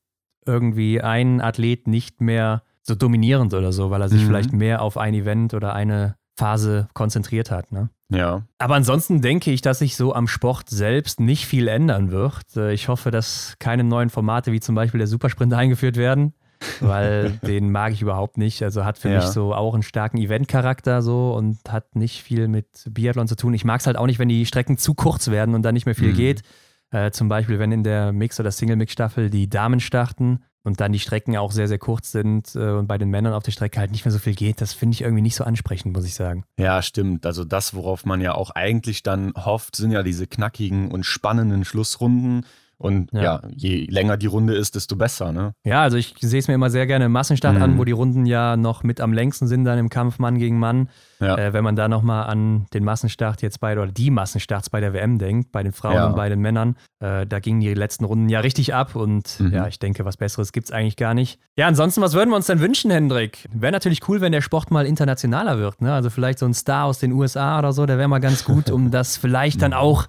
[0.46, 4.26] irgendwie ein Athlet nicht mehr so dominierend oder so, weil er sich mhm.
[4.26, 7.72] vielleicht mehr auf ein Event oder eine Phase konzentriert hat.
[7.72, 7.90] Ne?
[8.10, 8.42] Ja.
[8.58, 12.56] Aber ansonsten denke ich, dass sich so am Sport selbst nicht viel ändern wird.
[12.56, 16.34] Äh, ich hoffe, dass keine neuen Formate wie zum Beispiel der Supersprint eingeführt werden,
[16.80, 18.62] weil den mag ich überhaupt nicht.
[18.62, 19.16] Also hat für ja.
[19.16, 23.54] mich so auch einen starken Eventcharakter so und hat nicht viel mit Biathlon zu tun.
[23.54, 25.86] Ich mag es halt auch nicht, wenn die Strecken zu kurz werden und dann nicht
[25.86, 26.16] mehr viel mhm.
[26.16, 26.42] geht.
[26.90, 30.98] Äh, zum Beispiel, wenn in der Mix- oder Single-Mix-Staffel die Damen starten und dann die
[30.98, 33.90] Strecken auch sehr, sehr kurz sind äh, und bei den Männern auf der Strecke halt
[33.90, 36.44] nicht mehr so viel geht, das finde ich irgendwie nicht so ansprechend, muss ich sagen.
[36.58, 37.26] Ja, stimmt.
[37.26, 41.64] Also das, worauf man ja auch eigentlich dann hofft, sind ja diese knackigen und spannenden
[41.64, 42.46] Schlussrunden.
[42.80, 43.22] Und ja.
[43.22, 43.42] ja.
[43.50, 45.52] je länger die Runde ist, desto besser, ne?
[45.64, 47.62] Ja, also ich sehe es mir immer sehr gerne im Massenstart mhm.
[47.62, 50.60] an, wo die Runden ja noch mit am längsten sind, dann im Kampf Mann gegen
[50.60, 50.88] Mann.
[51.18, 51.36] Ja.
[51.36, 54.92] Äh, wenn man da nochmal an den Massenstart jetzt bei, oder die Massenstarts bei der
[54.92, 56.06] WM denkt, bei den Frauen ja.
[56.06, 59.52] und bei den Männern, äh, da gingen die letzten Runden ja richtig ab und mhm.
[59.52, 61.40] ja, ich denke, was Besseres gibt es eigentlich gar nicht.
[61.56, 63.48] Ja, ansonsten, was würden wir uns denn wünschen, Hendrik?
[63.52, 65.92] Wäre natürlich cool, wenn der Sport mal internationaler wird, ne?
[65.92, 68.70] Also vielleicht so ein Star aus den USA oder so, der wäre mal ganz gut,
[68.70, 70.06] um das vielleicht dann auch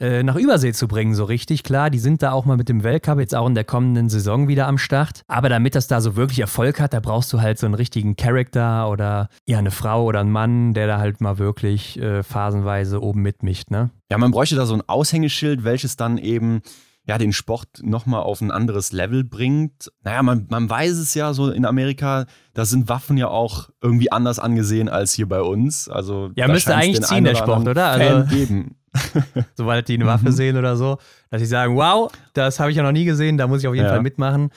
[0.00, 1.62] äh, nach Übersee zu bringen, so richtig.
[1.62, 4.48] Klar, die sind da auch mal mit dem Weltcup jetzt auch in der kommenden Saison
[4.48, 5.22] wieder am Start.
[5.28, 8.16] Aber damit das da so wirklich Erfolg hat, da brauchst du halt so einen richtigen
[8.16, 13.02] Charakter oder ja, eine Frau oder einen Mann, der da halt mal wirklich äh, phasenweise
[13.02, 13.90] oben mitmischt, ne?
[14.10, 16.62] Ja, man bräuchte da so ein Aushängeschild, welches dann eben
[17.10, 19.90] ja, den Sport nochmal auf ein anderes Level bringt.
[20.04, 24.12] Naja, man, man weiß es ja so in Amerika, da sind Waffen ja auch irgendwie
[24.12, 25.88] anders angesehen als hier bei uns.
[25.88, 27.86] Also, ja, müsste eigentlich ziehen, der Sport, oder?
[27.86, 28.76] Also, geben.
[29.56, 30.32] Sobald die eine Waffe mhm.
[30.32, 30.98] sehen oder so,
[31.30, 33.74] dass sie sagen, wow, das habe ich ja noch nie gesehen, da muss ich auf
[33.74, 33.92] jeden ja.
[33.92, 34.50] Fall mitmachen.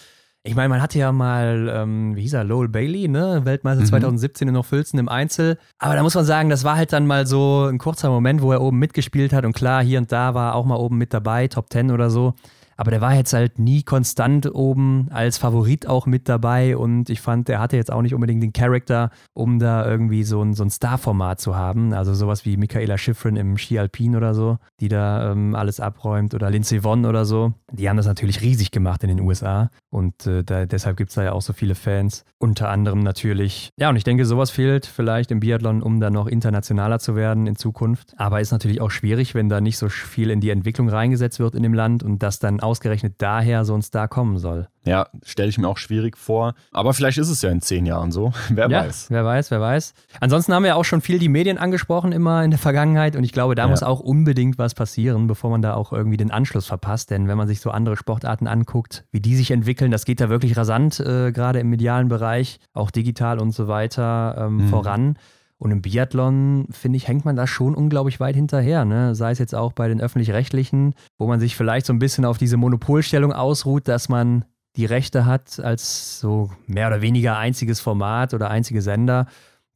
[0.45, 3.45] Ich meine, man hatte ja mal, ähm, wie hieß er, Lowell Bailey, ne?
[3.45, 3.87] Weltmeister mhm.
[3.87, 5.57] 2017 in Hochfilzen im Einzel.
[5.79, 8.51] Aber da muss man sagen, das war halt dann mal so ein kurzer Moment, wo
[8.51, 9.45] er oben mitgespielt hat.
[9.45, 12.09] Und klar, hier und da war er auch mal oben mit dabei, Top 10 oder
[12.09, 12.33] so.
[12.77, 17.21] Aber der war jetzt halt nie konstant oben als Favorit auch mit dabei und ich
[17.21, 20.63] fand, der hatte jetzt auch nicht unbedingt den Charakter, um da irgendwie so ein, so
[20.63, 21.93] ein Star-Format zu haben.
[21.93, 26.33] Also sowas wie Michaela Schifrin im Ski Alpin oder so, die da ähm, alles abräumt
[26.33, 27.53] oder Lindsey Vonn oder so.
[27.71, 31.15] Die haben das natürlich riesig gemacht in den USA und äh, da, deshalb gibt es
[31.15, 32.25] da ja auch so viele Fans.
[32.39, 36.27] Unter anderem natürlich, ja, und ich denke, sowas fehlt vielleicht im Biathlon, um da noch
[36.27, 38.13] internationaler zu werden in Zukunft.
[38.17, 41.55] Aber ist natürlich auch schwierig, wenn da nicht so viel in die Entwicklung reingesetzt wird
[41.55, 44.67] in dem Land und das dann ausgerechnet daher so ein Star kommen soll.
[44.85, 46.55] Ja, stelle ich mir auch schwierig vor.
[46.71, 48.33] Aber vielleicht ist es ja in zehn Jahren so.
[48.49, 49.07] wer ja, weiß.
[49.09, 49.93] Wer weiß, wer weiß.
[50.19, 53.31] Ansonsten haben wir auch schon viel die Medien angesprochen immer in der Vergangenheit und ich
[53.31, 53.67] glaube, da ja.
[53.69, 57.11] muss auch unbedingt was passieren, bevor man da auch irgendwie den Anschluss verpasst.
[57.11, 60.29] Denn wenn man sich so andere Sportarten anguckt, wie die sich entwickeln, das geht da
[60.29, 64.67] wirklich rasant, äh, gerade im medialen Bereich, auch digital und so weiter ähm, mhm.
[64.69, 65.17] voran.
[65.63, 68.83] Und im Biathlon, finde ich, hängt man da schon unglaublich weit hinterher.
[68.83, 69.15] Ne?
[69.15, 72.37] Sei es jetzt auch bei den öffentlich-rechtlichen, wo man sich vielleicht so ein bisschen auf
[72.37, 74.43] diese Monopolstellung ausruht, dass man
[74.75, 79.25] die Rechte hat als so mehr oder weniger einziges Format oder einzige Sender.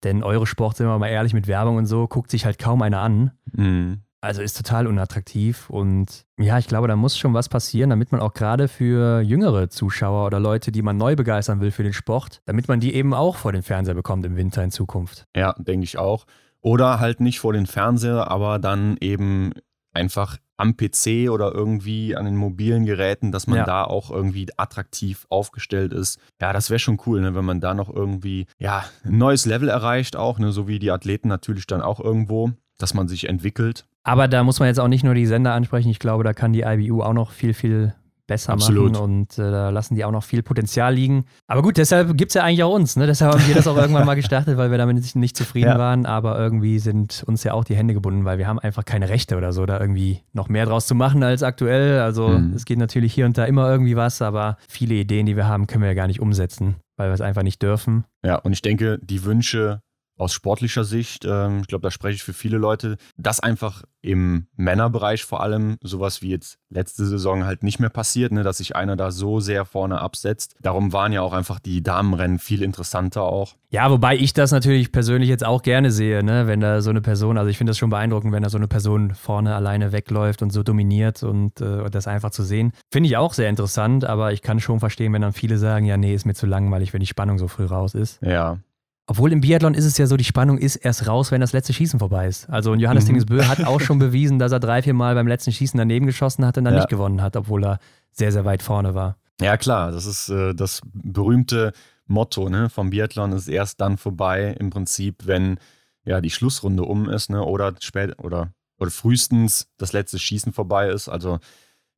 [0.04, 2.82] Denn eure Sport, sind wir mal ehrlich, mit Werbung und so, guckt sich halt kaum
[2.82, 3.32] einer an.
[3.54, 4.02] Mhm.
[4.20, 8.20] Also ist total unattraktiv und ja, ich glaube, da muss schon was passieren, damit man
[8.20, 12.42] auch gerade für jüngere Zuschauer oder Leute, die man neu begeistern will für den Sport,
[12.46, 15.26] damit man die eben auch vor den Fernseher bekommt im Winter in Zukunft.
[15.36, 16.26] Ja, denke ich auch.
[16.62, 19.54] Oder halt nicht vor den Fernseher, aber dann eben
[19.94, 23.66] einfach am PC oder irgendwie an den mobilen Geräten, dass man ja.
[23.66, 26.20] da auch irgendwie attraktiv aufgestellt ist.
[26.42, 29.70] Ja, das wäre schon cool, ne, wenn man da noch irgendwie ja, ein neues Level
[29.70, 33.86] erreicht, auch, ne, so wie die Athleten natürlich dann auch irgendwo, dass man sich entwickelt.
[34.08, 35.90] Aber da muss man jetzt auch nicht nur die Sender ansprechen.
[35.90, 37.94] Ich glaube, da kann die IBU auch noch viel, viel
[38.28, 38.94] besser Absolut.
[38.94, 41.26] machen und äh, da lassen die auch noch viel Potenzial liegen.
[41.48, 42.98] Aber gut, deshalb gibt es ja eigentlich auch uns.
[42.98, 43.08] Ne?
[43.08, 45.80] Deshalb haben wir das auch irgendwann mal gestartet, weil wir damit nicht, nicht zufrieden ja.
[45.80, 46.06] waren.
[46.06, 49.38] Aber irgendwie sind uns ja auch die Hände gebunden, weil wir haben einfach keine Rechte
[49.38, 52.00] oder so, da irgendwie noch mehr draus zu machen als aktuell.
[52.00, 52.54] Also mhm.
[52.54, 55.68] es geht natürlich hier und da immer irgendwie was, aber viele Ideen, die wir haben,
[55.68, 58.04] können wir ja gar nicht umsetzen, weil wir es einfach nicht dürfen.
[58.26, 59.82] Ja, und ich denke, die Wünsche
[60.18, 64.48] aus sportlicher Sicht, ähm, ich glaube, da spreche ich für viele Leute, dass einfach im
[64.56, 68.76] Männerbereich vor allem sowas wie jetzt letzte Saison halt nicht mehr passiert, ne, dass sich
[68.76, 70.56] einer da so sehr vorne absetzt.
[70.62, 73.56] Darum waren ja auch einfach die Damenrennen viel interessanter auch.
[73.70, 77.02] Ja, wobei ich das natürlich persönlich jetzt auch gerne sehe, ne, wenn da so eine
[77.02, 80.42] Person, also ich finde das schon beeindruckend, wenn da so eine Person vorne alleine wegläuft
[80.42, 82.72] und so dominiert und äh, das einfach zu sehen.
[82.92, 85.98] Finde ich auch sehr interessant, aber ich kann schon verstehen, wenn dann viele sagen, ja,
[85.98, 88.22] nee, ist mir zu langweilig, wenn die Spannung so früh raus ist.
[88.22, 88.60] Ja.
[89.10, 91.72] Obwohl im Biathlon ist es ja so, die Spannung ist erst raus, wenn das letzte
[91.72, 92.50] Schießen vorbei ist.
[92.50, 93.08] Also und Johannes mhm.
[93.08, 96.46] Dingesbö hat auch schon bewiesen, dass er drei, vier Mal beim letzten Schießen daneben geschossen
[96.46, 96.82] hat und dann ja.
[96.82, 97.80] nicht gewonnen hat, obwohl er
[98.12, 99.18] sehr, sehr weit vorne war.
[99.40, 101.72] Ja, klar, das ist äh, das berühmte
[102.06, 105.58] Motto ne, vom Biathlon, ist erst dann vorbei im Prinzip, wenn
[106.04, 110.90] ja die Schlussrunde um ist, ne, oder spät oder, oder frühestens das letzte Schießen vorbei
[110.90, 111.08] ist.
[111.08, 111.40] Also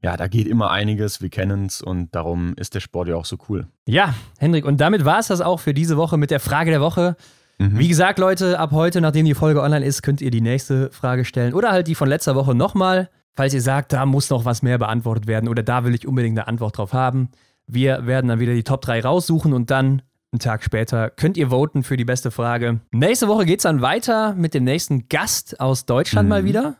[0.01, 3.25] ja, da geht immer einiges, wir kennen es und darum ist der Sport ja auch
[3.25, 3.67] so cool.
[3.85, 6.81] Ja, Hendrik, und damit war es das auch für diese Woche mit der Frage der
[6.81, 7.17] Woche.
[7.57, 7.77] Mhm.
[7.77, 11.25] Wie gesagt, Leute, ab heute, nachdem die Folge online ist, könnt ihr die nächste Frage
[11.25, 14.61] stellen oder halt die von letzter Woche nochmal, falls ihr sagt, da muss noch was
[14.61, 17.29] mehr beantwortet werden oder da will ich unbedingt eine Antwort drauf haben.
[17.67, 20.01] Wir werden dann wieder die Top 3 raussuchen und dann
[20.31, 22.79] einen Tag später könnt ihr voten für die beste Frage.
[22.91, 26.29] Nächste Woche geht es dann weiter mit dem nächsten Gast aus Deutschland mhm.
[26.29, 26.77] mal wieder.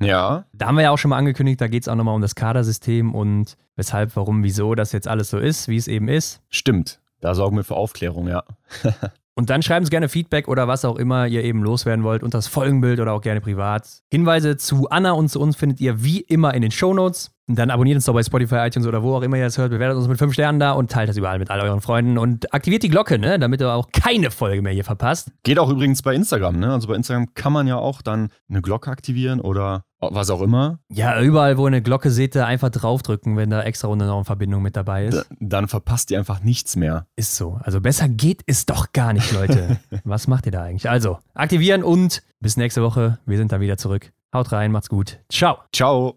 [0.00, 0.44] Ja.
[0.52, 2.34] Da haben wir ja auch schon mal angekündigt, da geht es auch nochmal um das
[2.34, 6.40] Kadersystem und weshalb, warum, wieso das jetzt alles so ist, wie es eben ist.
[6.48, 7.00] Stimmt.
[7.20, 8.42] Da sorgen wir für Aufklärung, ja.
[9.34, 12.38] und dann schreiben Sie gerne Feedback oder was auch immer ihr eben loswerden wollt unter
[12.38, 14.02] das Folgenbild oder auch gerne privat.
[14.10, 17.32] Hinweise zu Anna und zu uns findet ihr wie immer in den Shownotes.
[17.54, 19.70] Dann abonniert uns doch bei Spotify, iTunes oder wo auch immer ihr das hört.
[19.70, 22.52] Bewertet uns mit 5 Sternen da und teilt das überall mit all euren Freunden und
[22.54, 25.30] aktiviert die Glocke, ne, damit ihr auch keine Folge mehr hier verpasst.
[25.42, 26.72] Geht auch übrigens bei Instagram, ne?
[26.72, 30.80] Also bei Instagram kann man ja auch dann eine Glocke aktivieren oder was auch immer.
[30.88, 34.24] Ja, überall, wo ihr eine Glocke seht, einfach draufdrücken, wenn da extra Runde noch eine
[34.24, 35.16] Verbindung mit dabei ist.
[35.16, 37.06] Da, dann verpasst ihr einfach nichts mehr.
[37.16, 37.60] Ist so.
[37.62, 39.78] Also besser geht es doch gar nicht, Leute.
[40.04, 40.90] was macht ihr da eigentlich?
[40.90, 43.18] Also, aktivieren und bis nächste Woche.
[43.26, 44.12] Wir sind dann wieder zurück.
[44.34, 45.20] Haut rein, macht's gut.
[45.30, 45.58] Ciao.
[45.72, 46.16] Ciao.